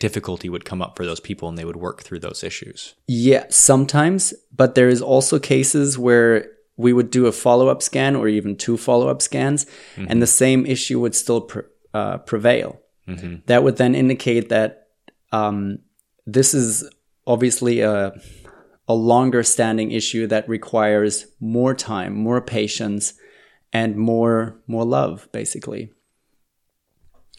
[0.00, 2.94] difficulty would come up for those people, and they would work through those issues.
[3.06, 6.46] yeah sometimes but there is also cases where
[6.76, 9.66] we would do a follow-up scan or even two follow-up scans
[9.96, 11.62] and the same issue would still pre-
[11.92, 12.80] uh, prevail.
[13.46, 14.86] That would then indicate that
[15.32, 15.80] um,
[16.26, 16.88] this is
[17.30, 18.12] obviously a,
[18.88, 23.14] a longer standing issue that requires more time, more patience,
[23.72, 25.92] and more more love, basically.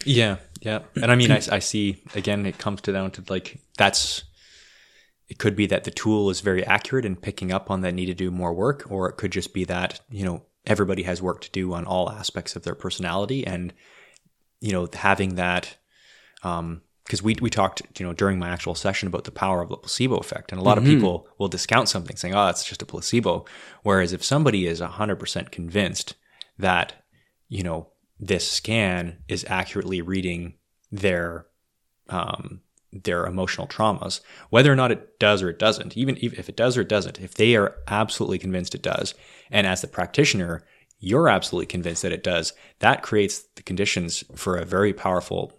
[0.05, 0.79] Yeah, yeah.
[0.95, 4.23] And I mean, I, I see again, it comes to down to like that's.
[5.27, 8.07] It could be that the tool is very accurate in picking up on that need
[8.07, 11.41] to do more work, or it could just be that you know everybody has work
[11.41, 13.73] to do on all aspects of their personality, and
[14.61, 15.75] you know having that.
[16.43, 16.81] Um,
[17.11, 19.75] because we we talked, you know, during my actual session about the power of the
[19.75, 22.85] placebo effect, and a lot of people will discount something, saying, "Oh, it's just a
[22.85, 23.43] placebo."
[23.83, 26.15] Whereas if somebody is hundred percent convinced
[26.57, 27.03] that
[27.49, 30.53] you know this scan is accurately reading
[30.89, 31.47] their
[32.07, 32.61] um,
[32.93, 36.77] their emotional traumas, whether or not it does or it doesn't, even if it does
[36.77, 39.15] or it doesn't, if they are absolutely convinced it does,
[39.49, 40.63] and as the practitioner,
[40.99, 45.51] you're absolutely convinced that it does, that creates the conditions for a very powerful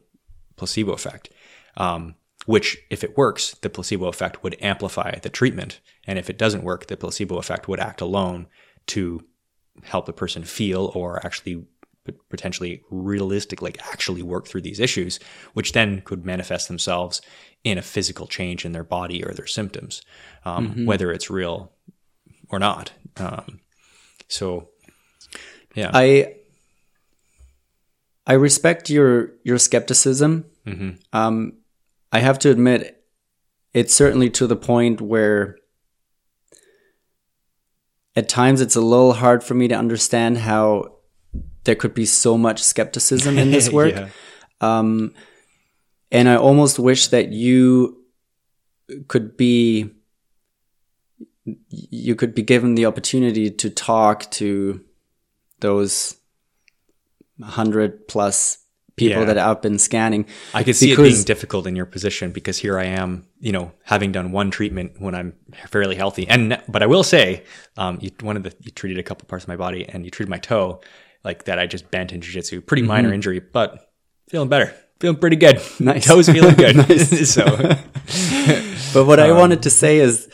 [0.56, 1.28] placebo effect.
[1.76, 2.14] Um,
[2.46, 5.80] which, if it works, the placebo effect would amplify the treatment.
[6.06, 8.48] And if it doesn't work, the placebo effect would act alone
[8.88, 9.24] to
[9.84, 11.64] help the person feel or actually
[12.28, 15.20] potentially realistically like actually work through these issues,
[15.54, 17.22] which then could manifest themselves
[17.62, 20.02] in a physical change in their body or their symptoms,
[20.44, 21.70] um, whether it's real
[22.48, 22.92] or not.
[23.18, 23.60] Um,
[24.26, 24.70] so,
[25.76, 25.92] yeah.
[25.94, 26.34] I
[28.26, 30.46] I respect your your skepticism.
[31.12, 31.58] Um,
[32.12, 33.02] I have to admit,
[33.72, 35.56] it's certainly to the point where
[38.14, 40.96] at times it's a little hard for me to understand how
[41.64, 43.94] there could be so much skepticism in this work.
[43.94, 44.08] Yeah.
[44.60, 45.14] Um,
[46.10, 48.04] and I almost wish that you
[49.08, 49.90] could be
[51.44, 54.84] you could be given the opportunity to talk to
[55.60, 56.16] those
[57.42, 58.61] hundred plus
[58.96, 59.24] people Yeah.
[59.26, 60.26] that I've been scanning.
[60.54, 63.72] I could see it being difficult in your position because here I am, you know,
[63.84, 65.32] having done one treatment when I'm
[65.68, 66.26] fairly healthy.
[66.28, 67.44] And but I will say,
[67.76, 70.10] um, you, one of the you treated a couple parts of my body, and you
[70.10, 70.80] treated my toe,
[71.24, 71.58] like that.
[71.58, 73.14] I just bent in jiu-jitsu, pretty minor Mm-hmm.
[73.14, 73.90] injury, but
[74.28, 75.60] feeling better, feeling pretty good.
[75.80, 76.06] Nice.
[76.06, 76.76] toes feeling good.
[77.26, 77.44] so
[78.94, 80.28] But what Um, I wanted to say is,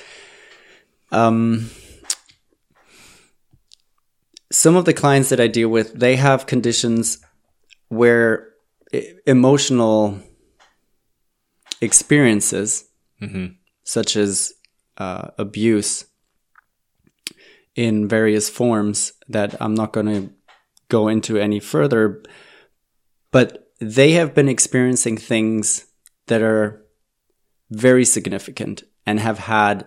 [1.13, 1.71] um,
[4.51, 7.19] some of the clients that I deal with, they have conditions
[7.89, 8.49] where
[9.27, 10.19] emotional
[11.81, 12.85] experiences,
[13.85, 14.53] such as
[14.99, 16.05] uh, abuse
[17.75, 20.31] in various forms, that I'm not going to
[20.89, 22.23] go into any further,
[23.31, 25.87] but they have been experiencing things
[26.27, 26.85] that are
[27.71, 29.87] very significant and have had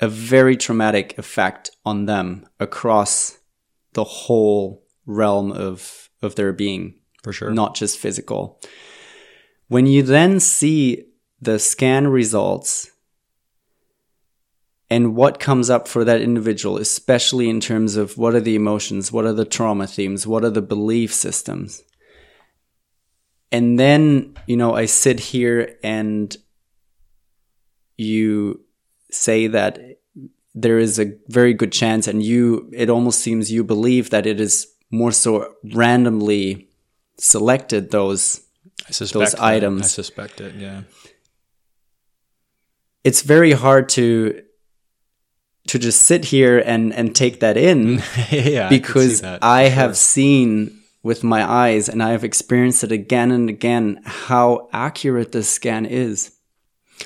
[0.00, 3.38] a very traumatic effect on them across
[3.92, 8.60] the whole realm of of their being for sure, not just physical.
[9.68, 11.04] When you then see
[11.40, 12.90] the scan results
[14.90, 19.10] and what comes up for that individual especially in terms of what are the emotions
[19.10, 21.82] what are the trauma themes what are the belief systems
[23.50, 26.36] and then you know i sit here and
[27.96, 28.60] you
[29.10, 29.78] say that
[30.54, 34.40] there is a very good chance and you it almost seems you believe that it
[34.40, 36.68] is more so randomly
[37.18, 38.42] selected those
[39.32, 39.42] that.
[39.42, 39.82] items.
[39.82, 40.54] I suspect it.
[40.54, 40.82] Yeah,
[43.02, 44.42] it's very hard to
[45.68, 48.68] to just sit here and and take that in yeah.
[48.68, 53.48] because I, I, have seen with my eyes and I have experienced it again and
[53.48, 56.32] again how accurate this scan is.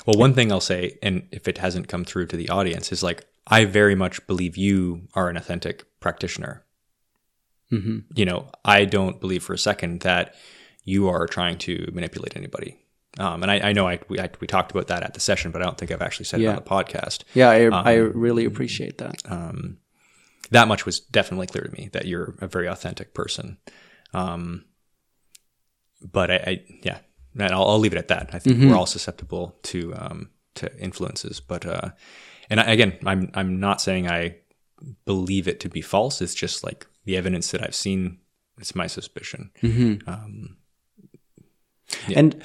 [0.05, 3.03] Well, one thing I'll say, and if it hasn't come through to the audience, is
[3.03, 6.66] like I very much believe you are an authentic practitioner.
[7.73, 7.99] Mm-hmm.
[8.15, 10.35] You know, I don't believe for a second that
[10.85, 12.79] you are trying to manipulate anybody.
[13.19, 15.51] Um, and I, I know I we, I we talked about that at the session,
[15.51, 17.25] but I don't think I've actually said it on the podcast.
[17.35, 19.23] Yeah, I, I really appreciate that.
[20.51, 23.59] that much was definitely clear to me that you're a very authentic person.
[24.13, 24.65] Um,
[26.01, 26.99] but I, I yeah,
[27.35, 28.31] and I'll, I'll, leave it at that.
[28.33, 28.71] I think mm-hmm.
[28.71, 31.91] we're all susceptible to um, to influences, but uh,
[32.51, 34.37] and I, again, I'm I'm not saying I
[35.05, 36.21] believe it to be false.
[36.21, 38.19] It's just like the evidence that I've seen.
[38.59, 39.51] It's my suspicion.
[39.63, 40.09] Mm-hmm.
[40.09, 40.57] Um,
[42.09, 42.19] yeah.
[42.19, 42.43] And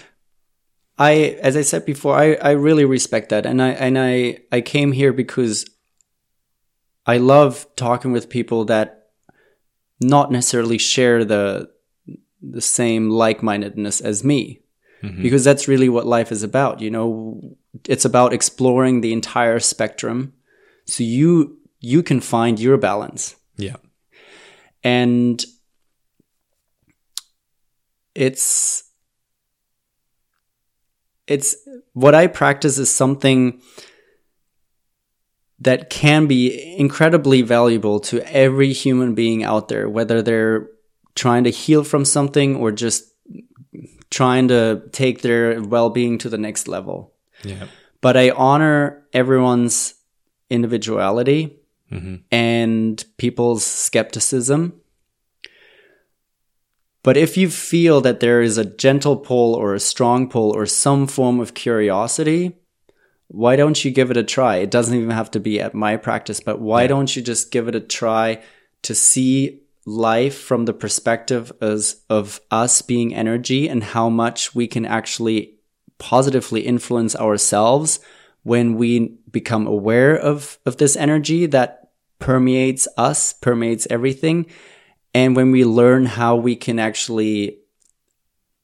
[0.97, 4.61] I, as I said before, I, I really respect that, and I and I I
[4.61, 5.65] came here because
[7.05, 9.09] I love talking with people that
[9.99, 11.69] not necessarily share the
[12.41, 14.61] the same like-mindedness as me
[15.03, 15.21] mm-hmm.
[15.21, 17.39] because that's really what life is about you know
[17.87, 20.33] it's about exploring the entire spectrum
[20.85, 23.75] so you you can find your balance yeah
[24.83, 25.45] and
[28.13, 28.83] it's
[31.27, 31.55] it's
[31.93, 33.61] what i practice is something
[35.61, 40.67] that can be incredibly valuable to every human being out there, whether they're
[41.13, 43.03] trying to heal from something or just
[44.09, 47.13] trying to take their well-being to the next level.
[47.43, 47.67] Yeah.
[48.01, 49.93] But I honor everyone's
[50.49, 51.60] individuality
[51.91, 52.15] mm-hmm.
[52.31, 54.73] and people's skepticism.
[57.03, 60.65] But if you feel that there is a gentle pull or a strong pull or
[60.65, 62.55] some form of curiosity,
[63.27, 64.57] why don't you give it a try?
[64.57, 66.87] It doesn't even have to be at my practice, but why yeah.
[66.87, 68.41] don't you just give it a try
[68.83, 74.67] to see life from the perspective as of us being energy and how much we
[74.67, 75.55] can actually
[75.97, 77.99] positively influence ourselves
[78.43, 81.80] when we become aware of, of this energy that
[82.21, 84.45] permeates us, permeates everything.
[85.13, 87.57] And when we learn how we can actually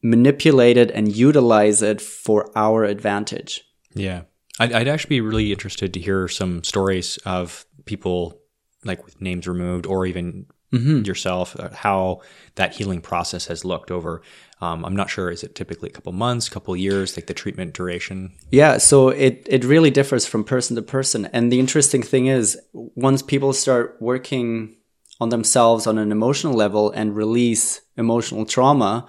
[0.02, 3.64] manipulate it and utilize it for our advantage.
[3.94, 4.22] Yeah.
[4.60, 8.40] I'd, I'd actually be really interested to hear some stories of people
[8.86, 11.04] like with names removed or even mm-hmm.
[11.04, 12.22] yourself, uh, how
[12.56, 14.22] that healing process has looked over.
[14.60, 15.30] Um, I'm not sure.
[15.30, 18.34] Is it typically a couple months, couple years, like the treatment duration?
[18.52, 21.30] Yeah, so it it really differs from person to person.
[21.32, 24.76] And the interesting thing is, once people start working
[25.20, 29.06] on themselves on an emotional level and release emotional trauma,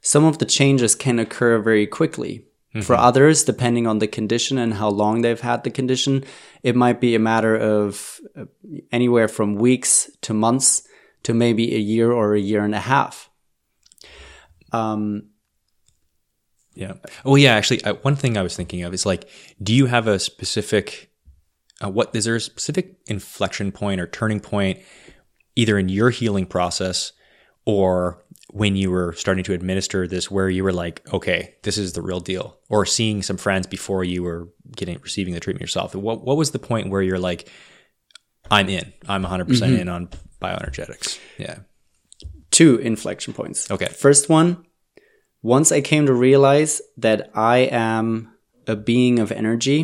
[0.00, 2.44] some of the changes can occur very quickly.
[2.74, 2.82] Mm-hmm.
[2.82, 6.24] For others, depending on the condition and how long they've had the condition,
[6.62, 8.44] it might be a matter of uh,
[8.92, 10.86] anywhere from weeks to months
[11.24, 13.29] to maybe a year or a year and a half.
[14.72, 15.30] Um,
[16.74, 16.94] yeah.
[17.24, 17.54] Oh, yeah.
[17.54, 19.28] Actually, uh, one thing I was thinking of is like,
[19.62, 21.10] do you have a specific,
[21.82, 24.78] uh, what is there a specific inflection point or turning point,
[25.56, 27.12] either in your healing process
[27.64, 31.92] or when you were starting to administer this where you were like okay this is
[31.92, 35.94] the real deal or seeing some friends before you were getting receiving the treatment yourself
[35.94, 37.48] what what was the point where you're like
[38.50, 40.08] i'm in i'm 100% mm hmm in on
[40.42, 41.58] bioenergetics yeah
[42.60, 44.48] two inflection points okay first one
[45.42, 48.32] once i came to realize that i am
[48.66, 49.80] a being of energy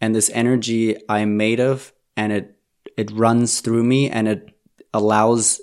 [0.00, 2.56] and this energy i'm made of and it
[2.96, 4.50] it runs through me and it
[4.92, 5.60] allows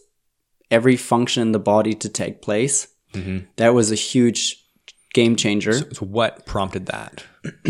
[0.72, 2.88] every function in the body to take place.
[3.14, 3.46] Mm-hmm.
[3.58, 4.66] That was a huge
[5.14, 5.74] game changer.
[5.74, 7.24] So, so what prompted that?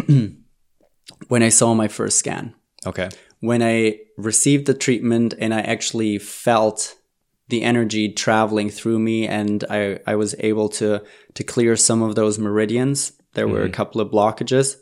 [1.27, 2.55] when I saw my first scan.
[2.85, 3.09] Okay.
[3.39, 6.95] When I received the treatment and I actually felt
[7.49, 11.03] the energy traveling through me and I, I was able to
[11.33, 13.13] to clear some of those meridians.
[13.33, 13.53] There mm-hmm.
[13.53, 13.73] were a mm-hmm.
[13.73, 14.77] couple of blockages.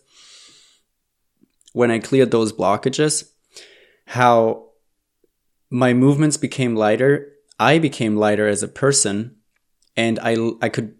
[1.73, 3.29] When I cleared those blockages,
[4.07, 4.69] how
[5.69, 9.37] my movements became lighter I became lighter as a person
[9.95, 10.95] and I, I could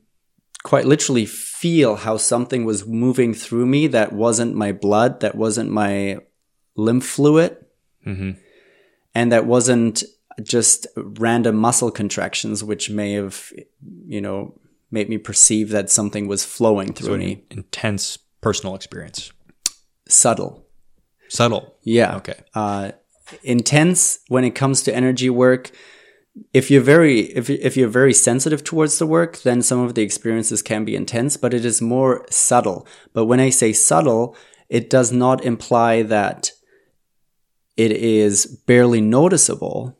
[0.63, 5.69] quite literally feel how something was moving through me that wasn't my blood, that wasn't
[5.69, 6.19] my
[6.75, 7.57] lymph fluid,
[8.05, 8.31] mm-hmm.
[9.13, 10.03] and that wasn't
[10.43, 13.51] just random muscle contractions, which may have,
[14.05, 14.59] you know,
[14.91, 17.43] made me perceive that something was flowing through so me.
[17.51, 19.31] Intense personal experience.
[20.07, 20.65] Subtle.
[21.29, 21.75] Subtle.
[21.83, 22.17] Yeah.
[22.17, 22.39] Okay.
[22.53, 22.91] Uh,
[23.43, 25.71] intense when it comes to energy work
[26.53, 30.03] if you're very if, if you're very sensitive towards the work then some of the
[30.03, 34.35] experiences can be intense but it is more subtle but when i say subtle
[34.69, 36.51] it does not imply that
[37.77, 39.97] it is barely noticeable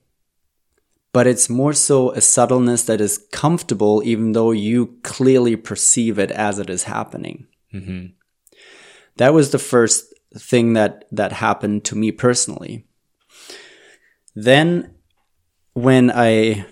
[1.16, 6.32] but it's more so a subtleness that is comfortable even though you clearly perceive it
[6.32, 8.08] as it is happening mm-hmm.
[9.16, 12.86] that was the first thing that that happened to me personally
[14.36, 14.94] then
[15.76, 16.66] when I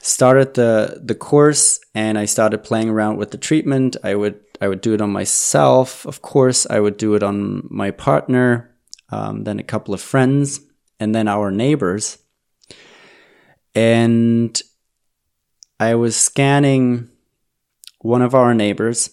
[0.00, 4.68] started the the course and I started playing around with the treatment, I would I
[4.68, 6.06] would do it on myself.
[6.06, 8.74] Of course, I would do it on my partner,
[9.10, 10.60] um, then a couple of friends,
[10.98, 12.18] and then our neighbors.
[13.74, 14.60] And
[15.80, 17.08] I was scanning
[18.00, 19.10] one of our neighbors,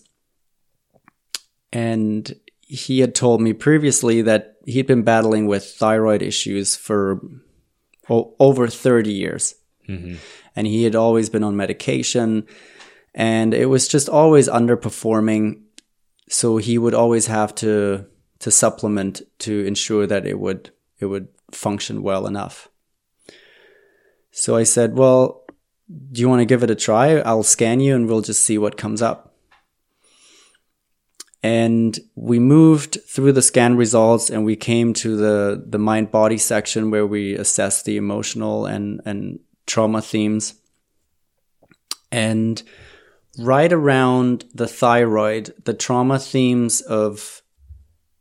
[1.71, 7.21] and he had told me previously that he'd been battling with thyroid issues for
[8.09, 9.55] o- over 30 years.
[9.87, 10.15] Mm-hmm.
[10.55, 12.47] And he had always been on medication,
[13.13, 15.61] and it was just always underperforming.
[16.29, 18.07] So he would always have to
[18.39, 22.69] to supplement to ensure that it would it would function well enough.
[24.37, 25.45] So I said, "Well,
[26.11, 27.19] do you want to give it a try?
[27.19, 29.33] I'll scan you and we'll just see what comes up."
[31.41, 36.37] And we moved through the scan results and we came to the the mind body
[36.37, 40.55] section where we assess the emotional and and trauma themes.
[42.11, 42.61] And
[43.39, 47.41] right around the thyroid, the trauma themes of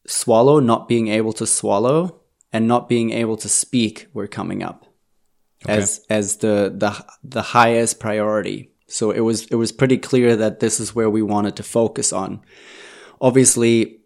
[0.07, 2.21] swallow, not being able to swallow,
[2.53, 4.94] and not being able to speak were coming up
[5.67, 8.71] as as the the the highest priority.
[8.87, 12.13] So it was it was pretty clear that this is where we wanted to focus
[12.13, 12.41] on.
[13.21, 14.01] Obviously,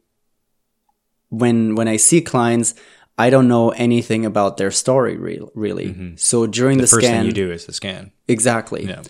[1.31, 2.75] when when I see clients,
[3.19, 6.15] I don't know anything about their story re- really.
[6.17, 6.97] So during the, Mm-hmm.
[6.97, 8.13] First scan, thing you do is the scan.
[8.29, 8.87] exactly.
[8.87, 9.03] Yeah.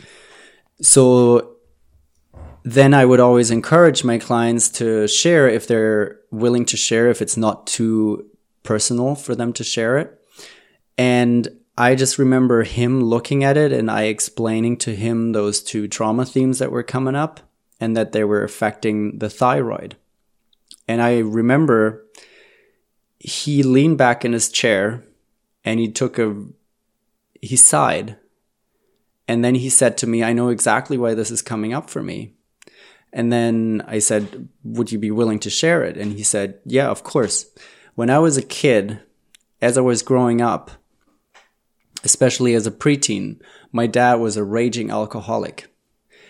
[0.80, 1.56] So
[2.64, 7.20] then I would always encourage my clients to share if they're willing to share, if
[7.22, 8.26] it's not too
[8.62, 10.18] personal for them to share it.
[10.96, 11.48] And
[11.80, 16.26] I just remember him looking at it and I explaining to him those two trauma
[16.26, 17.38] themes that were coming up
[17.78, 19.96] and that they were affecting the thyroid.
[20.88, 22.04] And I remember
[23.20, 25.04] he leaned back in his chair
[25.64, 26.46] and he took a,
[27.40, 28.16] he sighed
[29.28, 32.02] and then he said to me, I know exactly why this is coming up for
[32.02, 32.34] me.
[33.12, 35.96] And then I said, Would you be willing to share it?
[35.96, 37.46] And he said, Yeah, of course.
[37.94, 39.00] When I was a kid,
[39.62, 40.72] as I was growing up,
[42.04, 43.40] especially as a preteen,
[43.72, 45.66] my dad was a raging alcoholic.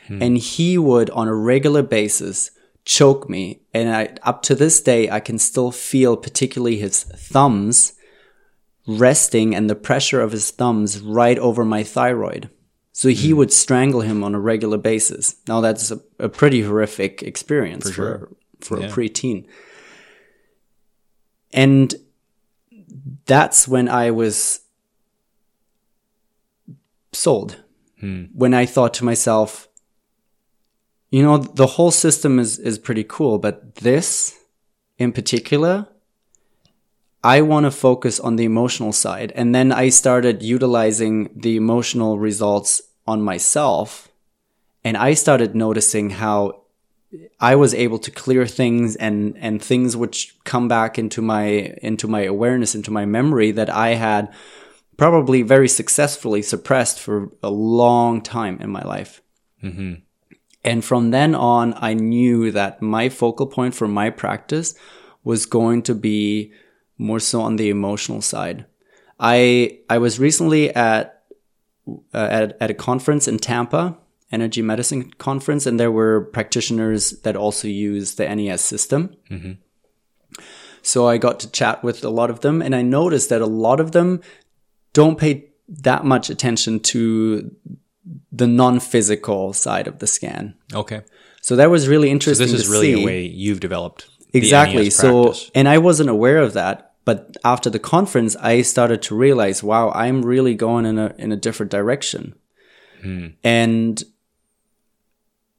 [0.06, 0.22] Hmm.
[0.22, 2.50] And he would, on a regular basis,
[2.84, 3.60] choke me.
[3.74, 7.92] And I, up to this day, I can still feel particularly his thumbs
[8.86, 12.48] resting and the pressure of his thumbs right over my thyroid.
[12.92, 13.36] So he hmm.
[13.36, 15.36] would strangle him on a regular basis.
[15.46, 18.28] Now that's a, a pretty horrific experience for sure.
[18.60, 18.86] for, Yeah.
[18.86, 19.46] a preteen.
[21.52, 21.94] And
[23.26, 24.60] that's when I was
[27.18, 27.62] sold.
[28.00, 28.24] Hmm.
[28.32, 29.68] When I thought to myself,
[31.10, 34.34] you know, the whole system is is pretty cool, but this
[34.98, 35.88] in particular
[37.24, 39.32] I want to focus on the emotional side.
[39.34, 44.08] And then I started utilizing the emotional results on myself.
[44.84, 46.62] And I started noticing how
[47.40, 52.06] I was able to clear things and, and things which come back into my, into
[52.06, 54.32] my awareness, into my memory that I had
[54.98, 59.22] probably very successfully suppressed for a long time in my life.
[60.64, 64.74] And from then on, I knew that my focal point for my practice
[65.24, 66.52] was going to be
[66.98, 68.66] more so on the emotional side.
[69.18, 71.22] I I was recently at
[72.12, 73.96] uh, at, at a conference in Tampa,
[74.32, 79.14] energy medicine conference, and there were practitioners that also use the NES system.
[80.82, 83.46] So I got to chat with a lot of them, and I noticed that a
[83.46, 84.20] lot of them
[84.92, 87.54] don't pay that much attention to
[88.32, 90.54] the non-physical side of the scan.
[90.74, 91.02] Okay.
[91.42, 92.46] So that was really interesting.
[92.46, 93.02] This is really see.
[93.02, 94.08] a way you've developed.
[94.32, 94.90] Exactly.
[94.90, 99.62] So, and I wasn't aware of that, but after the conference, I started to realize,
[99.62, 102.34] wow, I'm really going in a in a different direction.
[103.02, 103.28] Hmm.
[103.42, 104.02] And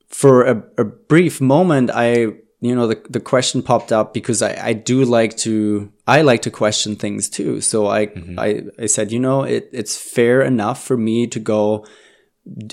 [0.08, 4.60] for a, a brief moment, I, you know, the the question popped up because I
[4.62, 7.62] I do like to I like to question things too.
[7.62, 11.86] So I I I said, you know, it it's fair enough for me to go.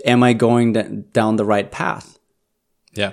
[0.04, 0.72] Am I going
[1.12, 2.18] down the right path?
[2.94, 3.12] yeah.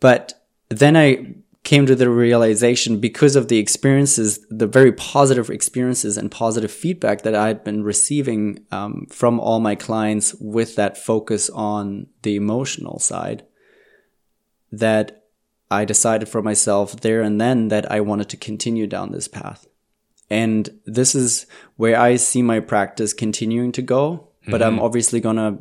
[0.00, 0.34] But
[0.68, 6.30] then I came to the realization because of the experiences, the very positive experiences and
[6.30, 11.48] positive feedback that I had been receiving um, from all my clients with that focus
[11.50, 13.44] on the emotional side,
[14.72, 15.21] that
[15.72, 19.66] I decided for myself there and then that I wanted to continue down this path.
[20.30, 21.46] And this is
[21.76, 25.58] where I see my practice continuing to go, but I'm obviously going to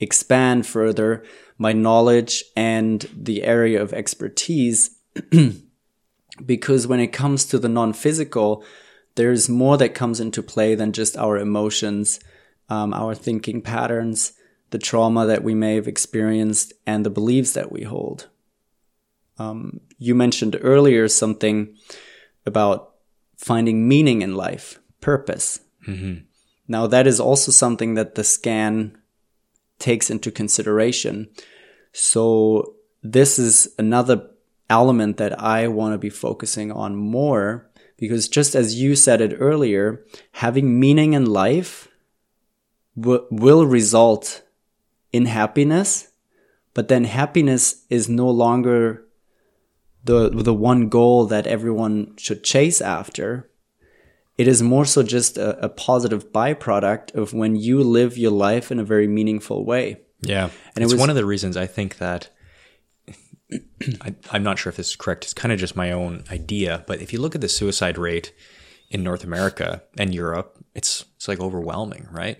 [0.00, 1.24] expand further
[1.58, 4.98] my knowledge and the area of expertise
[6.46, 8.62] because when it comes to the non-physical
[9.14, 12.20] there's more that comes into play than just our emotions
[12.68, 14.32] um, our thinking patterns
[14.70, 18.28] the trauma that we may have experienced and the beliefs that we hold
[19.38, 21.76] um, you mentioned earlier something
[22.44, 22.94] about
[23.36, 25.60] finding meaning in life purpose
[26.68, 28.98] Now, that is also something that the scan
[29.78, 31.28] takes into consideration.
[31.92, 34.28] So, this is another
[34.68, 39.36] element that I want to be focusing on more because just as you said it
[39.38, 41.88] earlier, having meaning in life
[42.98, 44.42] w- will result
[45.12, 46.08] in happiness,
[46.74, 49.05] but then happiness is no longer
[50.06, 53.50] the the one goal that everyone should chase after.
[54.38, 58.70] It is more so just a, a positive byproduct of when you live your life
[58.70, 60.00] in a very meaningful way.
[60.20, 62.28] Yeah, and it's it was, one of the reasons I think that
[64.02, 65.24] I, am not sure if this is correct.
[65.24, 68.32] It's kind of just my own idea, but if you look at the suicide rate
[68.90, 72.38] in North America and Europe, it's it's like overwhelming, right?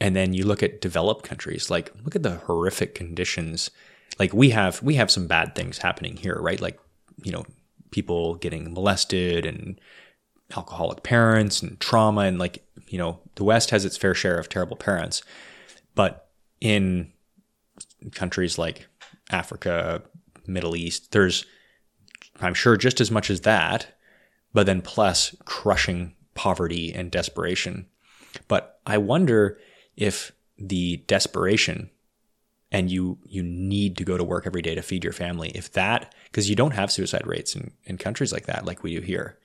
[0.00, 3.70] And then you look at developed countries, like look at the horrific conditions.
[4.20, 6.60] Like we have we have some bad things happening here, right?
[6.60, 6.78] Like
[7.24, 7.44] you know
[7.90, 9.80] people getting molested and
[10.56, 14.48] alcoholic parents and trauma and like you know the West has its fair share of
[14.48, 15.22] terrible parents,
[15.94, 16.28] but
[16.60, 17.10] in
[18.12, 18.86] countries like
[19.30, 20.02] Africa,
[20.46, 21.12] Middle East.
[21.12, 21.46] There's,
[22.40, 23.98] I'm sure, just as much as that,
[24.52, 27.86] but then plus crushing poverty and desperation.
[28.48, 29.58] But I wonder
[29.96, 31.90] if the desperation
[32.72, 35.72] and you you need to go to work every day to feed your family if
[35.72, 39.00] that because you don't have suicide rates in, in countries like that like we do
[39.00, 39.38] here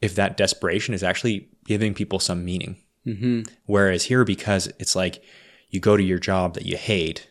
[0.00, 3.42] if that desperation is actually giving people some meaning mm-hmm.
[3.66, 5.22] whereas here because it's like
[5.70, 7.30] you go to your job that you hate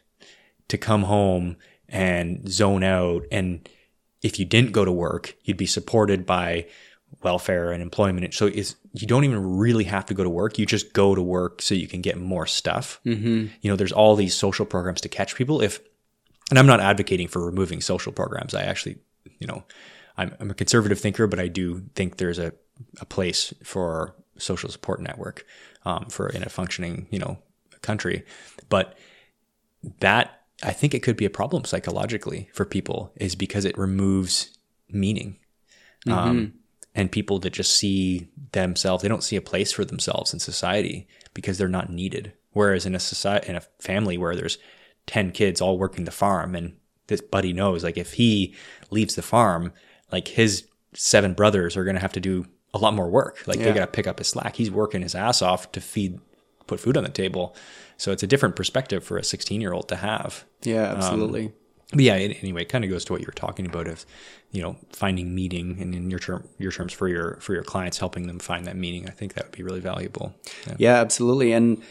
[0.69, 1.57] to come home
[1.89, 3.23] and zone out.
[3.31, 3.67] And
[4.21, 6.67] if you didn't go to work, you'd be supported by
[7.21, 8.33] welfare and employment.
[8.33, 10.57] So is you don't even really have to go to work.
[10.57, 12.99] You just go to work so you can get more stuff.
[13.06, 13.48] Mm-hmm.
[13.61, 15.61] You know, there's all these social programs to catch people.
[15.61, 15.80] If,
[16.49, 18.56] and I'm not advocating for removing social programs.
[18.56, 18.98] I actually,
[19.40, 19.64] you know,
[20.18, 22.52] I'm, I'm a conservative thinker, but I do think there's a,
[22.99, 25.45] a place for social support network
[25.86, 27.38] um, for in a functioning, you know,
[27.82, 28.26] country.
[28.70, 28.98] But
[29.99, 34.57] that I think it could be a problem psychologically for people is because it removes
[34.90, 35.38] meaning.
[36.07, 36.18] Mm-hmm.
[36.18, 36.53] Um,
[36.95, 41.07] and people that just see themselves, they don't see a place for themselves in society
[41.34, 42.34] because they're not needed.
[42.52, 44.57] Whereas in a society, in a family where there's
[45.07, 46.76] 10 kids all working the farm and
[47.07, 48.56] this buddy knows like if he
[48.91, 49.74] leaves the farm,
[50.11, 53.44] like his seven brothers are going to have to do a lot more work.
[53.48, 53.66] Like yeah.
[53.66, 54.56] they got to pick up his slack.
[54.56, 56.20] He's working his ass off to feed,
[56.68, 57.56] put food on the table.
[57.98, 60.45] So it's a different perspective for a 16 year old to have.
[60.64, 61.48] Yeah, absolutely.
[61.48, 61.53] Um,
[61.91, 64.06] but yeah, anyway, it kind of goes to what you were talking about of,
[64.52, 67.98] you know, finding meaning and in your term, your terms for your for your clients,
[67.98, 69.07] helping them find that meaning.
[69.07, 70.36] I think that would be really valuable.
[70.68, 71.52] Yeah, yeah absolutely.
[71.52, 71.82] And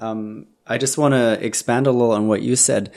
[0.00, 2.92] um, I just want to expand a little on what you said.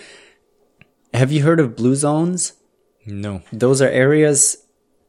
[1.13, 2.53] Have you heard of blue zones?
[3.05, 3.41] No.
[3.53, 4.57] Those are areas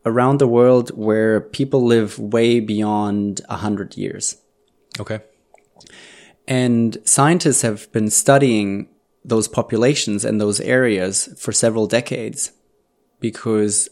[0.04, 4.36] around the world where people live way beyond a hundred years.
[5.00, 5.20] Okay.
[6.46, 8.88] And scientists have been studying
[9.26, 12.52] those populations and those areas for several decades
[13.18, 13.88] because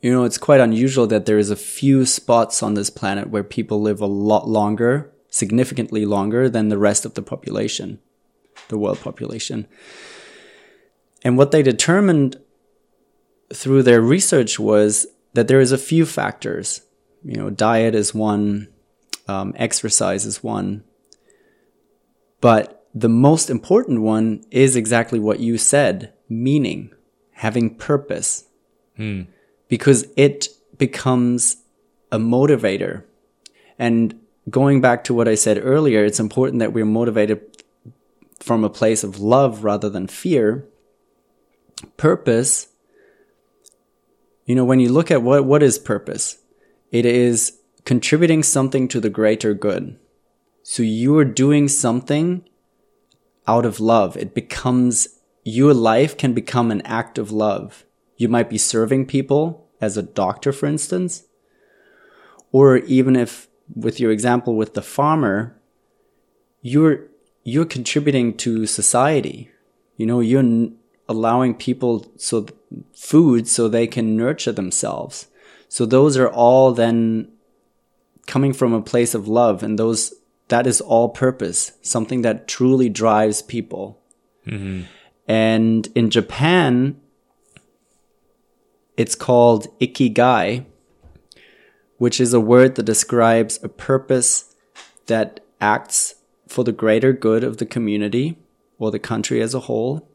[0.00, 3.44] you know it's quite unusual that there is a few spots on this planet where
[3.44, 7.98] people live a lot longer significantly longer than the rest of the population
[8.68, 9.66] the world population.
[11.22, 12.40] And what they determined
[13.52, 16.82] through their research was that there is a few factors.
[17.22, 18.68] You know diet is one
[19.28, 20.84] um, exercise is one.
[22.40, 26.90] But the most important one is exactly what you said meaning,
[27.32, 28.44] having purpose.
[28.98, 29.26] Mm.
[29.68, 30.48] Because it
[30.78, 31.56] becomes
[32.12, 33.02] a motivator.
[33.78, 37.40] And going back to what I said earlier, it's important that we're motivated
[38.38, 40.68] from a place of love rather than fear.
[41.96, 42.68] Purpose,
[44.44, 46.38] you know, when you look at what, what is purpose,
[46.92, 49.98] it is contributing something to the greater good.
[50.62, 52.48] So you are doing something
[53.46, 54.16] out of love.
[54.16, 57.84] It becomes, your life can become an act of love.
[58.16, 61.24] You might be serving people as a doctor, for instance,
[62.52, 65.58] or even if with your example with the farmer,
[66.62, 67.06] you're,
[67.42, 69.50] you're contributing to society.
[69.96, 70.70] You know, you're
[71.08, 72.46] allowing people so
[72.94, 75.26] food so they can nurture themselves.
[75.68, 77.30] So those are all then
[78.26, 80.14] coming from a place of love and those
[80.48, 84.00] that is all purpose, something that truly drives people.
[84.46, 84.82] Mm-hmm.
[85.26, 87.00] And in Japan,
[88.96, 90.66] it's called ikigai,
[91.98, 94.54] which is a word that describes a purpose
[95.06, 96.16] that acts
[96.46, 98.36] for the greater good of the community
[98.78, 100.08] or the country as a whole.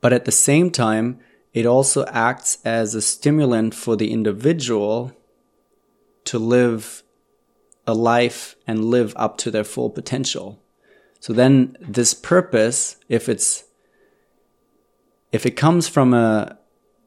[0.00, 1.20] But at the same time,
[1.54, 5.12] it also acts as a stimulant for the individual
[6.24, 7.02] to live
[7.86, 10.60] a life and live up to their full potential.
[11.20, 13.64] So then this purpose, if it's
[15.32, 16.58] if it comes from a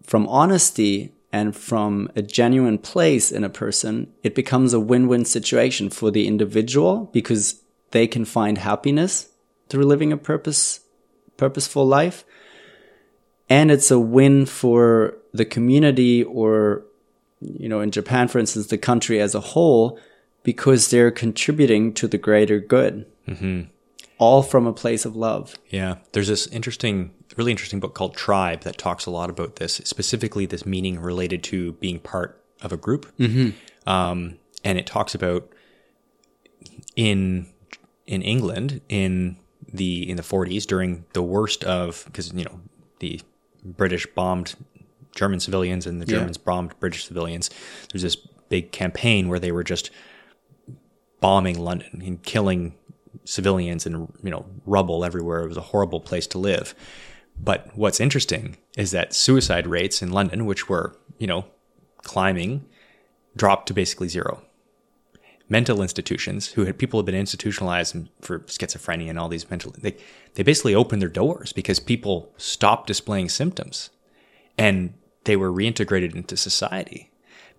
[0.04, 5.90] from honesty and from a genuine place in a person, it becomes a win-win situation
[5.90, 7.62] for the individual because
[7.92, 9.30] they can find happiness
[9.68, 10.82] through living a purpose
[11.38, 12.26] purposeful life.
[13.50, 16.84] And it's a win for the community or
[17.42, 20.00] you know, in Japan, for instance, the country as a whole,
[20.44, 23.06] because they're contributing to the greater good.
[23.28, 23.62] Mm-hmm.
[24.18, 25.56] All from a place of love.
[25.70, 25.98] Yeah.
[26.12, 30.46] There's this interesting, really interesting book called Tribe that talks a lot about this, specifically
[30.46, 33.16] this meaning related to being part of a group.
[33.18, 33.90] Mm-hmm.
[33.90, 35.50] Um, and it talks about
[36.96, 37.48] in
[38.08, 39.38] in England in
[39.72, 42.60] the in the 40s during the worst of because you know
[43.00, 43.22] the
[43.64, 44.56] British bombed
[45.16, 46.44] German civilians and the Germans yeah.
[46.46, 47.50] bombed British civilians.
[47.92, 49.92] There's this big campaign where they were just
[51.20, 52.76] bombing London and killing
[53.26, 55.42] civilians and you know rubble everywhere.
[55.42, 56.74] It was a horrible place to live.
[57.42, 61.46] But what's interesting is that suicide rates in London, which were you know
[62.04, 62.66] climbing,
[63.36, 64.42] dropped to basically zero
[65.50, 69.98] mental institutions who had people had been institutionalized for schizophrenia and all these mental they
[70.36, 73.90] they basically opened their doors because people stopped displaying symptoms
[74.58, 74.94] and
[75.24, 77.09] they were reintegrated into society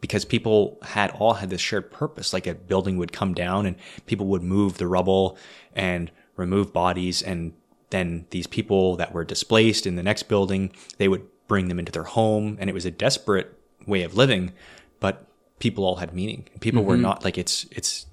[0.01, 3.77] because people had all had this shared purpose like a building would come down and
[4.07, 5.37] people would move the rubble
[5.75, 7.53] and remove bodies and
[7.91, 11.93] then these people that were displaced in the next building they would bring them into
[11.93, 14.53] their home and it was a desperate way of living
[15.01, 15.27] but
[15.61, 16.49] people all had meaning.
[16.59, 16.89] People mm-hmm.
[16.91, 18.07] were not like it's it's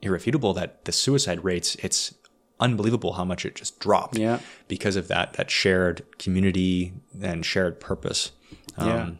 [0.00, 2.14] irrefutable that the suicide rates it's
[2.58, 4.38] unbelievable how much it just dropped yeah.
[4.68, 8.32] because of that that shared community and shared purpose.
[8.78, 9.10] Um, yeah.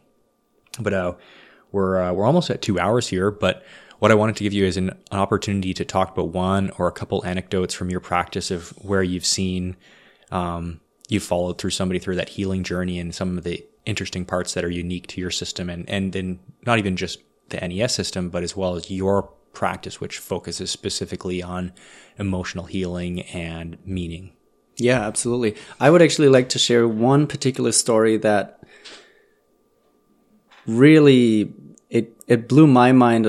[0.81, 1.15] But uh,
[1.73, 3.31] we're uh, we're almost at two hours here.
[3.31, 3.65] But
[3.99, 6.87] what I wanted to give you is an, an, opportunity to talk about one or
[6.87, 9.77] a couple anecdotes from your practice of where you've seen
[10.31, 14.55] um, you've followed through somebody through that healing journey and some of the interesting parts
[14.55, 17.19] that are unique to your system and and then not even just
[17.49, 21.73] the NES system, but as well as your practice, which focuses specifically on
[22.19, 24.33] emotional healing and meaning.
[24.77, 25.55] Yeah, absolutely.
[25.79, 28.65] I would actually like to share one particular story that
[30.67, 31.53] really
[31.93, 33.27] it it blew my mind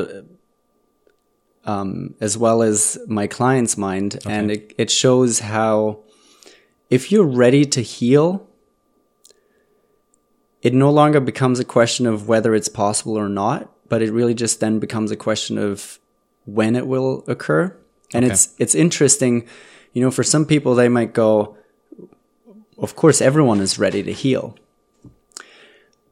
[1.65, 4.33] um, as well as my client's mind, okay.
[4.33, 5.99] and it, it shows how
[6.89, 8.47] if you're ready to heal,
[10.61, 14.33] it no longer becomes a question of whether it's possible or not but it really
[14.33, 15.99] just then becomes a question of
[16.45, 17.77] when it will occur.
[18.11, 18.33] And okay.
[18.33, 19.47] it's it's interesting,
[19.93, 21.55] you know, for some people they might go,
[22.79, 24.55] of course everyone is ready to heal.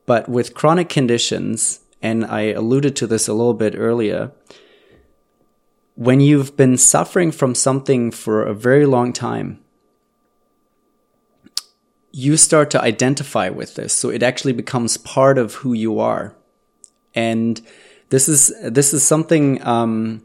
[0.05, 4.31] But with chronic conditions, and I alluded to this a little bit earlier,
[5.95, 9.59] when you've been suffering from something for a very long time,
[12.11, 13.93] you start to identify with this.
[13.93, 16.35] So it actually becomes part of who you are
[17.13, 17.61] and
[18.09, 20.23] this is this is something um,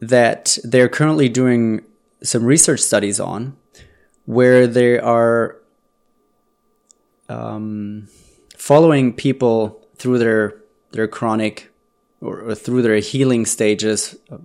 [0.00, 1.84] that they're currently doing
[2.22, 3.56] some research studies on,
[4.26, 5.56] where they are
[7.28, 8.08] um,
[8.56, 10.56] following people through their
[10.92, 11.70] their chronic
[12.20, 14.38] or, or through their healing stages uh,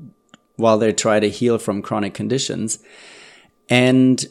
[0.57, 2.79] while they try to heal from chronic conditions,
[3.69, 4.27] and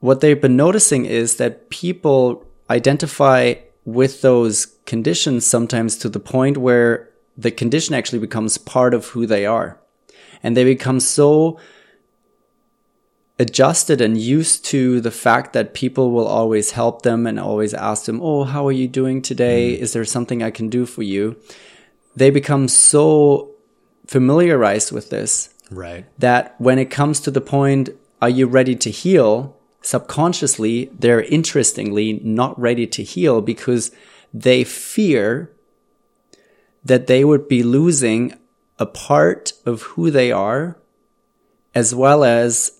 [0.00, 3.54] what they've been noticing is that people identify
[3.84, 9.26] with those conditions sometimes to the point where the condition actually becomes part of who
[9.26, 9.78] they are.
[10.42, 11.58] And they become so
[13.38, 18.06] adjusted and used to the fact that people will always help them and always ask
[18.06, 19.76] them, Oh, how are you doing today?
[19.76, 19.80] Mm.
[19.80, 21.36] Is there something I can do for you?
[22.14, 23.50] They become so
[24.06, 25.50] familiarized with this.
[25.70, 26.06] Right.
[26.18, 27.90] That when it comes to the point,
[28.22, 29.56] are you ready to heal?
[29.86, 33.92] subconsciously, they're interestingly not ready to heal because
[34.34, 35.52] they fear
[36.84, 38.34] that they would be losing
[38.78, 40.76] a part of who they are
[41.74, 42.75] as well as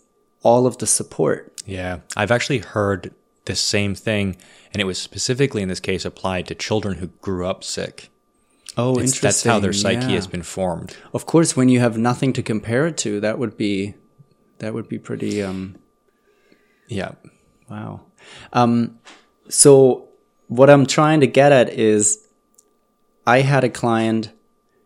[0.46, 1.60] all of the support.
[1.66, 3.12] Yeah, I've actually heard
[3.46, 4.36] the same thing,
[4.72, 8.10] and it was specifically in this case applied to children who grew up sick.
[8.76, 9.26] Oh, it's, interesting.
[9.26, 10.20] That's how their psyche yeah.
[10.20, 10.96] has been formed.
[11.12, 13.94] Of course, when you have nothing to compare it to, that would be
[14.58, 15.76] that would be pretty um
[16.86, 17.12] yeah.
[17.68, 18.02] Wow.
[18.52, 19.00] Um,
[19.48, 20.08] so
[20.46, 22.24] what I'm trying to get at is
[23.26, 24.30] I had a client,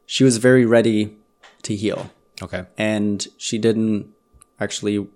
[0.07, 1.16] she was very ready
[1.65, 2.11] to heal.
[2.41, 2.65] Okay.
[2.78, 4.15] And she didn't
[4.59, 5.07] actually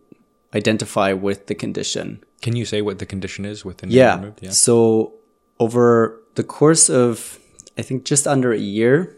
[0.55, 2.23] identify with the condition.
[2.43, 4.31] Can you say what the condition is with the yeah.
[4.41, 4.51] Yeah.
[4.51, 5.15] So
[5.59, 7.39] over the course of
[7.79, 9.17] I think just under a year,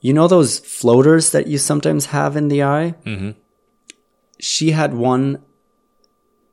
[0.00, 2.94] you know those floaters that you sometimes have in the eye?
[3.06, 3.30] Mm-hmm.
[4.40, 5.42] She had one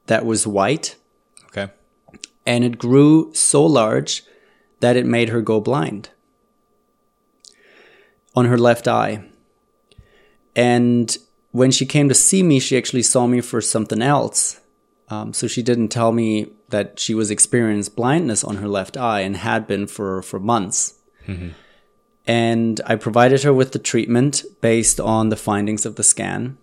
[0.06, 0.96] that was white
[1.48, 1.68] Okay.
[2.46, 4.24] and it grew so large
[4.80, 6.10] that it made her go blind
[8.36, 9.24] on her left eye.
[10.56, 11.18] And
[11.52, 14.60] when she came to see me, she actually saw me for something else.
[15.10, 19.22] Um, so she didn't tell me that she was experiencing blindness on her left eye
[19.22, 20.94] and had been for, for months.
[22.28, 26.58] And I provided her with the treatment based on the findings of the scan.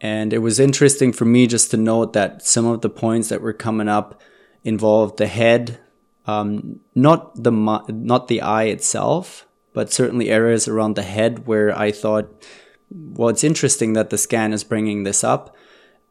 [0.00, 3.42] And it was interesting for me just to note that some of the points that
[3.42, 4.20] were coming up
[4.64, 5.78] involved the head,
[6.26, 11.92] um, not the not the eye itself, but certainly areas around the head where I
[11.92, 12.46] thought,
[12.90, 15.56] well, it's interesting that the scan is bringing this up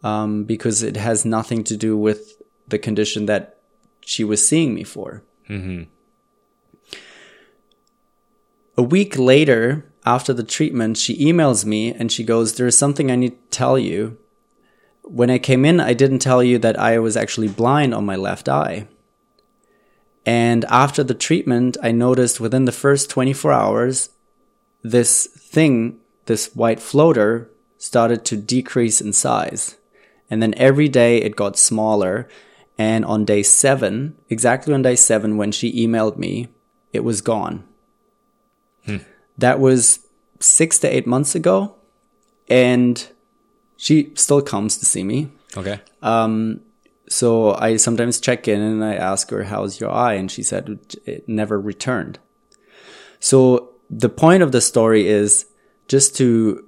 [0.03, 3.59] um, because it has nothing to do with the condition that
[4.01, 5.23] she was seeing me for.
[8.77, 13.15] A week later, after the treatment, she emails me and she goes, There's something I
[13.15, 14.17] need to tell you.
[15.03, 18.15] When I came in, I didn't tell you that I was actually blind on my
[18.15, 18.87] left eye.
[20.25, 24.09] And after the treatment, I noticed within the first 24 hours,
[24.81, 29.77] this thing, this white floater, started to decrease in size.
[30.29, 32.27] And then every day it got smaller.
[32.77, 36.49] And on day seven, exactly on day seven, when she emailed me,
[36.91, 37.63] it was gone.
[38.85, 38.97] Hmm.
[39.37, 39.99] That was
[40.39, 41.75] six to eight months ago.
[42.49, 43.07] And
[43.77, 45.29] she still comes to see me.
[45.55, 45.79] Okay.
[46.01, 46.61] Um,
[47.07, 50.13] so I sometimes check in and I ask her, How's your eye?
[50.13, 52.19] And she said it never returned.
[53.19, 55.45] So the point of the story is
[55.87, 56.67] just to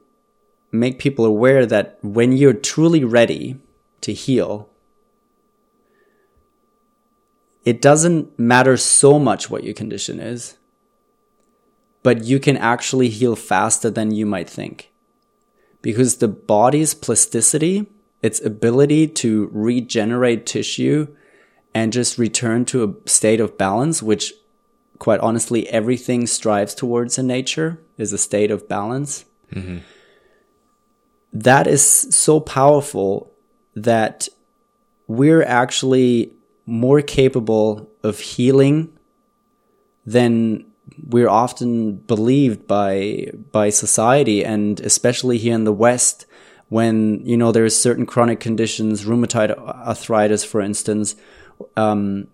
[0.72, 3.60] make people aware that when you're truly ready
[4.02, 4.69] to heal,
[7.65, 10.57] it doesn't matter so much what your condition is,
[12.03, 14.91] but you can actually heal faster than you might think.
[15.81, 17.88] Because the body's plasticity,
[18.22, 21.07] its ability to regenerate tissue
[21.73, 24.34] and just return to a state of balance, which
[24.99, 29.26] quite honestly everything strives towards in nature, is a state of balance.
[31.34, 33.32] That is so powerful
[33.76, 34.28] that
[35.07, 36.32] we're actually
[36.65, 38.90] more capable of healing
[40.06, 40.65] than
[41.10, 46.26] we're often believed by by society and especially here in the west
[46.69, 49.52] when you know there's certain chronic conditions rheumatoid
[49.86, 51.15] arthritis for instance
[51.76, 52.28] um,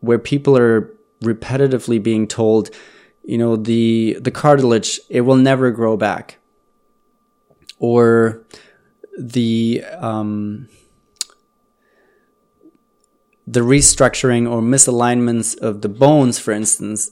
[0.00, 0.94] where people are
[1.24, 2.70] repetitively being told
[3.24, 6.38] you know the the cartilage it will never grow back
[7.78, 8.44] or
[9.18, 10.68] the um,
[13.46, 17.10] the restructuring or misalignments of the bones, for instance,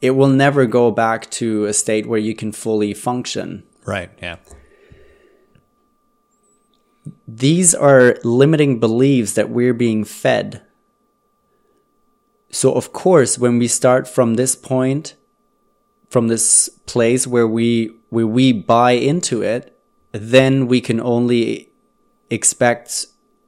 [0.00, 3.64] it will never go back to a state where you can fully function.
[3.84, 4.10] Right.
[4.22, 4.36] Yeah.
[7.28, 10.62] These are limiting beliefs that we're being fed.
[12.50, 15.14] So, of course, when we start from this point,
[16.08, 19.78] from this place where we where we buy into it,
[20.12, 21.70] then we can only
[22.28, 23.06] expect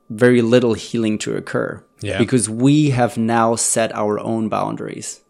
[0.08, 1.84] very little healing to occur.
[2.00, 2.18] Yeah.
[2.18, 5.20] Because we have now set our own boundaries.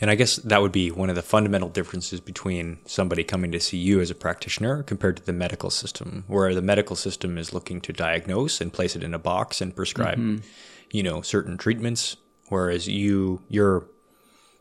[0.00, 3.60] And I guess that would be one of the fundamental differences between somebody coming to
[3.60, 7.52] see you as a practitioner compared to the medical system, where the medical system is
[7.52, 10.46] looking to diagnose and place it in a box and prescribe, mm-hmm.
[10.92, 12.16] you know, certain treatments,
[12.48, 13.86] whereas you your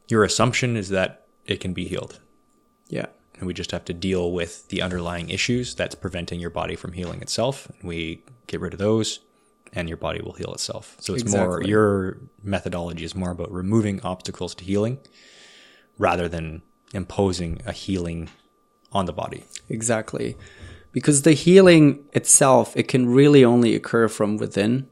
[0.08, 2.20] your assumption is that it can be healed.
[2.88, 3.08] Yeah.
[3.38, 6.94] And we just have to deal with the underlying issues that's preventing your body from
[6.94, 7.68] healing itself.
[7.84, 9.20] We get rid of those
[9.74, 10.96] and your body will heal itself.
[11.00, 15.00] So it's more your methodology is more about removing obstacles to healing
[15.98, 16.62] rather than
[16.94, 18.30] imposing a healing
[18.92, 19.44] on the body.
[19.70, 20.36] Exactly.
[20.92, 24.88] Because the healing itself, it can really only occur from within.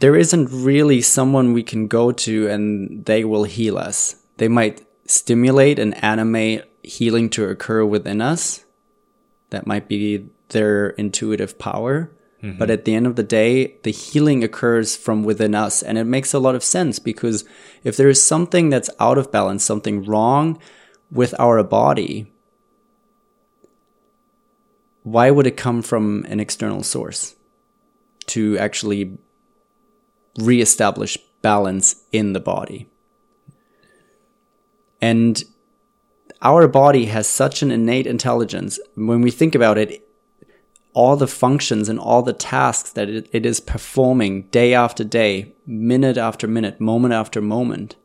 [0.00, 4.16] There isn't really someone we can go to and they will heal us.
[4.36, 8.64] They might stimulate and animate healing to occur within us.
[9.50, 12.12] That might be their intuitive power.
[12.42, 12.58] Mm-hmm.
[12.58, 15.82] But at the end of the day, the healing occurs from within us.
[15.82, 17.44] And it makes a lot of sense because
[17.82, 20.60] if there is something that's out of balance, something wrong
[21.10, 22.32] with our body,
[25.02, 27.34] why would it come from an external source
[28.26, 29.18] to actually
[30.38, 32.88] reestablish balance in the body?
[35.00, 35.42] And
[36.42, 38.78] our body has such an innate intelligence.
[38.94, 40.04] When we think about it,
[40.92, 45.52] all the functions and all the tasks that it, it is performing day after day,
[45.66, 47.96] minute after minute, moment after moment.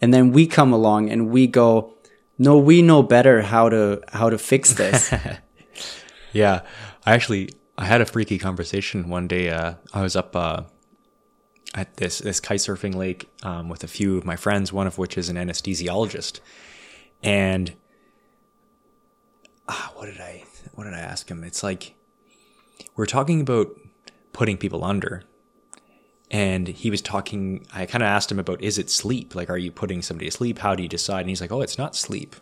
[0.00, 1.94] and then we come along and we go,
[2.38, 5.12] no, we know better how to how to fix this.
[6.32, 6.62] Yeah,
[7.04, 9.50] I actually I had a freaky conversation one day.
[9.50, 10.62] Uh, I was up uh,
[11.74, 14.98] at this this kite surfing lake um, with a few of my friends, one of
[14.98, 16.40] which is an anesthesiologist,
[17.22, 17.74] and
[19.68, 20.44] ah, what did I
[20.74, 21.44] what did I ask him?
[21.44, 21.94] It's like
[22.96, 23.68] we're talking about
[24.32, 25.24] putting people under.
[26.32, 29.34] And he was talking, I kind of asked him about is it sleep?
[29.34, 30.58] Like, are you putting somebody to sleep?
[30.60, 31.22] How do you decide?
[31.22, 32.36] And he's like, oh, it's not sleep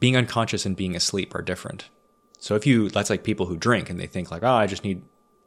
[0.00, 1.88] being unconscious and being asleep are different.
[2.38, 4.84] So if you that's like people who drink and they think like, oh, I just
[4.84, 5.02] need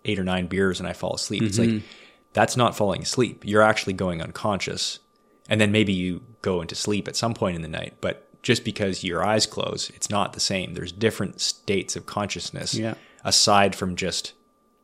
[0.06, 1.44] eight or nine beers and I fall asleep.
[1.44, 1.76] It's mm-hmm.
[1.76, 1.84] like
[2.34, 3.44] that's not falling asleep.
[3.46, 5.00] You're actually going unconscious.
[5.50, 8.64] And then maybe you go into sleep at some point in the night, but just
[8.64, 10.74] because your eyes close, it's not the same.
[10.74, 12.94] There's different states of consciousness Yeah.
[13.24, 14.34] aside from just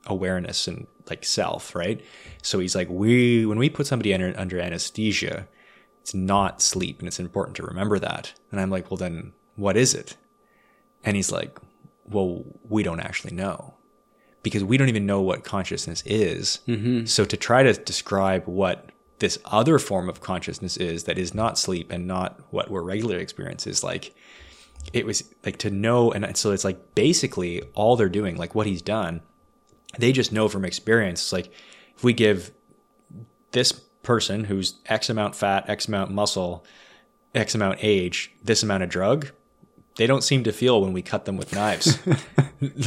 [0.07, 2.03] awareness and like self, right?
[2.41, 5.47] So he's like, we when we put somebody under, under anesthesia,
[6.01, 8.33] it's not sleep, and it's important to remember that.
[8.51, 10.17] And I'm like, well, then what is it?
[11.03, 11.57] And he's like,
[12.07, 13.74] well, we don't actually know
[14.45, 16.59] because we don't even know what consciousness is.
[16.67, 17.05] Mm-hmm.
[17.05, 21.57] So to try to describe what this other form of consciousness is that is not
[21.57, 24.13] sleep and not what we're regularly experience is like
[24.93, 28.67] it was like to know and so it's like basically all they're doing like what
[28.67, 29.19] he's done
[29.97, 31.51] they just know from experience it's like
[31.95, 32.51] if we give
[33.51, 33.71] this
[34.03, 36.63] person who's x amount fat x amount muscle
[37.33, 39.31] x amount age this amount of drug
[39.97, 41.99] they don't seem to feel when we cut them with knives.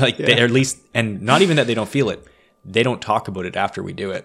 [0.00, 2.26] Like they, at least and not even that they don't feel it
[2.64, 4.24] they don't talk about it after we do it.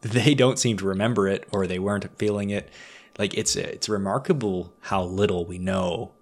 [0.00, 2.70] They don't seem to remember it or they weren't feeling it.
[3.18, 6.12] Like it's it's remarkable how little we know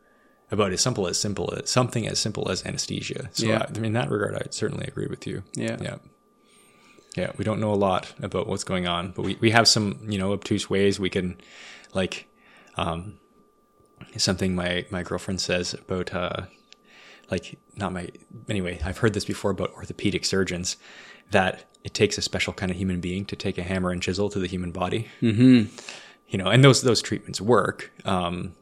[0.51, 3.30] about as simple as simple as something as simple as anesthesia.
[3.32, 3.66] So Yeah.
[3.68, 5.42] I, in that regard i certainly agree with you.
[5.55, 5.78] Yeah.
[5.80, 5.96] yeah.
[7.16, 9.98] Yeah we don't know a lot about what's going on but we, we have some
[10.09, 11.36] you know obtuse ways we can
[11.94, 12.28] like
[12.76, 13.18] um
[14.16, 16.43] something my my girlfriend says about uh
[17.31, 18.09] like not my
[18.49, 20.77] anyway i've heard this before about orthopedic surgeons
[21.31, 24.29] that it takes a special kind of human being to take a hammer and chisel
[24.31, 25.75] to the human body mm-hmm.
[26.29, 28.53] you know and those those treatments work um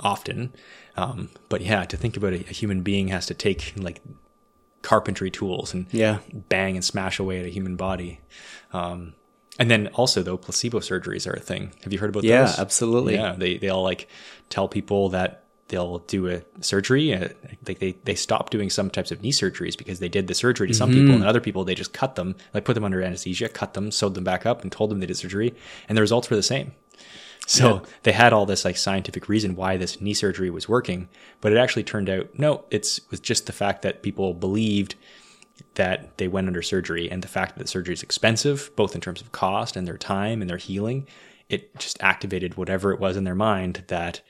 [0.00, 0.52] often
[0.96, 4.00] um but yeah to think about a, a human being has to take like
[4.82, 6.18] carpentry tools and Yeah.
[6.32, 8.20] bang and smash away at a human body
[8.72, 9.14] um
[9.60, 11.70] and then also though placebo surgeries are a thing.
[11.84, 12.58] Have you heard about Yeah, those?
[12.58, 13.14] absolutely.
[13.14, 14.08] yeah they they'll like
[14.48, 17.28] tell people that they'll do a surgery uh,
[17.68, 20.66] like they they stop doing some types of knee surgeries because they did the surgery
[20.66, 21.14] to some people.
[21.14, 24.14] And other people they just cut them like put them under anesthesia cut them sewed
[24.14, 25.54] them back up and told them they did surgery.
[25.88, 26.72] And the results were the same.
[27.46, 31.08] So they had all this like scientific reason why this knee surgery was working,
[31.40, 34.94] but it actually turned out no, it's was just the fact that people believed
[35.74, 39.20] that they went under surgery and the fact that surgery is expensive, both in terms
[39.20, 41.06] of cost and their time and their healing.
[41.48, 44.20] It just activated whatever it was in their mind that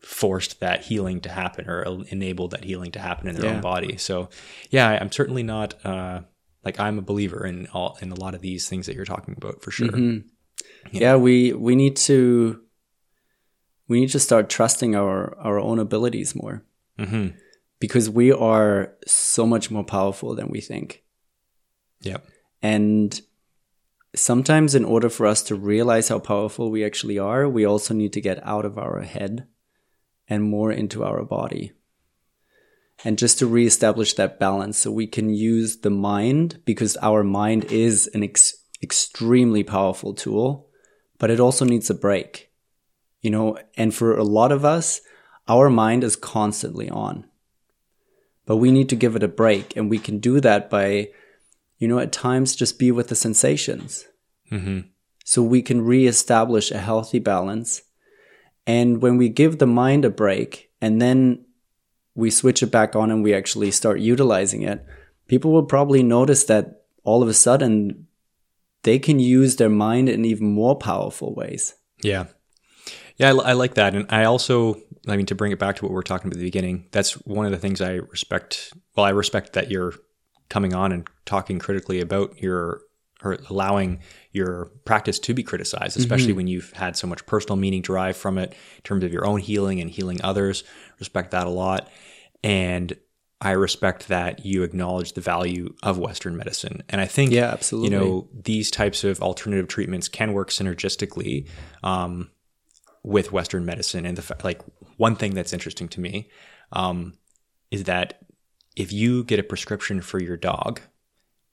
[0.00, 3.54] forced that healing to happen or enabled that healing to happen in their Yeah.
[3.56, 3.96] own body.
[3.96, 4.28] So,
[4.70, 6.22] yeah, I'm certainly not uh,
[6.64, 9.34] like I'm a believer in all in a lot of these things that you're talking
[9.36, 10.22] about for sure.
[10.90, 12.60] yeah we we need to
[13.88, 16.62] we need to start trusting our our own abilities more
[16.98, 17.28] hmm
[17.82, 21.02] because we are so much more powerful than we think.
[22.02, 22.24] Yep.
[22.62, 23.20] and
[24.14, 28.12] sometimes in order for us to realize how powerful we actually are we also need
[28.12, 29.46] to get out of our head
[30.28, 31.72] and more into our body.
[33.04, 37.64] And just to reestablish that balance so we can use the mind because our mind
[37.64, 40.68] is an ex- extremely powerful tool
[41.18, 42.52] but it also needs a break.
[43.20, 45.00] You know and for a lot of us
[45.48, 47.26] our mind is constantly on
[48.46, 51.08] but we need to give it a break and we can do that by
[51.78, 54.06] you know at times just be with the sensations
[54.50, 54.80] mm-hmm.
[55.24, 57.82] so we can reestablish a healthy balance
[58.66, 61.44] and when we give the mind a break and then
[62.14, 64.84] we switch it back on and we actually start utilizing it,
[65.26, 68.06] people will probably notice that all of a sudden
[68.82, 71.74] they can use their mind in even more powerful ways.
[72.02, 72.26] Yeah.
[73.16, 73.94] Yeah, I, I like that.
[73.94, 76.36] And I also, I mean, to bring it back to what we were talking about
[76.36, 78.72] at the beginning, that's one of the things I respect.
[78.96, 79.94] Well, I respect that you're
[80.48, 82.82] coming on and talking critically about your,
[83.24, 84.00] or allowing
[84.32, 88.36] your practice to be criticized, especially when you've had so much personal meaning derived from
[88.38, 90.64] it in terms of your own healing and healing others.
[90.98, 91.88] Respect that a lot.
[92.44, 92.96] And
[93.40, 96.82] I respect that you acknowledge the value of Western medicine.
[96.88, 97.90] And I think, Yeah, absolutely.
[97.90, 101.48] you know, these types of alternative treatments can work synergistically
[101.82, 102.30] um,
[103.02, 104.06] with Western medicine.
[104.06, 104.62] And the like
[104.96, 106.30] one thing that's interesting to me
[106.72, 107.14] um,
[107.70, 108.20] is that
[108.76, 110.80] if you get a prescription for your dog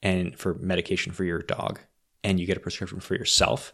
[0.01, 1.79] and for medication for your dog,
[2.23, 3.73] and you get a prescription for yourself,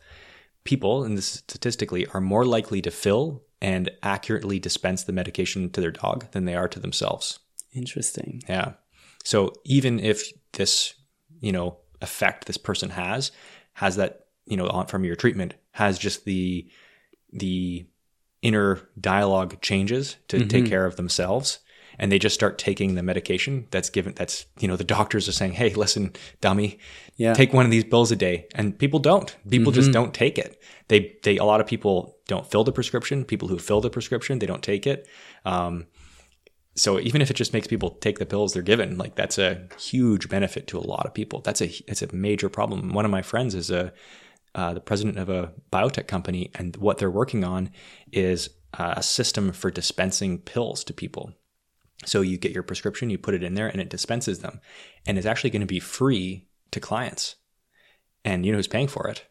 [0.64, 5.82] people, and this statistically, are more likely to fill and accurately dispense the medication to
[5.82, 7.40] their dog than they are to themselves.
[7.74, 8.42] Interesting.
[8.48, 8.74] Yeah.
[9.24, 10.94] So even if this,
[11.40, 13.32] you know, effect this person has
[13.74, 16.70] has that, you know, on from your treatment has just the
[17.36, 17.86] the
[18.42, 20.48] inner dialogue changes to mm-hmm.
[20.48, 21.60] take care of themselves
[21.98, 25.32] and they just start taking the medication that's given that's you know the doctors are
[25.32, 26.78] saying hey listen dummy
[27.18, 27.34] yeah.
[27.34, 28.48] take one of these pills a day.
[28.56, 29.36] And people don't.
[29.50, 29.80] People mm-hmm.
[29.80, 30.62] just don't take it.
[30.88, 33.26] They they a lot of people don't fill the prescription.
[33.26, 35.08] People who fill the prescription they don't take it.
[35.46, 35.88] Um,
[36.76, 39.66] so even if it just makes people take the pills they're given like that's a
[39.80, 41.40] huge benefit to a lot of people.
[41.42, 42.94] That's a it's a major problem.
[42.94, 43.94] One of my friends is a
[44.56, 47.70] uh, the president of a biotech company and what they're working on
[48.12, 51.34] is a system for dispensing pills to people.
[52.06, 54.62] So you get your prescription you put it in there and it dispenses them
[55.06, 57.36] and it's actually going to be free to clients.
[58.24, 59.26] And you know who's paying for it?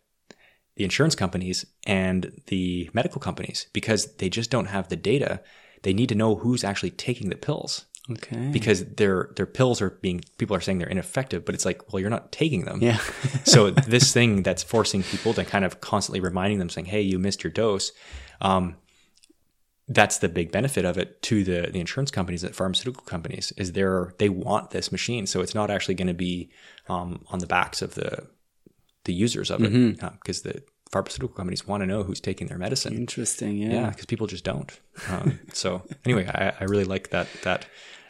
[0.77, 5.41] The insurance companies and the medical companies because they just don't have the data.
[5.83, 7.87] They need to know who's actually taking the pills.
[8.11, 8.51] Okay.
[8.53, 12.01] Because their their pills are being people are saying they're ineffective, but it's like, well,
[12.01, 12.83] you're not taking them.
[12.83, 12.99] Yeah.
[13.45, 17.19] so this thing that's forcing people to kind of constantly reminding them, saying, "Hey, you
[17.19, 17.93] missed your dose."
[18.43, 18.77] Um,
[19.89, 23.73] that's the big benefit of it to the the insurance companies, the pharmaceutical companies, is
[23.73, 26.51] they're they want this machine, so it's not actually going to be
[26.89, 28.27] um, on the backs of the
[29.05, 30.49] the users of it because mm-hmm.
[30.49, 32.95] uh, the pharmaceutical companies want to know who's taking their medicine.
[32.95, 33.73] Interesting, yeah.
[33.73, 34.79] Yeah, because people just don't.
[35.09, 37.67] Um, so anyway, I, I, really like that that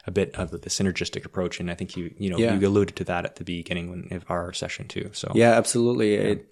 [0.06, 2.54] a bit of the synergistic approach, and I think you you know yeah.
[2.54, 5.10] you alluded to that at the beginning of our session too.
[5.12, 6.14] So yeah, absolutely.
[6.14, 6.20] Yeah.
[6.20, 6.48] It,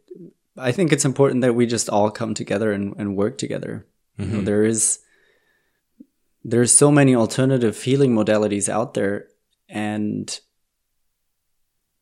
[0.56, 3.86] I think it's important that we just all come together and, and work together.
[4.18, 4.22] Mm-hmm.
[4.22, 4.44] You know, mm-hmm.
[4.46, 5.00] there is
[6.44, 9.28] there's so many alternative healing modalities out there,
[9.68, 10.40] and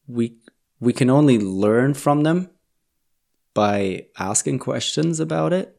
[0.06, 0.38] we
[0.78, 2.50] we can only learn from them
[3.54, 5.76] by asking questions about it.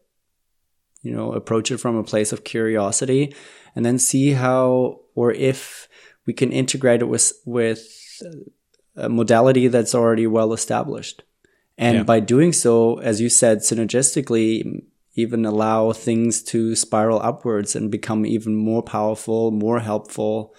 [1.02, 3.34] You know, approach it from a place of curiosity
[3.76, 5.88] and then see how or if
[6.26, 8.22] we can integrate it with with
[8.96, 11.24] a modality that's already well established.
[11.78, 12.04] And yeah.
[12.04, 14.84] by doing so, as you said, synergistically,
[15.16, 20.54] even allow things to spiral upwards and become even more powerful, more helpful.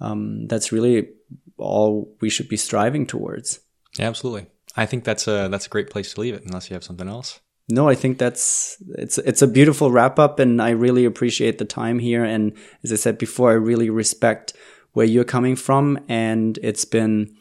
[0.00, 1.08] Um, that's really
[1.56, 3.60] all we should be striving towards.
[3.98, 4.46] Yeah, absolutely.
[4.76, 7.08] I think that's a that's a great place to leave it, unless you have something
[7.08, 7.40] else.
[7.70, 11.64] No, I think that's it's it's a beautiful wrap up, and I really appreciate the
[11.64, 12.24] time here.
[12.24, 12.52] And
[12.82, 14.52] as I said before, I really respect
[14.92, 17.36] where you're coming from, and it's been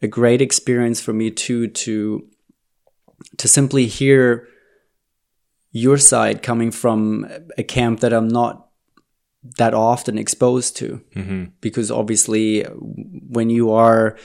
[0.00, 2.26] a great experience for me too to
[3.38, 4.48] to simply hear
[5.70, 7.26] your side coming from
[7.56, 8.68] a camp that I'm not
[9.58, 11.44] that often exposed to, mm-hmm.
[11.60, 14.16] because obviously when you are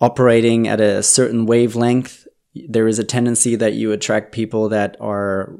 [0.00, 2.27] operating at a certain wavelength,
[2.68, 5.52] there is a tendency that you attract people that are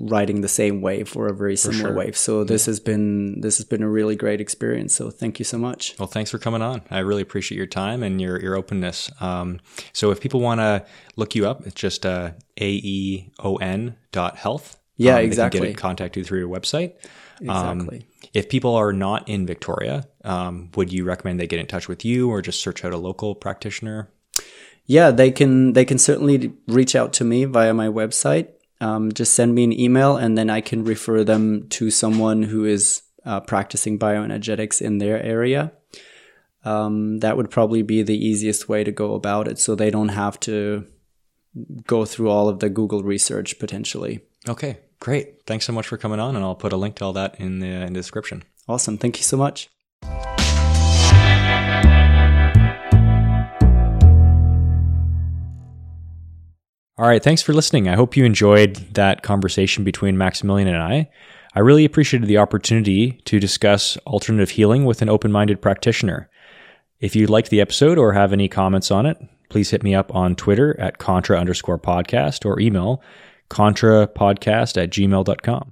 [0.00, 1.94] riding the same wave or a very similar sure.
[1.94, 2.16] wave.
[2.16, 2.70] So this yeah.
[2.70, 4.94] has been this has been a really great experience.
[4.94, 5.94] So thank you so much.
[5.98, 6.82] Well, thanks for coming on.
[6.90, 9.10] I really appreciate your time and your your openness.
[9.20, 9.60] Um,
[9.92, 10.84] so if people want to
[11.16, 14.78] look you up, it's just uh, aeon dot health.
[14.96, 15.60] Yeah, um, exactly.
[15.60, 16.94] They can get contact you through your website.
[17.40, 17.98] Exactly.
[17.98, 18.04] Um,
[18.34, 22.04] if people are not in Victoria, um, would you recommend they get in touch with
[22.04, 24.10] you or just search out a local practitioner?
[24.86, 25.72] Yeah, they can.
[25.72, 28.48] They can certainly reach out to me via my website.
[28.80, 32.64] Um, just send me an email, and then I can refer them to someone who
[32.64, 35.72] is uh, practicing bioenergetics in their area.
[36.64, 40.08] Um, that would probably be the easiest way to go about it, so they don't
[40.08, 40.86] have to
[41.86, 44.20] go through all of the Google research potentially.
[44.48, 45.44] Okay, Great.
[45.48, 47.58] Thanks so much for coming on, and I'll put a link to all that in
[47.58, 48.44] the, in the description.
[48.68, 48.98] Awesome.
[48.98, 49.68] Thank you so much.
[56.98, 57.22] All right.
[57.22, 57.88] Thanks for listening.
[57.88, 61.08] I hope you enjoyed that conversation between Maximilian and I.
[61.54, 66.28] I really appreciated the opportunity to discuss alternative healing with an open minded practitioner.
[67.00, 70.14] If you liked the episode or have any comments on it, please hit me up
[70.14, 73.02] on Twitter at contra underscore podcast or email
[73.50, 75.70] contrapodcast at gmail.com.